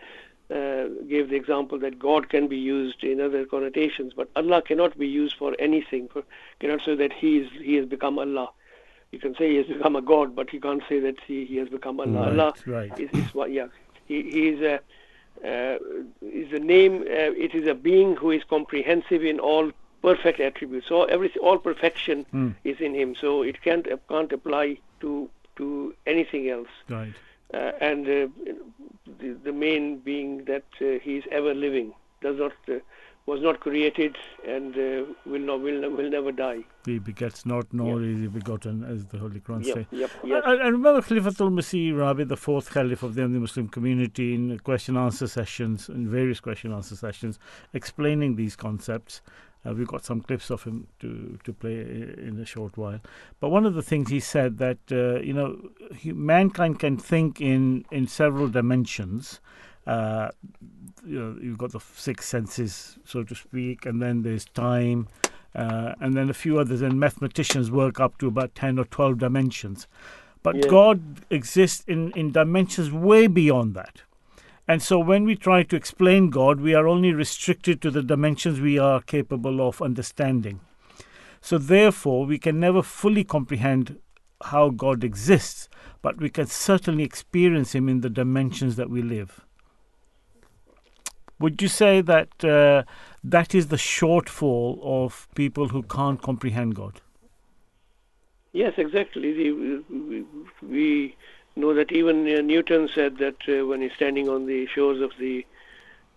[0.50, 4.98] uh, gave the example that God can be used in other connotations, but Allah cannot
[4.98, 6.08] be used for anything.
[6.08, 6.22] For,
[6.58, 8.50] cannot say that He is He has become Allah.
[9.12, 11.56] You can say He has become a God, but you can't say that He, he
[11.56, 12.30] has become Allah.
[12.30, 13.00] Right, Allah right.
[13.00, 13.68] is, is what, yeah.
[14.06, 14.80] He, he is a
[15.44, 15.78] uh,
[16.22, 17.02] is a name.
[17.02, 19.70] Uh, it is a being who is comprehensive in all
[20.02, 20.86] perfect attributes.
[20.88, 22.50] So every all perfection Hmm.
[22.64, 23.14] is in him.
[23.14, 26.68] So it can't can't apply to to anything else.
[26.88, 27.14] Right.
[27.54, 28.28] Uh, and uh,
[29.18, 32.74] the, the main being that uh, he is ever living, does not uh,
[33.24, 34.16] was not created
[34.46, 36.60] and uh, will not will, will never die.
[36.86, 39.86] He begets not, nor is he begotten, as the Holy Quran Yep, says.
[39.90, 40.42] yep, yes.
[40.46, 44.58] I, I remember Khalifatul Masih Rabi, the fourth Caliph of the Ahmadi Muslim community, in
[44.60, 47.38] question answer sessions, in various question answer sessions,
[47.74, 49.20] explaining these concepts.
[49.66, 53.00] Uh, we've got some clips of him to, to play in a short while.
[53.40, 55.58] But one of the things he said that, uh, you know,
[55.94, 59.40] he, mankind can think in, in several dimensions.
[59.86, 60.30] Uh,
[61.04, 65.08] you know, you've got the six senses, so to speak, and then there's time,
[65.54, 66.82] uh, and then a few others.
[66.82, 69.86] And mathematicians work up to about 10 or 12 dimensions.
[70.42, 70.68] But Yeah.
[70.68, 74.02] God exists in, in dimensions way beyond that.
[74.68, 78.60] And so when we try to explain God, we are only restricted to the dimensions
[78.60, 80.60] we are capable of understanding.
[81.40, 83.98] So therefore, we can never fully comprehend
[84.44, 85.70] how God exists,
[86.02, 89.40] but we can certainly experience Him in the dimensions that we live.
[91.40, 92.82] Would you say that uh,
[93.24, 97.00] that is the shortfall of people who can't comprehend God?
[98.52, 99.32] Yes, exactly.
[99.32, 100.24] The, we,
[100.62, 101.16] we
[101.58, 105.12] know that even uh, Newton said that uh, when he's standing on the shores of
[105.18, 105.44] the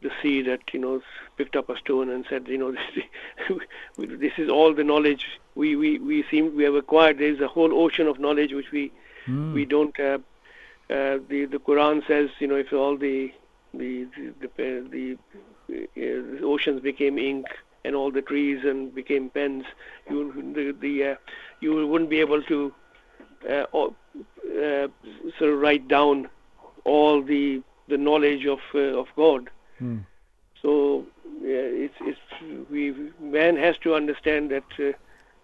[0.02, 1.02] the sea, that you know
[1.38, 3.60] picked up a stone and said, you know, this,
[4.20, 7.18] this is all the knowledge we, we, we seem we have acquired.
[7.20, 8.92] There is a whole ocean of knowledge which we
[9.26, 9.54] Hmm.
[9.54, 9.98] we don't.
[10.00, 10.18] Uh,
[10.90, 13.32] uh, the the Quran says, you know, if all the
[13.74, 14.08] the
[14.42, 15.18] the the, the,
[15.72, 17.46] uh, the oceans became ink
[17.86, 19.66] and all the trees and became pens,
[20.10, 21.16] you the the uh,
[21.60, 22.74] you wouldn't be able to
[23.50, 23.66] uh,
[24.18, 24.88] uh,
[25.38, 26.30] sort of write down
[26.84, 29.50] all the the knowledge of uh, of God.
[29.80, 30.00] Hmm.
[30.62, 31.06] So
[31.42, 32.20] yeah, it's it's
[32.70, 34.92] we man has to understand that uh,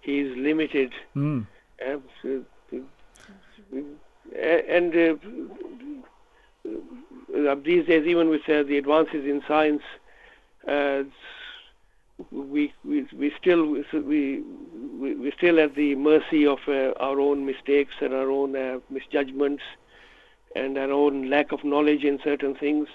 [0.01, 0.93] he is limited.
[2.21, 2.45] So,
[3.73, 5.15] uh, and uh,
[7.35, 9.83] uh, these days, even with uh, the advances in science,
[10.67, 11.03] uh,
[12.31, 13.63] we, we we still
[13.93, 14.41] we
[14.99, 18.79] we we're still at the mercy of uh, our own mistakes and our own uh,
[18.89, 19.63] misjudgments
[20.55, 22.87] and our own lack of knowledge in certain things.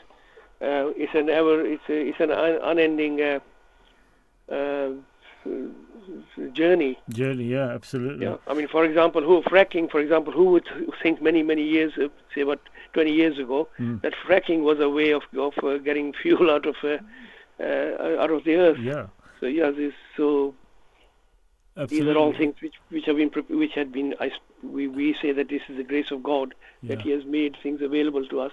[0.60, 3.38] Uh, it's an ever it's a, it's an un- unending uh,
[4.52, 4.90] uh,
[6.52, 6.98] journey.
[7.10, 8.26] Journey, yeah, absolutely.
[8.26, 10.66] Yeah, I mean, for example, who fracking, for example, who would
[11.02, 12.60] think many many years, uh, say about
[12.94, 14.02] 20 years ago, Mm.
[14.02, 16.76] that fracking was a way of of uh, getting fuel out of
[17.62, 18.78] uh, out of the earth.
[18.78, 19.06] Yeah,
[19.40, 20.55] So yeah, this so
[21.76, 22.06] absolutely.
[22.06, 24.30] these are all things which which have been which had been I,
[24.62, 26.55] we we say that this is the grace of God
[26.89, 28.52] that He has made things available to us,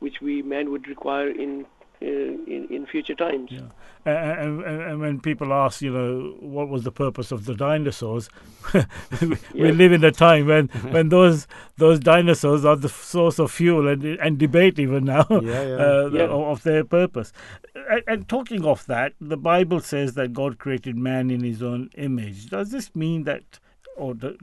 [0.00, 1.66] which we man would require in
[2.00, 3.50] in in future times.
[3.50, 3.62] Yeah.
[4.04, 8.30] And, and, and when people ask, you know, what was the purpose of the dinosaurs,
[8.74, 9.72] we, we Yeah.
[9.72, 11.46] live in a time when, when those
[11.76, 15.74] those dinosaurs are the source of fuel and and debate even now Yeah, yeah.
[15.74, 16.26] Uh, the- Yeah.
[16.52, 17.32] of their purpose.
[17.74, 21.90] And, and talking of that, the Bible says that God created man in His own
[21.96, 22.46] image.
[22.50, 23.58] Does this mean that,
[23.96, 24.36] or do,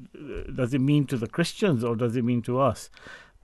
[0.54, 2.90] does it mean to the Christians, or does it mean to us?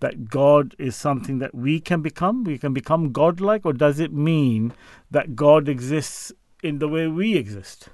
[0.02, 4.14] That God is something that we can become, we can become godlike, or does it
[4.14, 4.74] mean
[5.10, 7.90] that God exists in the way we exist?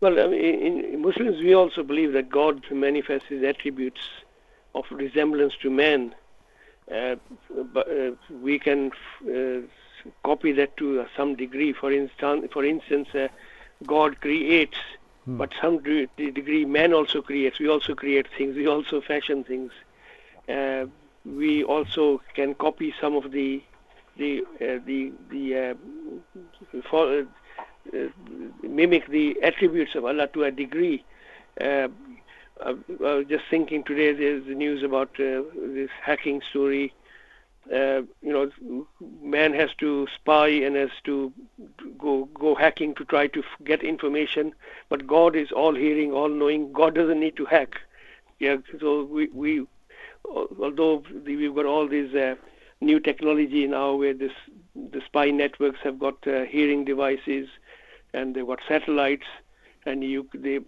[0.00, 4.00] Well, I mean, in, Muslims, we also believe that God manifests His attributes
[4.74, 6.14] of resemblance to man
[6.90, 7.16] uh,
[7.72, 8.10] but, uh,
[8.42, 8.90] we can
[9.24, 9.60] uh,
[10.24, 11.72] copy that to some degree.
[11.72, 13.28] For instance, for instance, uh,
[13.86, 14.78] God creates,
[15.26, 17.60] but some de- degree man also creates.
[17.60, 18.56] We also create things.
[18.56, 19.72] We also fashion things.
[20.50, 20.86] Uh,
[21.24, 23.62] we also can copy some of the
[24.16, 27.26] the uh, the the uh, for,
[27.94, 27.96] uh,
[28.62, 31.04] mimic the attributes of Allah to a degree.
[31.60, 31.88] I,
[32.98, 34.12] was just thinking today.
[34.12, 36.92] There's the news about this hacking story.
[37.72, 38.50] Uh, you know,
[39.22, 41.32] man has to spy and has to
[41.98, 44.52] go go hacking to try to f- get information.
[44.88, 46.72] But God is all hearing, all knowing.
[46.72, 47.80] God doesn't need to hack.
[48.38, 48.56] Yeah.
[48.80, 49.66] So we we
[50.24, 52.34] although the, we've got all these uh,
[52.80, 54.32] new technology now where this
[54.74, 57.48] the spy networks have got uh, hearing devices
[58.14, 59.26] and they've got satellites
[59.86, 60.60] and you they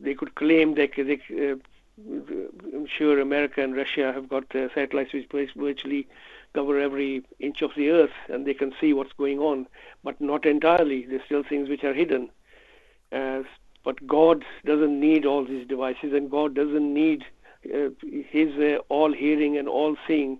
[0.00, 1.20] they could claim they, they
[1.52, 1.56] uh,
[1.96, 6.08] I'm sure America and Russia have got uh, satellites which virtually
[6.52, 9.66] cover every inch of the earth and they can see what's going on
[10.02, 11.06] but not entirely.
[11.06, 12.30] There's still things which are hidden.
[13.12, 13.42] Uh,
[13.84, 17.26] but God doesn't need all these devices and God doesn't need uh,
[18.30, 20.38] his uh, all hearing and all seeing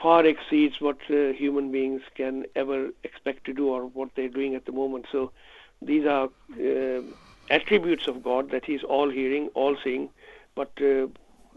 [0.00, 4.54] far exceeds what uh, human beings can ever expect to do or what they're doing
[4.54, 5.06] at the moment.
[5.10, 5.32] So
[5.80, 6.28] these are
[6.60, 7.02] uh,
[7.50, 10.10] attributes of God that He's all hearing, all seeing.
[10.54, 11.06] But uh,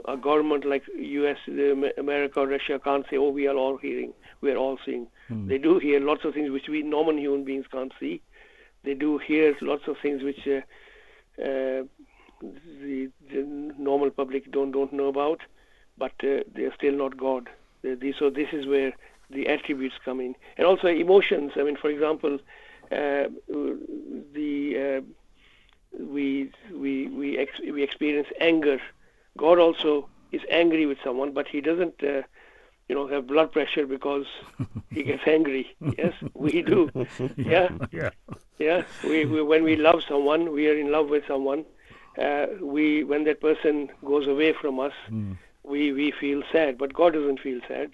[0.05, 1.37] a government like U.S.,
[1.97, 5.07] America, or Russia can't say, "Oh, we are all hearing, we are all seeing."
[5.47, 8.21] They do hear lots of things which we normal human beings can't see.
[8.83, 10.61] They do hear lots of things which uh,
[11.41, 11.83] uh,
[12.41, 13.43] the, the
[13.77, 15.41] normal public don't don't know about,
[15.97, 17.49] but uh, they are still not God.
[17.81, 18.93] They- they- so this is where
[19.29, 21.51] the attributes come in, and also emotions.
[21.55, 22.39] I mean, for example,
[22.91, 23.25] uh,
[24.33, 25.01] the uh,
[26.03, 28.79] we we we ex- we experience anger.
[29.37, 32.03] God also is angry with someone, but He doesn't.
[32.03, 32.21] Uh,
[32.87, 34.25] you know, have blood pressure because
[34.89, 35.75] he gets angry.
[35.95, 36.89] Yes, we do.
[37.37, 38.09] Yeah, Yeah.
[38.57, 41.65] yeah, we, we when we love someone, we are in love with someone.
[42.17, 44.93] Uh, we when that person goes away from us,
[45.63, 46.77] we we feel sad.
[46.77, 47.91] But God doesn't feel sad.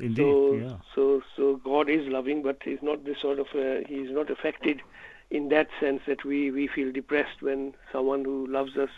[0.00, 0.22] Indeed.
[0.22, 0.76] So yeah.
[0.94, 4.82] so so God is loving, but He's not this sort of uh, He's not affected
[5.30, 8.90] in that sense that we we feel depressed when someone who loves us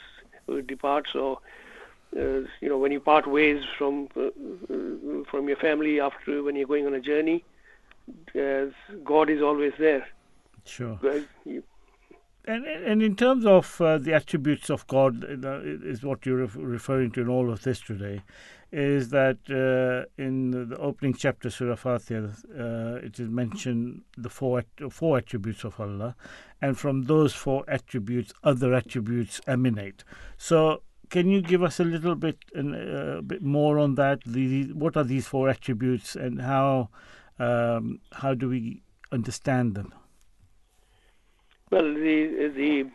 [0.66, 1.38] departs or.
[2.12, 6.56] Uh, you know, when you part ways from uh, uh, from your family after when
[6.56, 7.44] you're going on a journey,
[8.34, 8.64] uh,
[9.04, 10.04] God is always there.
[10.64, 10.98] Sure.
[12.46, 17.10] And and in terms of uh, the attributes of God, uh, is what you're referring
[17.12, 18.22] to in all of this today,
[18.72, 24.30] is that uh, in the, the opening chapter Surah Fatiha, uh, it is mentioned the
[24.30, 26.16] four four attributes of Allah,
[26.62, 30.04] and from those four attributes, other attributes emanate.
[30.36, 30.82] So.
[31.10, 34.20] Can you give us a little bit, uh, a bit more on that?
[34.24, 36.90] The, what are these four attributes, and how
[37.40, 39.92] um, how do we understand them?
[41.70, 42.90] Well, the the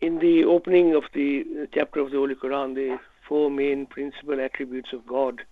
[0.00, 2.98] in the opening of the chapter of the Holy Quran, the
[3.28, 5.42] four main principal attributes of God,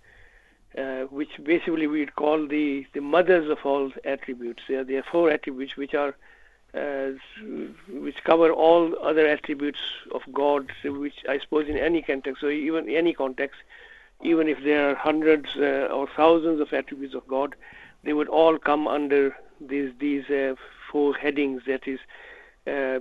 [0.75, 4.63] uh, which basically we'd call the the mothers of all attributes.
[4.67, 6.15] There, there are four attributes which are
[6.73, 7.11] uh,
[7.87, 9.79] which cover all other attributes
[10.11, 13.59] of God, which I suppose in any context, so even any context,
[14.23, 17.55] even if there are hundreds uh, or thousands of attributes of God,
[18.03, 20.55] they would all come under these these uh,
[20.91, 21.61] four headings.
[21.67, 21.99] That is
[22.67, 22.99] uh,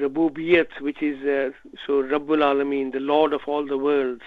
[0.00, 1.50] Rabubiyat, which is uh,
[1.86, 4.22] so Rabbul Alameen, the Lord of all the worlds.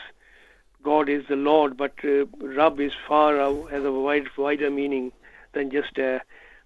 [0.83, 5.11] God is the Lord, but uh, Rab is far out, has a wide, wider meaning
[5.53, 6.19] than just uh,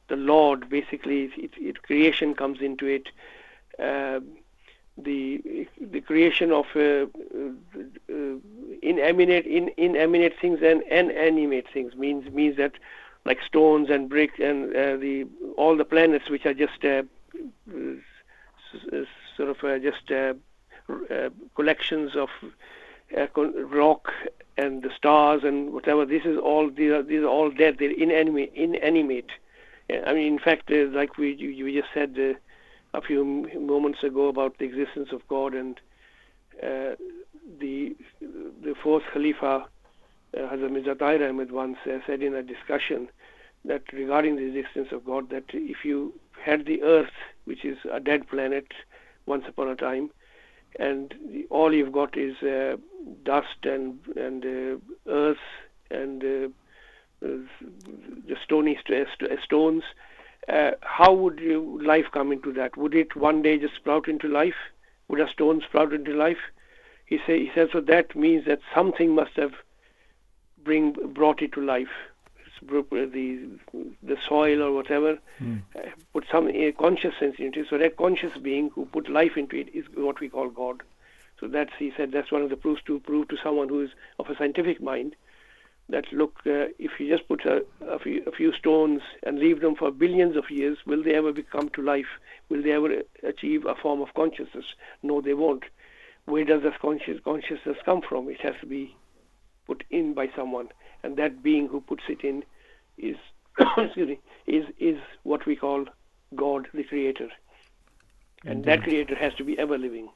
[0.08, 0.70] the Lord.
[0.70, 3.08] Basically, it, it, creation comes into it.
[3.78, 4.20] Uh,
[4.98, 7.06] the the creation of uh,
[8.10, 8.36] uh,
[8.82, 12.74] inanimate in, inanimate things and and animate things means means that
[13.26, 15.26] like stones and brick and uh, the
[15.58, 17.04] all the planets which are just uh,
[19.38, 20.34] sort of uh, just uh,
[21.14, 22.30] uh, collections of
[23.72, 24.12] rock
[24.58, 26.06] and the stars and whatever.
[26.06, 27.78] This is all these are, these are all dead.
[27.80, 28.52] They're inanimate.
[28.54, 29.32] Inanimate.
[30.06, 33.24] I mean, in fact, uh, like we you, you just said uh, a few
[33.60, 35.80] moments ago about the existence of God and
[36.62, 36.96] uh,
[37.60, 39.66] the the fourth Khalifa,
[40.36, 43.10] Hazrat Mirza Tahir Ahmed once said in a discussion
[43.66, 46.14] that regarding the existence of God, that if you
[46.44, 47.12] had the Earth,
[47.46, 48.68] which is a dead planet,
[49.26, 50.10] once upon a time,
[50.78, 51.14] and
[51.50, 52.78] all you've got is uh,
[53.24, 55.46] dust and and uh, earth
[55.90, 56.48] and uh,
[57.22, 59.84] the stony st- st- stones.
[60.48, 62.76] Uh, how would you, life come into that?
[62.78, 64.56] Would it one day just sprout into life?
[65.08, 66.38] Would a stone sprout into life?
[67.06, 67.82] He say he says so.
[67.82, 69.54] That means that something must have
[70.64, 71.96] bring brought it to life.
[72.62, 73.50] The
[74.04, 75.62] the soil or whatever Mm.
[75.76, 77.68] uh, put some uh, consciousness into it.
[77.70, 80.84] So that conscious being who put life into it is what we call God.
[81.40, 83.92] So that's he said that's one of the proofs to prove to someone who is
[84.20, 85.16] of a scientific mind
[85.88, 89.62] that look uh, if you just put a, a, few, a few stones and leave
[89.62, 92.20] them for billions of years, will they ever become to life?
[92.50, 94.66] Will they ever achieve a form of consciousness?
[95.02, 95.64] No, they won't.
[96.26, 98.30] Where does this conscious, consciousness come from?
[98.30, 98.96] It has to be
[99.66, 100.68] put in by someone,
[101.04, 102.44] and that being who puts it in
[102.98, 103.16] is
[103.78, 105.86] excuse me is is what we call
[106.36, 107.30] God, the Creator,
[108.46, 110.10] and that Creator has to be ever living.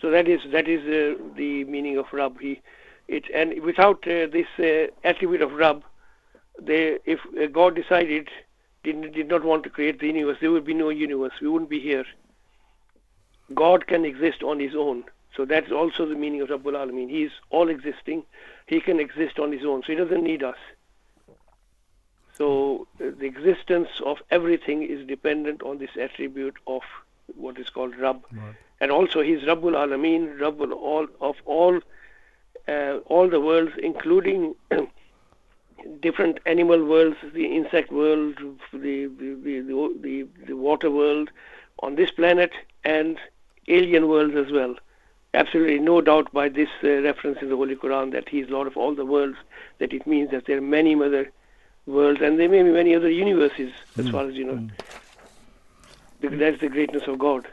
[0.00, 2.40] So that is that is uh, the meaning of Rab.
[2.40, 2.60] He
[3.08, 5.82] it and without uh, this uh, attribute of Rab,
[6.60, 8.28] they if uh, God decided
[8.84, 11.32] did did not want to create the universe, there would be no universe.
[11.40, 12.04] We wouldn't be here.
[13.54, 15.04] God can exist on His own.
[15.36, 17.10] So that's also the meaning of Rabbul Alameen.
[17.10, 18.24] He is all existing.
[18.68, 19.82] He can exist on his own.
[19.82, 20.58] So he doesn't need us.
[22.34, 26.82] So uh, the existence of everything is dependent on this attribute of
[27.34, 28.24] what is called Rabb.
[28.30, 28.54] Right.
[28.80, 31.80] And also he's Rabbul Alameen, Rabbul all of all
[32.68, 34.54] uh, all the worlds, including
[36.00, 38.36] different animal worlds, the insect world,
[38.72, 41.30] the the, the, the, the, the water world
[41.80, 42.52] on this planet,
[42.84, 43.18] and
[43.66, 44.76] alien worlds as well.
[45.34, 48.66] Absolutely no doubt by this uh, reference in the Holy Quran that He is Lord
[48.66, 49.36] of all the worlds,
[49.78, 51.30] that it means that there are many other
[51.86, 54.68] worlds and there may be many other universes as far as you know.
[56.20, 57.46] Because That's the greatness of God.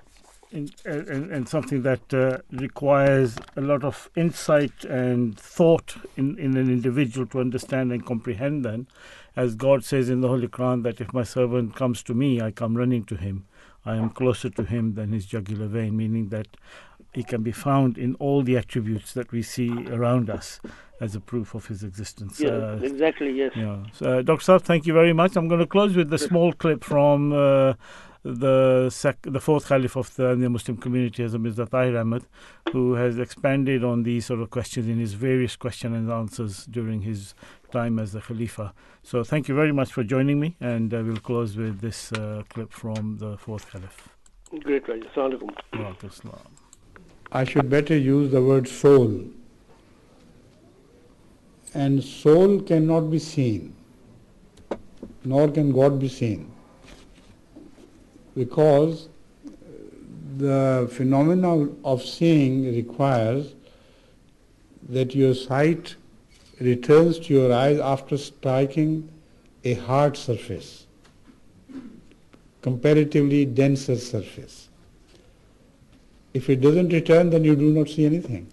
[0.51, 6.55] and, and, and something that uh, requires a lot of insight and thought in, in
[6.55, 8.87] an individual to understand and comprehend then
[9.35, 12.51] as god says in the holy quran that if my servant comes to me i
[12.51, 13.45] come running to him
[13.85, 16.47] i am closer to him than his jugular vein meaning that
[17.15, 20.59] he can be found in all the attributes that we see around us
[21.01, 23.51] as a proof of his existence Yeah, Uh, exactly, yes.
[23.55, 23.77] yeah.
[23.93, 24.43] So, uh, Dr.
[24.47, 25.35] Saab, thank you very much.
[25.35, 27.73] I'm going to close with a small clip from uh,
[28.23, 32.23] the sec- the fourth caliph of the, the Muslim community, Mirza Tahir Ahmad,
[32.73, 37.01] who has expanded on these sort of questions in his various question and answers during
[37.01, 37.33] his
[37.71, 38.73] time as the Khalifa.
[39.03, 42.43] So, thank you very much for joining me, and uh, we'll close with this uh,
[42.49, 44.09] clip from the fourth caliph.
[44.63, 45.09] Great pleasure.
[45.13, 46.64] Assalamu alaikum.
[47.31, 49.25] I should better use the word soul.
[51.73, 53.75] And soul cannot be seen,
[55.23, 56.51] nor can God be seen.
[58.35, 59.09] Because
[60.37, 63.53] the phenomena of seeing requires
[64.89, 65.95] that your sight
[66.59, 69.09] returns to your eyes after striking
[69.63, 70.85] a hard surface,
[72.61, 74.64] comparatively denser surface.
[76.35, 78.51] If it doesn't return, then you do not see anything.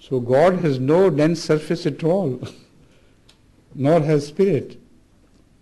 [0.00, 2.40] So God has no dense surface at all,
[3.74, 4.78] nor has spirit,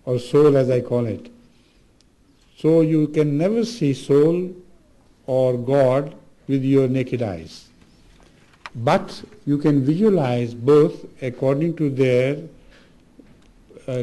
[0.04, 1.30] or soul as I call it.
[2.58, 4.54] So you can never see soul
[5.26, 6.14] or God
[6.46, 7.68] with your naked eyes.
[8.74, 12.42] But you can visualize both according to their
[13.86, 14.02] uh,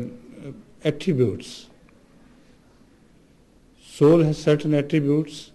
[0.83, 1.67] attributes.
[3.83, 5.51] Soul has certain attributes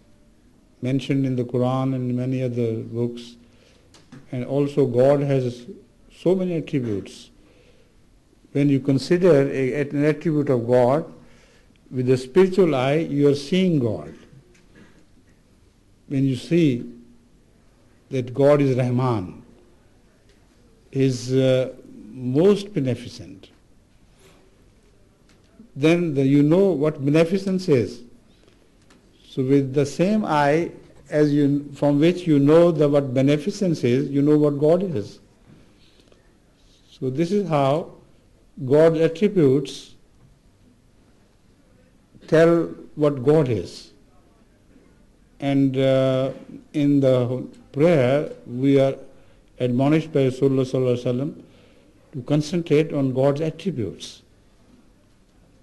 [0.82, 3.36] mentioned in the Quran and many other books.
[4.32, 5.66] And also God has
[6.16, 7.30] so many attributes.
[8.52, 11.12] When you consider a, an attribute of God,
[11.90, 14.14] with the spiritual eye, you are seeing God.
[16.06, 16.92] When you see
[18.10, 19.42] that God is Rahman,
[20.92, 21.72] is uh,
[22.10, 23.50] most beneficent,
[25.76, 28.02] then the, you know what beneficence is.
[29.30, 30.72] So with the same eye
[31.08, 35.20] as you from which you know the what beneficence is, you know what God is.
[36.90, 37.92] So this is how
[38.64, 39.94] God's attributes
[42.26, 42.62] tell
[42.96, 43.92] what God is.
[45.38, 46.32] And uh,
[46.72, 48.96] in the prayer we are
[49.60, 51.34] admonished by Rasulullah
[52.14, 54.22] to concentrate on God's attributes.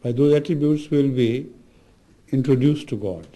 [0.01, 1.49] By those attributes we will be
[2.31, 3.27] introduced to God.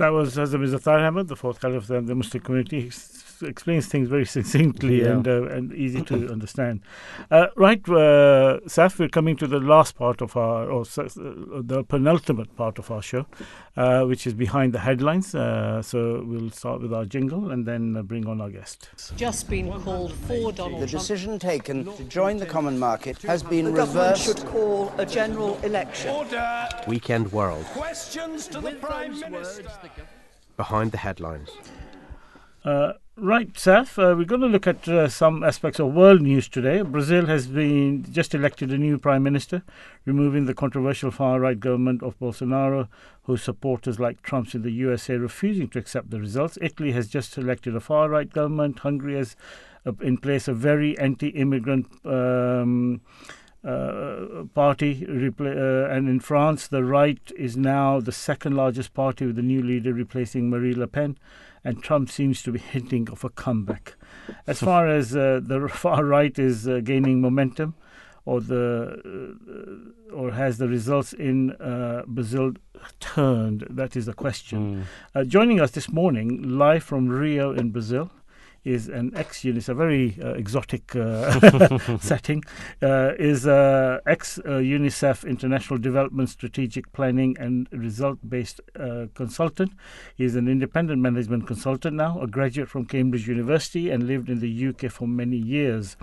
[0.00, 2.90] That was Mirza Tahir Ahmad, the fourth caliph of the Muslim community.
[3.40, 5.12] He s- explains things very succinctly Yeah.
[5.12, 6.80] and uh, and easy to understand.
[7.30, 11.04] Uh, right, uh, Saf, we're coming to the last part of our, or uh,
[11.62, 13.26] the penultimate part of our show,
[13.76, 15.34] uh, which is behind the headlines.
[15.34, 18.88] Uh, so we'll start with our jingle and then uh, bring on our guest.
[19.16, 21.02] just been called for Donald The Trump.
[21.02, 24.24] decision taken to join the common market has been The government reversed.
[24.26, 26.14] should call a general election.
[26.86, 27.64] Weekend World.
[27.66, 29.64] Questions to the Prime Minister.
[30.56, 31.48] Behind the headlines.
[32.64, 36.48] Uh, Right, Saf, uh, we're going to look at uh, some aspects of world news
[36.48, 36.80] today.
[36.80, 39.62] Brazil has been just elected a new prime minister,
[40.06, 42.88] removing the controversial far right government of Bolsonaro,
[43.24, 46.56] whose supporters like Trump's in the USA refusing to accept the results.
[46.62, 48.78] Italy has just elected a far right government.
[48.78, 49.36] Hungary has
[49.84, 51.88] uh, in place a very anti immigrant.
[52.06, 53.02] Um,
[53.62, 55.56] uh, party, repla-
[55.88, 59.62] uh, and in France, the right is now the second largest party with the new
[59.62, 61.18] leader replacing Marie Le Pen,
[61.62, 63.96] and Trump seems to be hinting of a comeback.
[64.46, 67.74] As far as uh, the far right is uh, gaining momentum,
[68.24, 69.36] or the
[70.12, 72.52] uh, or has the results in uh, Brazil
[72.98, 73.66] turned?
[73.68, 74.86] That is the question.
[75.26, 78.10] joining us this morning, live from Rio in Brazil,
[78.64, 82.42] is an ex UNICEF, a very uh, exotic uh, setting,
[82.82, 89.72] uh, is uh, ex UNICEF International Development Strategic Planning and Result Based uh, Consultant.
[90.14, 94.68] He's an independent management consultant now, a graduate from Cambridge University, and lived in the
[94.68, 95.96] UK for many years.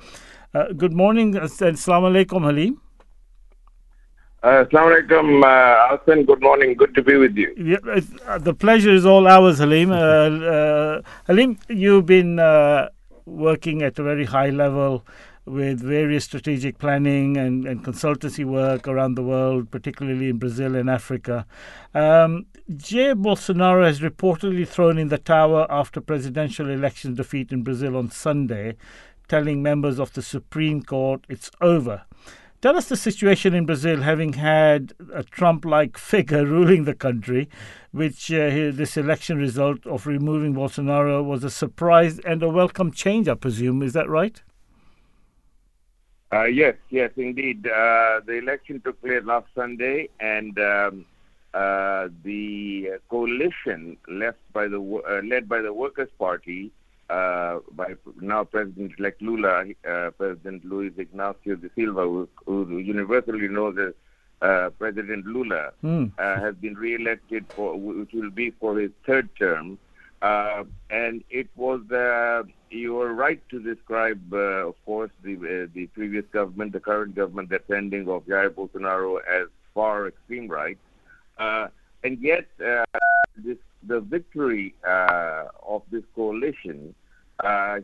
[0.54, 2.82] Uh, good morning, and Assalamu alaikum, Halim.
[4.44, 6.24] Uh, Assalamu alaikum, uh, Hassan.
[6.24, 6.76] Good morning.
[6.76, 7.54] Good to be with you.
[7.58, 7.78] Yeah,
[8.28, 9.92] uh, the pleasure is all ours, Halim.
[9.92, 12.90] Uh, uh, Halim, you've been uh,
[13.26, 15.04] working at a very high level
[15.46, 20.88] with various strategic planning and, and consultancy work around the world, particularly in Brazil and
[20.88, 21.48] Africa.
[21.96, 27.98] Um, Jair Bolsonaro has reportedly thrown in the tower after presidential election defeat in Brazil
[27.98, 28.76] on Sunday,
[29.28, 32.04] telling members of the Supreme Court it's over.
[32.60, 37.50] Tell us the situation in Brazil, having had a Trump like figure ruling the country,
[37.92, 43.28] which uh, this election result of removing Bolsonaro was a surprise and a welcome change,
[43.28, 43.84] I presume.
[43.84, 44.42] Is that right?
[46.34, 47.68] Uh, yes, yes, indeed.
[47.68, 51.06] Uh, the election took place last Sunday, and um,
[51.54, 53.98] uh, the coalition
[54.52, 56.72] by the uh, led by the Workers' Party
[57.10, 63.80] uh, by now President-elect Lula, uh, President Luiz Ignacio da Silva, who, who universally known
[63.80, 63.94] as
[64.42, 66.12] uh, President Lula, Mm.
[66.18, 69.78] has been re-elected for which will be for his third term.
[70.22, 75.68] Uh, and it was uh, you are right to describe, uh, of course, the uh,
[75.76, 80.78] the previous government, the current government the pending of Jair Bolsonaro as far extreme right,
[81.38, 81.68] uh,
[82.04, 82.84] and yet uh,
[83.38, 86.95] this the victory uh, of this coalition
[87.44, 87.80] uh,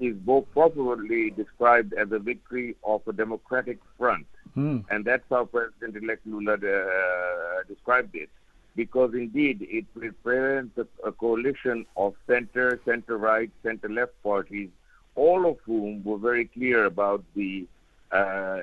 [0.00, 4.26] is both probably described as a victory of a democratic front,
[4.56, 4.84] Mm.
[4.90, 8.28] and that's how President-elect Lula uh, described it.
[8.76, 14.68] Because indeed, it represents a, a coalition of center, center-right, center-left parties,
[15.14, 17.66] all of whom were very clear about the
[18.10, 18.60] uh,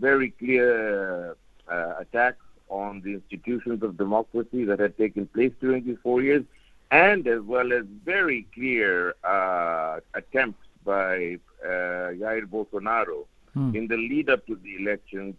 [0.00, 1.36] very clear
[1.68, 6.44] uh, attacks on the institutions of democracy that had taken place during these four years,
[6.90, 7.84] and as well as
[8.14, 13.20] very clear uh, attempts by uh, Jair Bolsonaro
[13.54, 13.76] Hmm.
[13.76, 15.34] in the lead up to the elections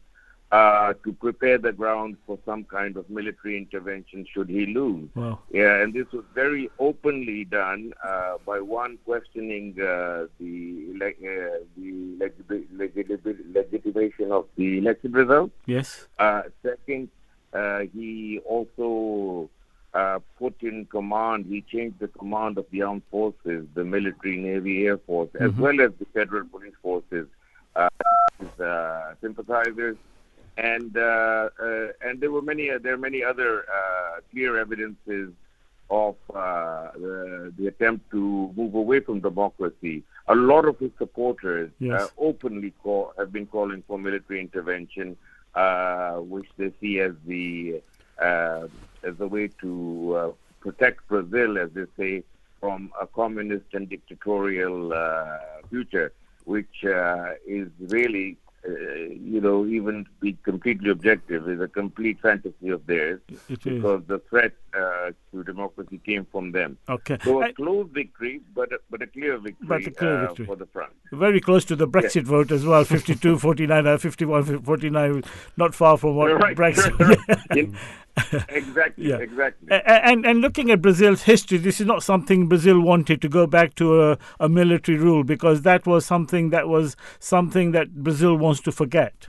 [0.52, 5.10] uh, to prepare the ground for some kind of military intervention should he lose.
[5.16, 5.40] Wow.
[5.52, 10.54] Yeah, and this was very openly done uh, by one questioning uh, the
[10.92, 11.90] ele- uh, the
[12.22, 15.56] legit- legit- legitimation of the election results.
[15.66, 16.06] Yes.
[16.20, 17.10] Uh, second,
[17.94, 19.50] he also
[19.94, 24.88] uh, put in command, he changed the command of the armed forces, the military, navy,
[24.88, 25.60] air force, as Mhm.
[25.60, 27.28] well as the federal police forces,
[27.76, 27.90] uh,
[28.40, 29.98] his uh, sympathizers.
[30.58, 35.32] And uh, uh, and there were many there are many other uh, clear evidences
[35.90, 40.04] of uh, the, the attempt to move away from democracy.
[40.28, 42.02] A lot of his supporters Yes.
[42.02, 45.18] uh, openly call, have been calling for military intervention,
[45.56, 47.82] uh, which they see as the
[48.22, 48.68] uh,
[49.04, 52.24] as a way to uh, protect Brazil, as they say,
[52.60, 55.38] from a communist and dictatorial uh,
[55.70, 56.14] future,
[56.46, 58.38] which uh, is really,
[58.68, 58.72] uh,
[59.10, 63.20] you know, even to be completely objective, is a complete fantasy of theirs
[63.64, 66.78] because the threat uh, to democracy came from them.
[66.88, 67.18] Okay.
[67.24, 70.28] So a I- close victory, but a, but a clear victory, But a clear uh,
[70.28, 70.46] victory.
[70.46, 70.94] for the front.
[71.12, 75.24] Very close to the Brexit vote as well 52 49, uh, 51 49,
[75.58, 77.76] not far from what Right, Brexit.
[78.50, 79.18] exactly, Yeah.
[79.18, 79.68] exactly.
[79.72, 83.74] And and looking at Brazil's history, this is not something Brazil wanted to go back
[83.76, 88.62] to a, a military rule because that was something that was something that Brazil wants
[88.62, 89.28] to forget.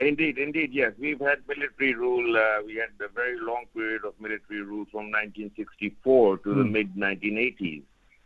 [0.00, 0.92] Indeed, indeed, yes.
[0.98, 2.36] We've had military rule.
[2.36, 6.72] Uh, we had a very long period of military rule from 1964 to the Hmm.
[6.72, 7.82] mid 1980s,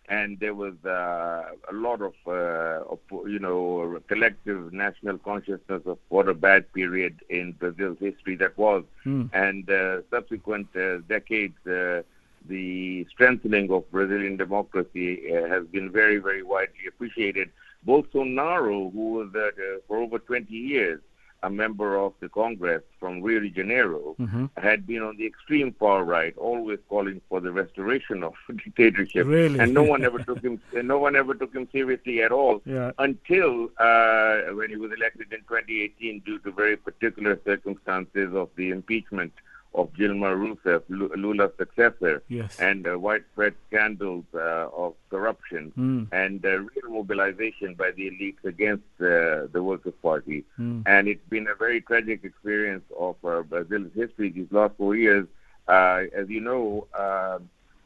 [0.09, 5.99] and there was uh, a lot of, uh, of, you know, collective national consciousness of
[6.09, 9.25] what a bad period in Brazil's history that was, Hmm.
[9.33, 11.59] and uh, subsequent uh, decades.
[11.67, 12.03] Uh,
[12.49, 17.51] the strengthening of Brazilian democracy uh, has been very, very widely appreciated.
[17.85, 19.51] Bolsonaro, who was uh,
[19.89, 21.01] for over 20 years
[21.47, 24.51] a member of the Congress from Rio de Janeiro, Mhm.
[24.69, 29.25] had been on the extreme far right, always calling for the restoration of dictatorship.
[29.27, 29.59] Really?
[29.61, 30.55] And no one ever took him.
[30.95, 32.91] No one ever took him seriously at all Yeah.
[33.07, 38.71] until uh, when he was elected in 2018 due to very particular circumstances of the
[38.71, 39.33] impeachment
[39.77, 42.59] of Dilma Rousseff, Lula's successor, Yes.
[42.59, 46.03] and uh, widespread scandals uh, of corruption Mm.
[46.23, 50.39] and uh, real mobilization by the elites against uh, the Workers' Party.
[50.59, 50.83] Mm.
[50.87, 55.27] And it's been a very tragic experience of uh, Brazil's history these last four years.
[55.69, 57.39] Uh, as you know, uh,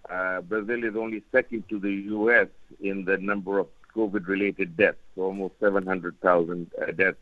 [0.08, 2.48] uh, Brazil is only second to the U.S.
[2.80, 7.18] in the number of COVID-related deaths, almost 700,000 uh, deaths.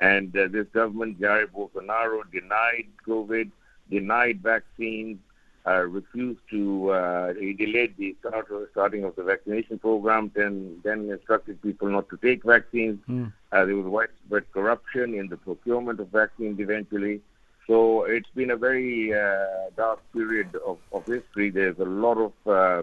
[0.00, 3.50] And uh, this government, Jair Bolsonaro, denied COVID,
[3.90, 5.18] denied vaccines,
[5.66, 11.10] uh, refused to, uh, he delayed the start, starting of the vaccination program, then, then
[11.10, 12.98] instructed people not to take vaccines.
[13.08, 13.32] Mm.
[13.52, 17.20] Uh, there was widespread corruption in the procurement of vaccines eventually.
[17.66, 21.50] So it's been a very uh, dark period of, of history.
[21.50, 22.82] There's a lot of, uh,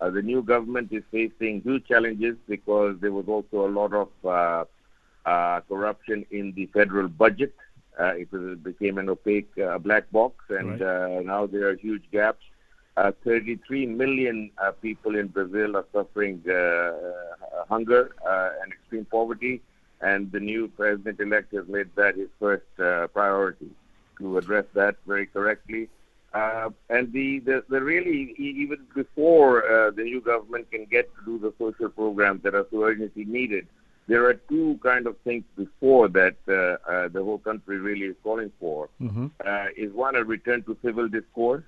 [0.00, 4.08] uh, the new government is facing huge challenges because there was also a lot of
[4.24, 4.64] uh,
[5.24, 7.54] uh, corruption in the federal budget.
[7.98, 12.04] Uh, it, was, became an opaque uh, black box, and uh, now there are huge
[12.12, 12.44] gaps.
[12.96, 16.92] Uh, 33 million uh, people in Brazil are suffering uh,
[17.68, 19.60] hunger uh, and extreme poverty,
[20.00, 23.70] and the new president-elect has made that his first uh, priority
[24.18, 25.88] to address that very correctly.
[26.34, 31.24] Uh, and the, the, the really, even before uh, the new government can get to
[31.24, 33.66] do the social programs that are so urgently needed,
[34.08, 38.16] there are two kind of things before that uh, uh, the whole country really is
[38.24, 38.88] calling for.
[39.00, 39.30] Mhm.
[39.44, 41.62] Uh, is one a return to civil discourse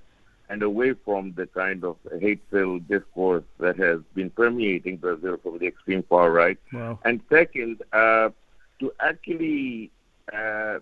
[0.48, 5.66] and away from the kind of hate-filled discourse that has been permeating Brazil from the
[5.66, 6.58] extreme far right.
[6.72, 6.98] Wow.
[7.04, 8.30] And second, uh,
[8.80, 9.92] to actually
[10.32, 10.78] uh,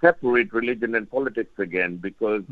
[0.00, 2.44] separate religion and politics again, because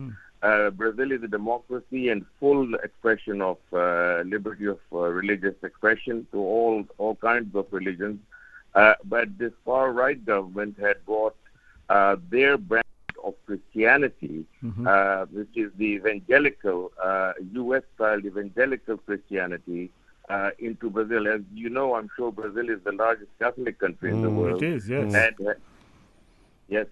[0.48, 6.16] uh, Brazil is a democracy and full expression of uh, liberty of uh, religious expression
[6.32, 8.18] to all all kinds of religions.
[8.80, 11.36] Uh, but this far right government had brought
[11.96, 12.84] uh, their brand
[13.28, 14.36] of Christianity,
[14.68, 14.84] Mhm.
[14.94, 16.78] uh, which is the evangelical,
[17.08, 17.32] uh,
[17.62, 17.84] U.S.
[17.94, 19.82] style evangelical Christianity,
[20.34, 21.24] uh, into Brazil.
[21.36, 24.38] As you know, I'm sure Brazil is the largest Catholic country in the Mm.
[24.42, 24.62] world.
[24.62, 25.14] It is, yes.
[25.22, 25.54] And,
[26.76, 26.86] yes.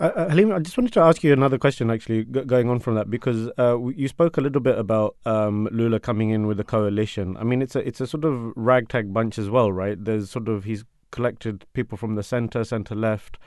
[0.00, 2.78] Uh, uh, Halim, I just wanted to ask you another question, actually, g- going on
[2.78, 6.46] from that, because uh, w- you spoke a little bit about um, Lula coming in
[6.46, 7.36] with a coalition.
[7.36, 10.02] I mean, it's a it's a sort of ragtag bunch as well, right?
[10.02, 13.38] There's sort of he's collected people from the center, center left,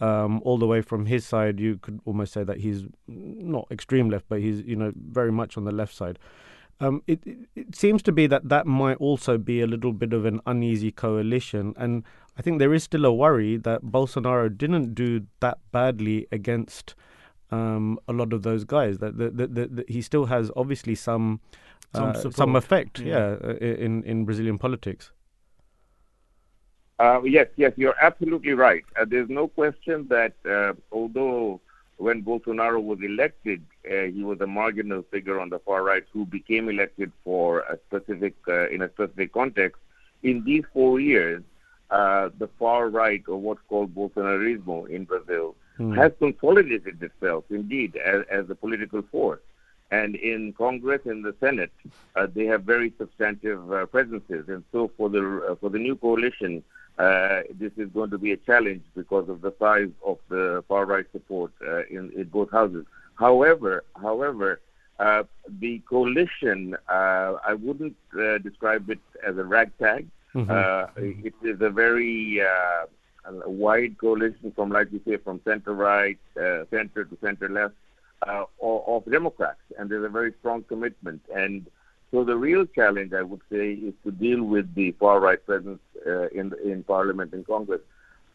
[0.00, 1.58] um, all the way from his side.
[1.58, 5.56] You could almost say that he's not extreme left, but he's you know very much
[5.56, 6.18] on the left side.
[6.80, 10.12] Um, it, it it seems to be that that might also be a little bit
[10.12, 12.02] of an uneasy coalition, and
[12.36, 16.94] I think there is still a worry that Bolsonaro didn't do that badly against
[17.50, 18.98] um, a lot of those guys.
[18.98, 21.40] That, that, that, that, that he still has obviously some
[21.94, 22.34] Some uh, support.
[22.36, 23.36] some effect, Yeah.
[23.40, 23.54] yeah, uh,
[23.86, 25.12] in in Brazilian politics.
[26.98, 28.84] Uh, yes, yes, you're absolutely right.
[28.98, 31.60] Uh, there's no question that uh, although
[31.96, 36.24] when Bolsonaro was elected, uh, he was a marginal figure on the far right who
[36.24, 39.80] became elected for a specific uh, in a specific context.
[40.22, 41.42] In these four years,
[41.90, 45.92] uh, the far right, or what's called Bolsonarismo in Brazil, Hmm.
[45.94, 49.40] has consolidated itself indeed as, as a political force.
[49.90, 51.72] And in Congress and the Senate,
[52.14, 54.48] uh, they have very substantive uh, presences.
[54.48, 56.62] And so for the uh, for the new coalition,
[56.98, 60.86] uh, this is going to be a challenge because of the size of the far
[60.86, 62.86] right support uh, in, in both houses.
[63.16, 64.60] However, however,
[64.98, 65.24] uh,
[65.60, 70.06] the coalition, uh, I wouldn't uh, describe it as a ragtag.
[70.34, 70.50] Mhm.
[70.50, 72.86] Uh, it is a very uh,
[73.24, 77.74] a wide coalition from, like you say, from center right, uh, center to center left,
[78.26, 81.20] uh, of, of Democrats, and there's a very strong commitment.
[81.34, 81.66] And
[82.10, 85.80] so the real challenge, I would say, is to deal with the far right presence
[86.06, 87.80] uh, in in Parliament and Congress.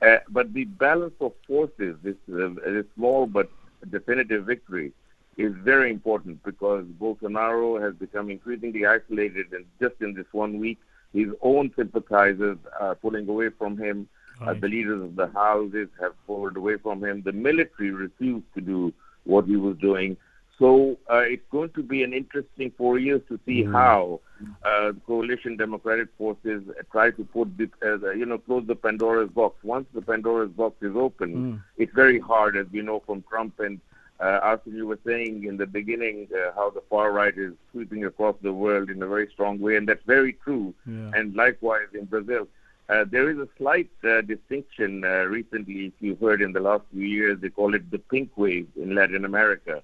[0.02, 3.50] Uh, but the balance of forces, this, uh, this small but
[3.86, 4.92] definitive victory,
[5.38, 10.78] is very important because Bolsonaro has become increasingly isolated, and just in this one week,
[11.14, 14.08] his own sympathizers are pulling away from him.
[14.42, 17.22] Uh, the leaders of the houses have pulled away from him.
[17.24, 18.94] The military refused to do
[19.26, 20.16] what he was doing.
[20.60, 24.20] So uh, it's going to be an interesting four years to see how
[24.66, 29.56] uh, coalition democratic forces try to put the, uh, you know, close the Pandora's box.
[29.64, 31.64] Once the Pandora's box is open, Mm.
[31.78, 33.80] it's very hard, as we know from Trump and
[34.20, 38.04] uh, Arthur, you were saying in the beginning uh, how the far right is sweeping
[38.04, 40.74] across the world in a very strong way, and that's very true.
[40.86, 41.12] Yeah.
[41.16, 42.48] And likewise in Brazil.
[42.90, 46.84] Uh, there is a slight uh, distinction uh, recently, if you've heard in the last
[46.92, 49.82] few years, they call it the pink wave in Latin America.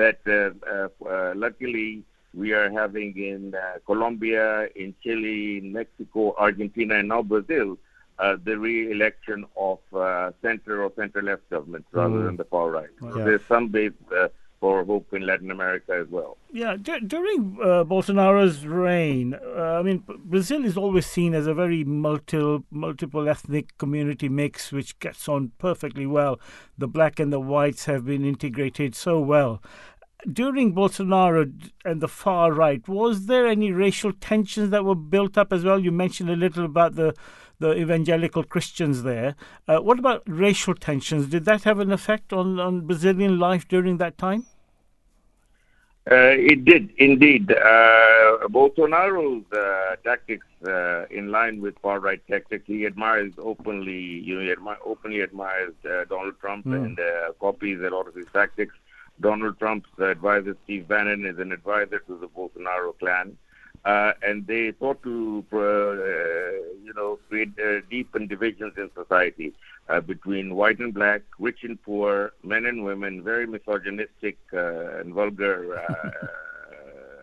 [0.00, 2.04] That uh, uh, uh, luckily
[2.34, 7.78] we are having in uh, Colombia, in Chile, in Mexico, Argentina, and now Brazil,
[8.18, 12.26] uh, the re-election of uh, center or center-left governments rather Mm.
[12.26, 12.92] than the far right.
[13.00, 13.24] So Yeah.
[13.26, 14.28] There's some base uh,
[14.60, 16.38] for hope in Latin America as well.
[16.52, 21.54] Yeah, d- during uh, Bolsonaro's reign, uh, I mean, Brazil is always seen as a
[21.54, 26.40] very multi- multiple ethnic community mix, which gets on perfectly well.
[26.78, 29.62] The black and the whites have been integrated so well.
[30.32, 31.52] During Bolsonaro
[31.84, 35.78] and the far right, was there any racial tensions that were built up as well?
[35.78, 37.14] You mentioned a little about the
[37.58, 39.34] the evangelical Christians there.
[39.66, 41.26] Uh, what about racial tensions?
[41.28, 44.46] Did that have an effect on, on Brazilian life during that time?
[46.08, 47.50] Uh, it did indeed.
[47.50, 53.98] Uh, Bolsonaro's uh, tactics, uh, in line with far-right tactics, he admires openly.
[53.98, 56.74] You know, he admi- openly admires uh, Donald Trump Hmm.
[56.74, 58.74] and uh, copies a lot of his tactics.
[59.20, 63.36] Donald Trump's advisor Steve Bannon is an advisor to the Bolsonaro clan,
[63.86, 65.56] uh, and they sought to, uh,
[66.84, 69.52] you know, create uh, deepen divisions in society
[69.88, 75.14] uh, between white and black, rich and poor, men and women, very misogynistic uh, and
[75.14, 76.10] vulgar uh,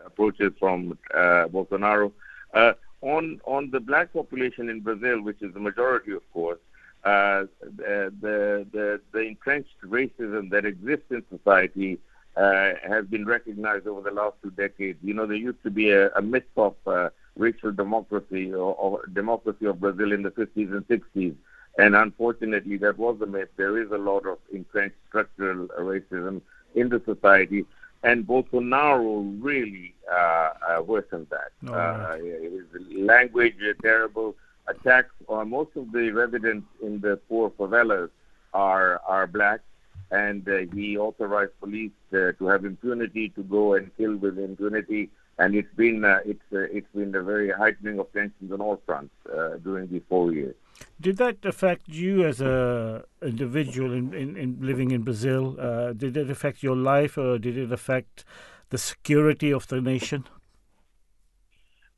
[0.06, 2.11] approaches from uh, Bolsonaro.
[2.53, 6.60] Uh, on on the black population in Brazil, which is the majority, of course,
[7.03, 11.99] uh, the, the the the entrenched racism that exists in society
[12.35, 14.99] uh, has been recognized over the last two decades.
[15.03, 19.05] You know, there used to be a, a myth of uh, racial democracy or, or
[19.14, 21.35] democracy of Brazil in the 50s and 60s.
[21.77, 23.49] And unfortunately, that was a myth.
[23.57, 26.41] There is a lot of entrenched structural racism
[26.76, 27.65] in the society.
[28.03, 31.51] And Bolsonaro really uh, uh, worsened that.
[31.68, 32.64] Oh, Uh, his
[32.95, 34.35] language is terrible.
[34.68, 38.10] Attacks on most of the residents in the poor favelas
[38.53, 39.61] are are black,
[40.14, 45.10] and uh, he authorized police uh, to have impunity to go and kill with impunity.
[45.40, 48.80] And it's been uh, it's uh, it's been a very heightening of tensions on all
[48.85, 50.56] fronts uh, during these four years.
[51.02, 55.57] Did that affect you as a individual in, in, in living in Brazil?
[55.60, 58.23] Uh, did it affect your life, or did it affect
[58.69, 60.26] the security of the nation?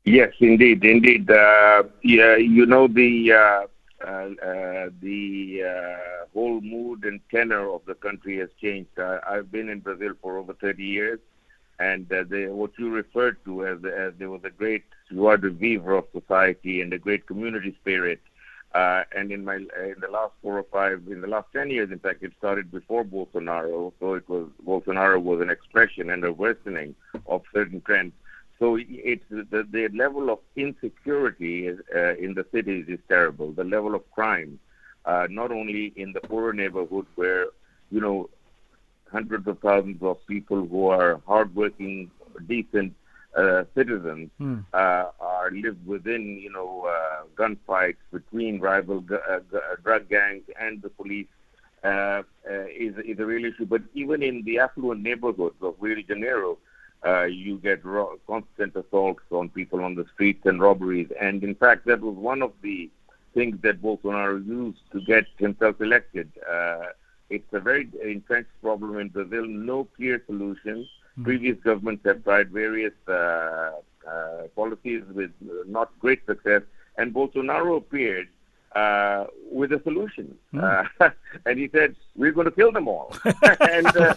[0.04, 1.30] Yes, indeed, indeed.
[1.30, 3.68] Uh, yeah, you know the
[4.06, 8.98] uh, uh, uh, the uh, whole mood and tenor of the country has changed.
[8.98, 11.18] Uh, I've been in Brazil for over 30 years,
[11.78, 15.96] and uh, what you referred to as, as there was a great joie de vivre
[15.96, 18.20] of society and a great community spirit.
[18.74, 21.90] Uh, and in my in the last four or five, in the last 10 years,
[21.90, 23.92] in fact, it started before Bolsonaro.
[23.98, 26.94] So it was Bolsonaro was an expression and a worsening
[27.26, 28.12] of certain trends.
[28.58, 33.52] So it's the, the level of insecurity uh, in the cities is terrible.
[33.52, 34.58] The level of crime,
[35.04, 37.46] uh, not only in the poorer neighborhoods where,
[37.90, 38.28] you know,
[39.10, 42.10] hundreds of thousands of people who are hardworking,
[42.46, 42.94] decent
[43.36, 44.60] uh, citizens Hmm.
[44.72, 50.08] uh, are live within, you know, uh, gunfights between rival gu- uh, gu- uh, drug
[50.08, 51.26] gangs and the police.
[51.84, 55.94] Uh, uh, is is a real issue, but even in the affluent neighborhoods of Rio
[55.94, 56.58] de Janeiro,
[57.06, 61.10] uh, you get ro- constant assaults on people on the streets and robberies.
[61.20, 62.90] And in fact, that was one of the
[63.34, 66.32] things that Bolsonaro used to get himself elected.
[66.50, 66.86] Uh,
[67.30, 70.86] it's a very entrenched problem in Brazil, no clear solution.
[71.22, 73.72] Previous governments have tried various uh,
[74.06, 75.30] uh, policies with
[75.66, 76.62] not great success,
[76.98, 78.28] and Bolsonaro appeared
[78.74, 80.36] uh, with a solution.
[80.58, 80.84] Uh,
[81.46, 83.14] and he said, "We're going to kill them all."
[83.60, 84.14] and uh,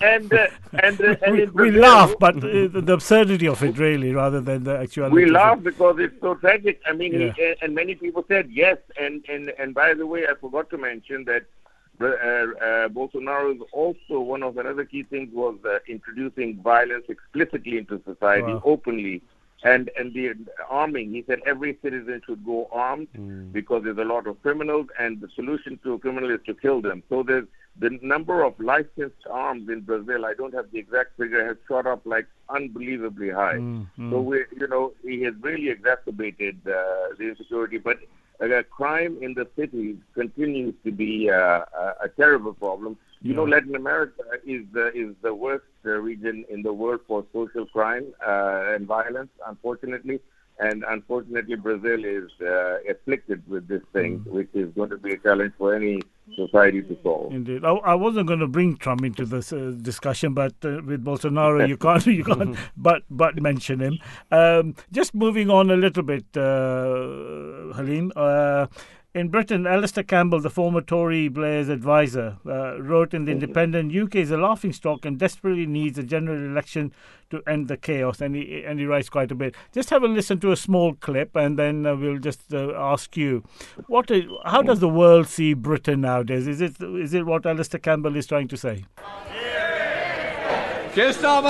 [0.00, 0.46] and uh,
[0.82, 4.40] and, uh, and we, in we laugh, but uh, the absurdity of it, really, rather
[4.40, 5.14] than the actuality.
[5.14, 5.30] we it.
[5.32, 6.80] laugh because it's so tragic.
[6.86, 7.32] I mean, Yeah.
[7.32, 8.78] he, and many people said yes.
[8.98, 11.44] And, and, and by the way, I forgot to mention that
[12.00, 17.78] uh, uh, Bolsonaro is also one of another key things was uh, introducing violence explicitly
[17.78, 18.62] into society, Wow.
[18.64, 19.22] openly.
[19.62, 20.34] And and the
[20.70, 23.08] arming, he said every citizen should go armed
[23.52, 26.80] because there's a lot of criminals, and the solution to a criminal is to kill
[26.80, 27.02] them.
[27.10, 27.46] So there's
[27.78, 30.24] the number of licensed arms in Brazil.
[30.24, 33.54] I don't have the exact figure has shot up like unbelievably high.
[33.54, 34.10] Mm, mm.
[34.10, 37.78] So we, you know, he has really exacerbated uh, the insecurity.
[37.78, 37.98] But
[38.40, 42.96] uh, crime in the cities continues to be uh, a, a terrible problem.
[43.22, 47.26] You know, Latin America is the is the worst uh, region in the world for
[47.34, 50.20] social crime uh, and violence, unfortunately.
[50.58, 55.18] And unfortunately, Brazil is uh, afflicted with this thing, which is going to be a
[55.18, 56.00] challenge for any
[56.36, 57.32] society to solve.
[57.32, 61.04] Indeed, I, I wasn't going to bring Trump into this uh, discussion, but uh, with
[61.04, 63.98] Bolsonaro, you can't you can't but but mention him.
[64.30, 68.12] Um, just moving on a little bit, uh, Halim.
[69.12, 74.14] In Britain, Alastair Campbell, the former Tony Blair's advisor, uh, wrote in The Independent UK
[74.14, 76.92] is a laughing stock and desperately needs a general election
[77.30, 78.20] to end the chaos.
[78.20, 79.56] And he, and he writes quite a bit.
[79.72, 83.16] Just have a listen to a small clip and then uh, we'll just uh, ask
[83.16, 83.42] you
[83.88, 86.46] what is, how does the world see Britain nowadays?
[86.46, 88.84] Is it, is it what Alastair Campbell is trying to say?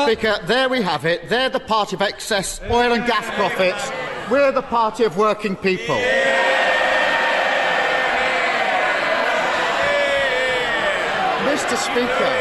[0.06, 1.28] Speaker, there we have it.
[1.28, 3.90] They're the party of excess oil and gas profits.
[4.30, 6.00] We're the party of working people.
[11.70, 11.78] Mr.
[11.92, 12.34] Speaker,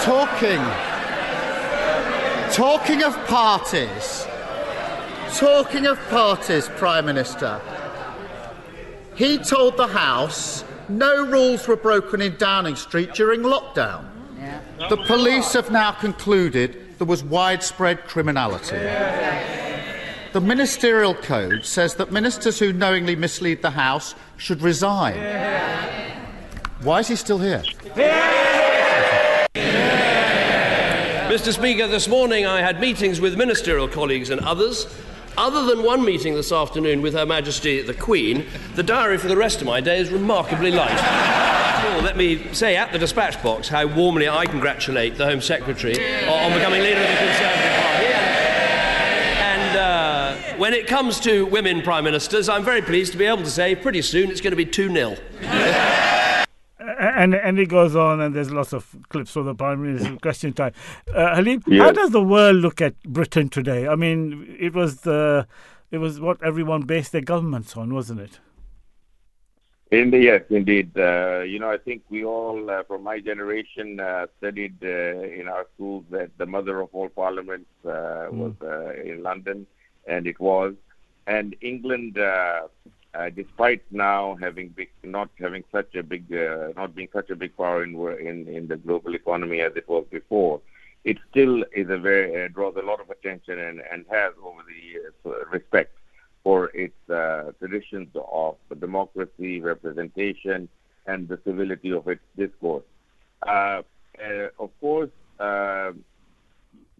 [0.00, 0.62] talking,
[2.54, 4.26] talking of parties,
[5.36, 7.60] talking of parties, Prime Minister,
[9.14, 14.06] he told the House no rules were broken in Downing Street during lockdown.
[14.88, 18.78] The police have now concluded there was widespread criminality.
[20.32, 25.18] The ministerial code says that ministers who knowingly mislead the House should resign.
[26.82, 27.62] Why is he still here?
[31.28, 31.52] Mr.
[31.52, 34.86] Speaker, this morning I had meetings with ministerial colleagues and others.
[35.36, 38.46] Other than one meeting this afternoon with Her Majesty the Queen,
[38.76, 40.96] the diary for the rest of my day is remarkably light.
[41.84, 45.92] well, let me say at the dispatch box how warmly I congratulate the Home Secretary
[46.26, 48.06] on becoming leader of the Conservative Party.
[49.42, 53.42] And uh, when it comes to women prime ministers, I'm very pleased to be able
[53.44, 55.16] to say pretty soon it's going to be 2 0
[57.20, 60.52] and and it goes on, and there's lots of clips for the Prime Minister's question
[60.52, 60.72] time.
[61.14, 63.86] Uh, Halim, how does the world look at Britain today?
[63.86, 65.46] I mean, it was the
[65.90, 68.40] it was what everyone based their governments on, wasn't it?
[69.90, 70.96] In the, yes, indeed.
[70.96, 75.48] Uh, you know, I think we all, uh, from my generation, uh, studied uh, in
[75.48, 79.66] our schools that the mother of all parliaments uh, was uh, in London,
[80.06, 80.74] and it was.
[81.26, 82.18] And England,
[83.34, 87.56] despite now having big, not having such a big, uh, not being such a big
[87.56, 90.60] power in, in in the global economy as it was before,
[91.04, 94.62] it still is a very uh, draws a lot of attention and, and has over
[94.68, 95.92] the years uh, respect
[96.42, 100.68] for its uh, traditions of democracy, representation,
[101.06, 102.84] and the civility of its discourse.
[103.46, 103.82] Uh,
[104.22, 105.92] uh, of course, uh,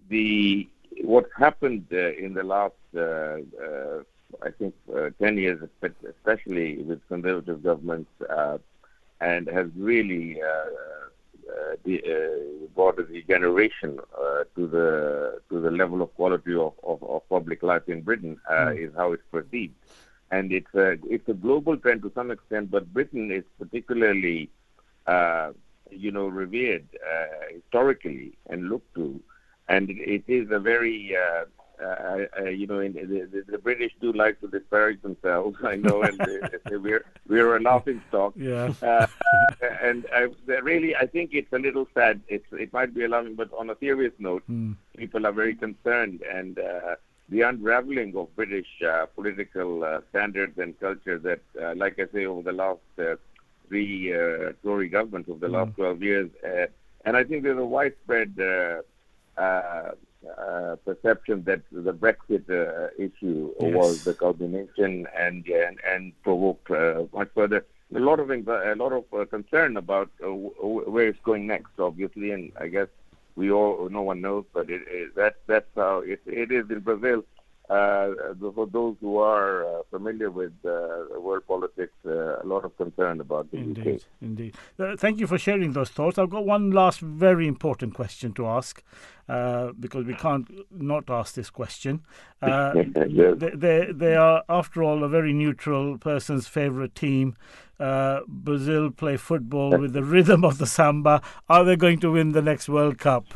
[0.08, 0.68] the
[1.02, 4.02] what happened uh, in the last, uh, uh,
[4.42, 8.58] I think, uh, 10 years, espe- especially with conservative governments, uh,
[9.20, 15.70] and has really uh, uh, de- uh, brought a degeneration uh, to the to the
[15.70, 19.74] level of quality of, of, of public life in Britain uh, is how it's perceived,
[20.30, 24.50] and it's a it's a global trend to some extent, but Britain is particularly
[25.06, 25.50] uh,
[25.90, 29.20] you know revered uh, historically and looked to,
[29.68, 31.44] and it, it is a very uh,
[31.82, 35.56] uh, uh, you know, in, the, the, British do like to disparage themselves.
[35.64, 38.34] I know, and they, they say we're we're a laughing stock.
[38.36, 38.72] Yeah.
[38.82, 39.06] Uh,
[39.82, 40.28] and I,
[40.62, 42.20] really, I think it's a little sad.
[42.28, 44.72] It's it might be alarming, but on a serious note, Hmm.
[44.96, 46.96] people are very concerned, and uh,
[47.28, 52.26] the unraveling of British uh, political uh, standards and culture that, uh, like I say,
[52.26, 53.14] over the last uh,
[53.68, 56.66] three uh, Tory governments of the last 12 years, uh,
[57.04, 58.34] and I think there's a widespread
[59.36, 59.92] uh,
[60.38, 63.74] uh, perception that the Brexit uh, issue Yes.
[63.74, 67.64] was the culmination and and, and provoked uh, much further.
[67.94, 72.30] A lot of a lot of uh, concern about uh, where it's going next, obviously,
[72.30, 72.88] and I guess
[73.34, 76.80] we all no one knows, but it, it, that that's how it, it is in
[76.80, 77.24] Brazil.
[77.70, 82.76] Uh, for those who are uh, familiar with uh, world politics, uh, a lot of
[82.76, 83.64] concern about the UK.
[83.64, 84.54] Indeed, indeed.
[84.76, 86.18] Uh, thank you for sharing those thoughts.
[86.18, 88.82] I've got one last very important question to ask
[89.28, 92.02] uh, because we can't not ask this question.
[92.42, 92.74] Uh,
[93.08, 93.34] Yes.
[93.36, 97.36] they, they, they are, after all, a very neutral person's favourite team.
[97.78, 101.22] Uh, Brazil play football with the rhythm of the samba.
[101.48, 103.26] Are they going to win the next World Cup?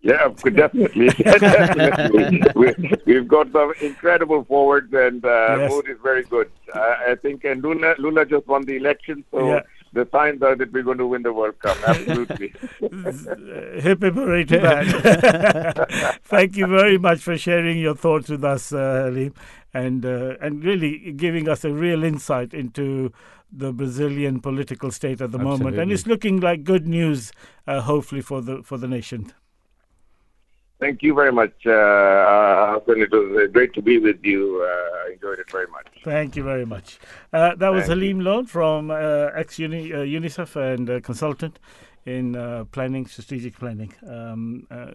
[0.00, 1.08] Yeah, definitely.
[1.18, 2.42] definitely.
[2.54, 5.70] we, we've got some incredible forwards, and uh, Yes.
[5.70, 6.50] mood is very good.
[6.72, 9.62] Uh, I think, and Lula, Lula just won the election, so Yeah.
[9.92, 11.76] the signs are that we're going to win the World Cup.
[11.86, 12.52] Absolutely.
[13.80, 16.18] Hip hip hooray to that.
[16.22, 19.34] Thank you very much for sharing your thoughts with us, uh, Halim,
[19.74, 23.12] and uh, and really giving us a real insight into
[23.52, 25.78] the Brazilian political state at the moment.
[25.78, 27.32] And it's looking like good news,
[27.66, 29.32] uh, hopefully for the for the nation.
[30.80, 34.64] Thank you very much, uh, uh, It was uh, great to be with you.
[34.64, 35.88] Uh, I enjoyed it very much.
[36.04, 36.98] Thank you very much.
[37.32, 41.58] Uh, that was Thank Halim Lone from uh, ex uh, UNICEF and uh, consultant
[42.06, 43.92] in uh, planning, strategic planning.
[44.06, 44.92] Um, uh,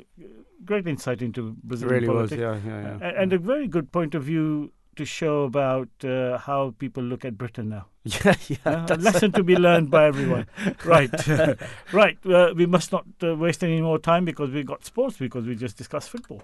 [0.66, 2.42] great insight into Brazilian really was, politics.
[2.42, 3.10] yeah, yeah, yeah.
[3.10, 7.26] A- And a very good point of view to show about uh, how people look
[7.26, 7.88] at Britain now.
[8.06, 10.48] Yeah, yeah, Uh, a lesson to be learned by everyone.
[10.86, 11.28] right,
[11.94, 12.18] right.
[12.26, 15.56] Uh, we must not uh, waste any more time because we've got sports because we
[15.56, 16.42] just discussed football.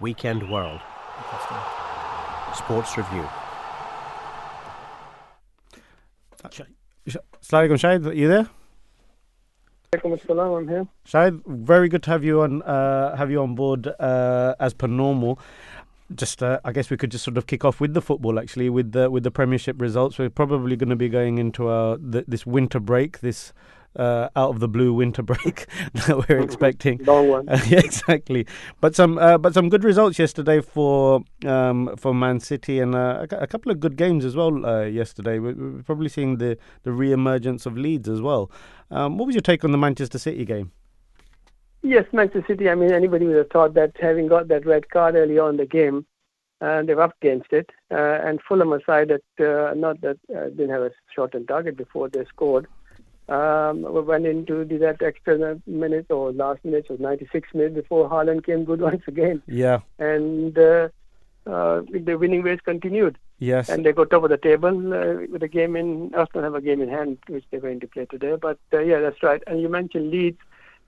[0.00, 0.80] Weekend World.
[2.54, 3.26] Sports Review.
[6.44, 6.66] Assalamu
[7.42, 8.06] alaikum, Shahid.
[8.06, 8.48] Are you there?
[9.92, 10.86] Alaikum assalam, I'm here.
[11.06, 12.62] Shahid, very good to have you on.
[12.62, 15.38] Uh, have you on board uh, as per normal.
[16.16, 18.38] Just, uh, I guess we could just sort of kick off with the football.
[18.38, 21.98] Actually, with the with the Premiership results, we're probably going to be going into our
[21.98, 23.52] th- this winter break, this
[23.96, 26.98] uh, out of the blue winter break that we're expecting.
[27.04, 27.48] Long one.
[27.48, 28.46] Uh, yeah, exactly.
[28.80, 33.26] But some, uh, but some good results yesterday for um, for Man City, and uh,
[33.30, 35.38] a a couple of good games as well uh, yesterday.
[35.38, 38.50] We're, we're probably seeing the the re-emergence of Leeds as well.
[38.90, 40.72] Um, what was your take on the Manchester City game?
[41.82, 42.68] Yes, Manchester City.
[42.68, 45.56] I mean, anybody would have thought that having got that red card early on in
[45.56, 46.06] the game,
[46.60, 47.70] uh, they were up against it.
[47.90, 51.76] Uh, and Fulham aside, that uh, not that uh, didn't have a shot on target
[51.76, 52.68] before they scored.
[53.28, 58.44] Um, went into the, that extra minute or last minute, was 96 minutes before Haaland
[58.44, 59.42] came good once again.
[59.46, 59.80] Yeah.
[59.98, 60.88] And uh,
[61.46, 63.18] uh, the winning ways continued.
[63.38, 63.68] Yes.
[63.68, 66.14] And they go top of the table uh, with a game in.
[66.14, 68.36] Arsenal have a game in hand, which they're going to play today.
[68.40, 69.42] But uh, yeah, that's right.
[69.48, 70.38] And you mentioned Leeds.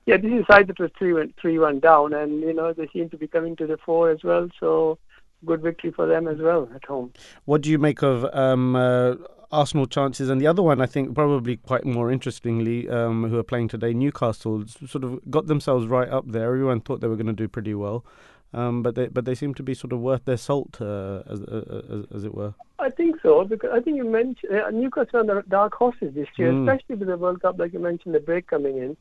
[0.07, 2.73] Yeah, this is a side that was three one, three one down, and you know
[2.73, 4.49] they seem to be coming to the fore as well.
[4.61, 4.99] So
[5.47, 7.13] good victory for them as well at home.
[7.45, 9.15] What do you make of um, uh,
[9.53, 10.29] Arsenal chances?
[10.31, 13.93] And the other one, I think, probably quite more interestingly, um, who are playing today,
[13.95, 16.47] Newcastle, sort of got themselves right up there.
[16.49, 18.05] Everyone thought they were going to do pretty well,
[18.53, 21.41] um, but they but they seem to be sort of worth their salt, uh, as,
[21.43, 22.53] uh, as as it were.
[22.79, 26.29] I think so because I think you mentioned uh, Newcastle are the dark horses this
[26.37, 26.69] year, Mm.
[26.69, 28.97] especially with the World Cup, like you mentioned, the break coming in,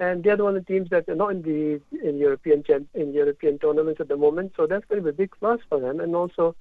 [0.00, 2.88] and they're the one of the teams that are not in the in European champ,
[2.94, 4.52] in European tournaments at the moment.
[4.56, 6.54] So that's going to be a big plus for them, and also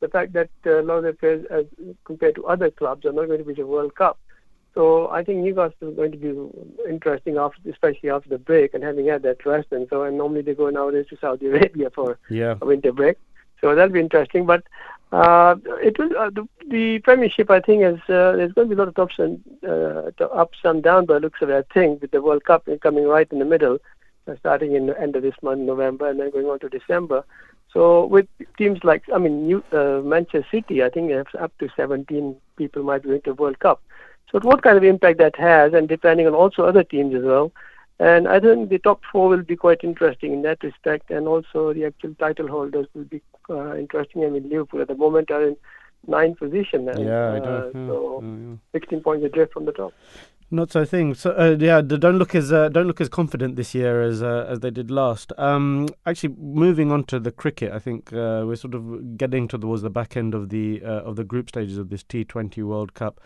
[0.00, 1.64] the fact that uh, a lot of their players, as
[2.04, 4.18] compared to other clubs, are not going to be the World Cup.
[4.74, 8.84] So I think Newcastle is going to be interesting after, especially after the break and
[8.84, 9.68] having had that rest.
[9.72, 12.54] And so, and normally they go nowadays to Saudi Arabia for Yeah.
[12.62, 13.16] a winter break.
[13.60, 14.46] So that'll be interesting.
[14.46, 14.62] But
[15.10, 17.50] uh, it will uh, the, the Premiership.
[17.50, 20.58] I think is uh, there's going to be a lot of ups and uh, ups
[20.64, 21.66] and downs by looks of it.
[21.70, 23.78] I think with the World Cup coming right in the middle,
[24.26, 27.24] uh, starting in the end of this month, November, and then going on to December.
[27.72, 28.26] So with
[28.58, 32.36] teams like I mean New, uh, Manchester City, I think they have up to 17
[32.56, 33.82] people might be going to the World Cup.
[34.30, 37.50] So what kind of impact that has, and depending on also other teams as well.
[38.00, 41.72] And I think the top four will be quite interesting in that respect, and also
[41.72, 44.24] the actual title holders will be uh, interesting.
[44.24, 45.56] I mean, Liverpool at the moment are in
[46.06, 47.78] ninth position, and, Yeah, I uh, do.
[47.78, 48.56] Yeah, so yeah, yeah.
[48.72, 49.92] 16 points adrift from the top.
[50.50, 51.12] Not so thing.
[51.12, 54.46] So uh, yeah, don't look as uh, don't look as confident this year as uh,
[54.48, 55.30] as they did last.
[55.36, 59.82] Um, actually, moving on to the cricket, I think uh, we're sort of getting towards
[59.82, 63.20] the back end of the uh, of the group stages of this T20 World Cup.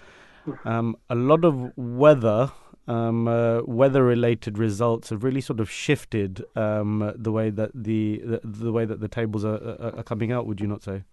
[0.64, 2.50] Um, a lot of weather.
[2.88, 8.40] Um, uh, weather-related results have really sort of shifted um, the way that the, the
[8.42, 10.46] the way that the tables are, are, are coming out.
[10.46, 11.04] Would you not say?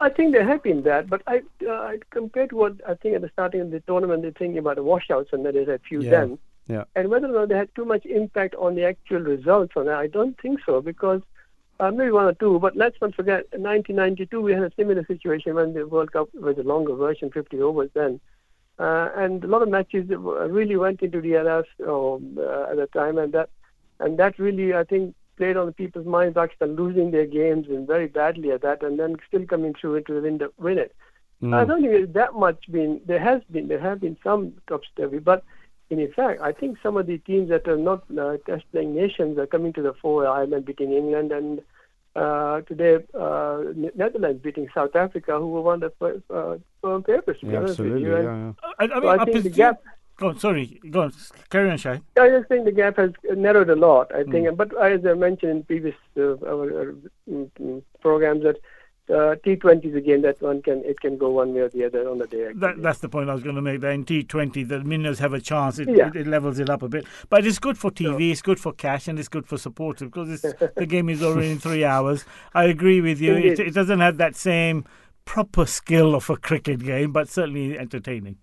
[0.00, 3.20] I think they're happy in that, but I, uh, compared to what I think at
[3.20, 6.00] the starting of the tournament, they're thinking about the washouts and there is a few
[6.00, 6.10] Yeah.
[6.10, 6.38] then.
[6.68, 6.84] Yeah.
[6.96, 9.98] And whether or not they had too much impact on the actual results on that,
[9.98, 11.20] I don't think so because
[11.80, 12.58] uh, maybe one or two.
[12.60, 16.28] But let's not forget, in 1992 we had a similar situation when the World Cup
[16.34, 18.20] was a longer version, 50 overs then,
[18.80, 22.88] uh, and a lot of matches really went into the LS um, uh, at the
[22.94, 23.50] time, and that
[23.98, 26.34] and that really I think played on the people's minds.
[26.34, 30.14] Pakistan losing their games and very badly at that, and then still coming through into
[30.14, 30.94] the win, the, win it.
[31.42, 31.54] Mm.
[31.54, 33.02] I don't think there's that much been.
[33.04, 35.44] There has been there have been some topsy but
[35.90, 39.36] in effect, I think some of the teams that are not uh, test playing nations
[39.38, 40.26] are coming to the fore.
[40.26, 41.60] Ireland beating England and
[42.16, 43.62] uh, today uh,
[43.94, 47.40] Netherlands beating South Africa, who were one of the first, uh, firm favorites.
[47.40, 48.16] To be Yeah, honest with absolutely, you.
[48.16, 49.80] And yeah, I, I mean, I I think the presume- gap.
[50.18, 51.12] Go on, sorry, go on,
[51.48, 51.98] carry on, Shai.
[52.20, 54.14] I just think the gap has narrowed a lot.
[54.14, 54.30] I Hmm.
[54.32, 56.92] think, but as I mentioned in previous uh, our, uh,
[57.30, 58.58] mm, mm, programs, that
[59.10, 61.84] uh, T20 is a game that one can it can go one way or the
[61.84, 62.52] other on the day.
[62.54, 63.80] That, that's the point I was going to make.
[63.80, 65.78] That in T20, the minnows have a chance.
[65.78, 66.08] It, Yeah.
[66.08, 67.04] it, it levels it up a bit.
[67.28, 70.40] But it's good for TV, it's good for cash, and it's good for supporters because
[70.76, 72.24] the game is already in three hours.
[72.54, 73.34] I agree with you.
[73.34, 74.84] It, it doesn't have that same
[75.24, 78.36] proper skill of a cricket game, but certainly entertaining.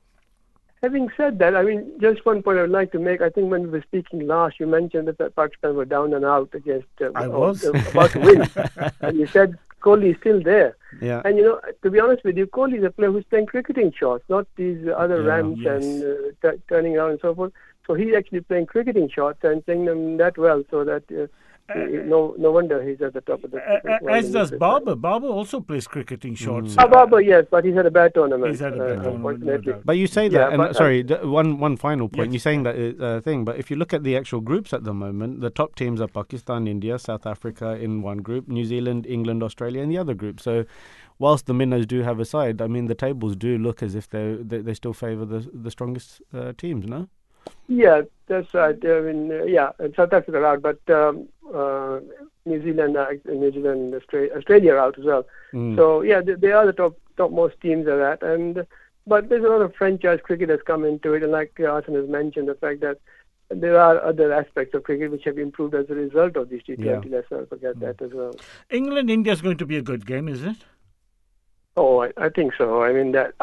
[0.84, 3.22] having said that, I mean, just one point I would like to make.
[3.22, 6.50] I think when we were speaking last, you mentioned that Pakistan were down and out
[6.54, 6.88] against.
[7.02, 8.50] Uh, I was uh, about to win,
[9.02, 10.76] and you said Kohli is still there.
[11.02, 11.22] Yeah.
[11.26, 13.92] And you know, to be honest with you, Kohli is a player who's playing cricketing
[13.98, 15.84] shots, not these other Yeah, ramps yes.
[15.84, 17.54] and uh, t- turning around and so forth.
[17.86, 21.28] So he's actually playing cricketing shots and playing them that well, so that uh,
[21.76, 23.58] no no wonder he's at the top of the.
[23.58, 24.96] A- a- world As does this Babar.
[24.96, 26.76] Babar also plays cricketing shots.
[26.78, 28.52] Ah, Babar, yes, but he's had a bad tournament.
[28.52, 30.74] He's had a bad uh, tournament, no But you say Yeah, that, and but, uh,
[30.74, 32.28] sorry, d- one one final point.
[32.32, 32.34] Yes.
[32.34, 34.94] You're saying that uh, thing, but if you look at the actual groups at the
[34.94, 39.44] moment, the top teams are Pakistan, India, South Africa in one group, New Zealand, England,
[39.44, 40.40] Australia in the other group.
[40.40, 40.66] So,
[41.20, 44.10] whilst the minnows do have a side, I mean the tables do look as if
[44.10, 46.86] they they, they still favour the the strongest uh, teams.
[46.88, 47.08] No.
[47.70, 48.76] Yeah, that's right.
[48.84, 52.00] I mean, uh, yeah, and South Africa are out, but um, uh,
[52.46, 55.26] New Zealand, uh, New Zealand, Australia, Australia are out as well.
[55.54, 55.76] Mm.
[55.76, 58.66] So yeah, they, they are the top topmost teams of that, and
[59.06, 61.96] but there's a lot of franchise cricket has come into it, and like uh, Arsene
[61.96, 63.00] has mentioned, the fact that
[63.50, 66.86] there are other aspects of cricket which have improved as a result of these T20.
[66.86, 67.02] Yeah.
[67.10, 68.36] Let's not forget that as well.
[68.70, 70.58] England India is going to be a good game, is it?
[71.78, 72.84] Oh, I, I think so.
[72.84, 73.34] I mean, that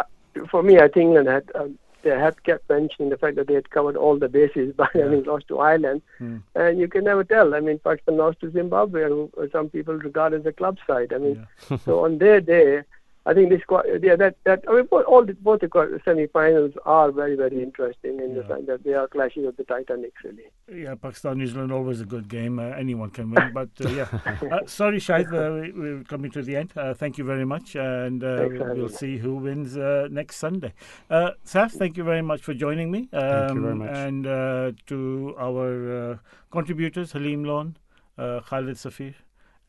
[0.51, 1.69] for me, I think England had uh,
[2.05, 5.25] they had kept mentioning the fact that they had covered all the bases by having
[5.25, 6.37] lost to Ireland, Hmm.
[6.55, 7.55] and you can never tell.
[7.55, 11.13] I mean, Pakistan lost to Zimbabwe, who some people regard as a club side.
[11.13, 11.47] I mean,
[11.85, 12.83] so on their day,
[13.27, 16.73] I think this quite yeah that that I mean both, all the, both the semi-finals
[16.85, 20.45] are very very interesting in the fact that they are clashes of the Titanics really.
[20.73, 22.59] Yeah, Pakistan New Zealand always a good game.
[22.59, 24.09] Uh, anyone can win, but uh, yeah.
[24.55, 26.73] Uh, sorry, Shahid, uh, we, we're coming to the end.
[26.77, 30.73] Uh, thank you very much, and uh, Thanks we'll see who wins uh, next Sunday.
[31.09, 33.09] Uh, Saf, thank you very much for joining me.
[33.13, 33.97] Um, Thank you very much.
[33.97, 36.17] And uh, to our uh,
[36.51, 37.77] contributors, Halim Lone,
[38.19, 39.15] uh, Khalid Safir,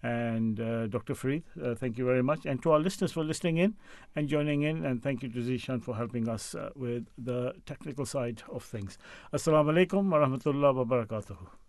[0.06, 1.16] and uh, Dr.
[1.16, 2.46] Farid, uh, thank you very much.
[2.46, 3.76] And to our listeners for listening in
[4.16, 8.06] and joining in, and thank you to Zishan for helping us uh, with the technical
[8.06, 9.00] side of things.
[9.34, 11.65] Assalamu alaikum wa rahmatullah wa barakatuh.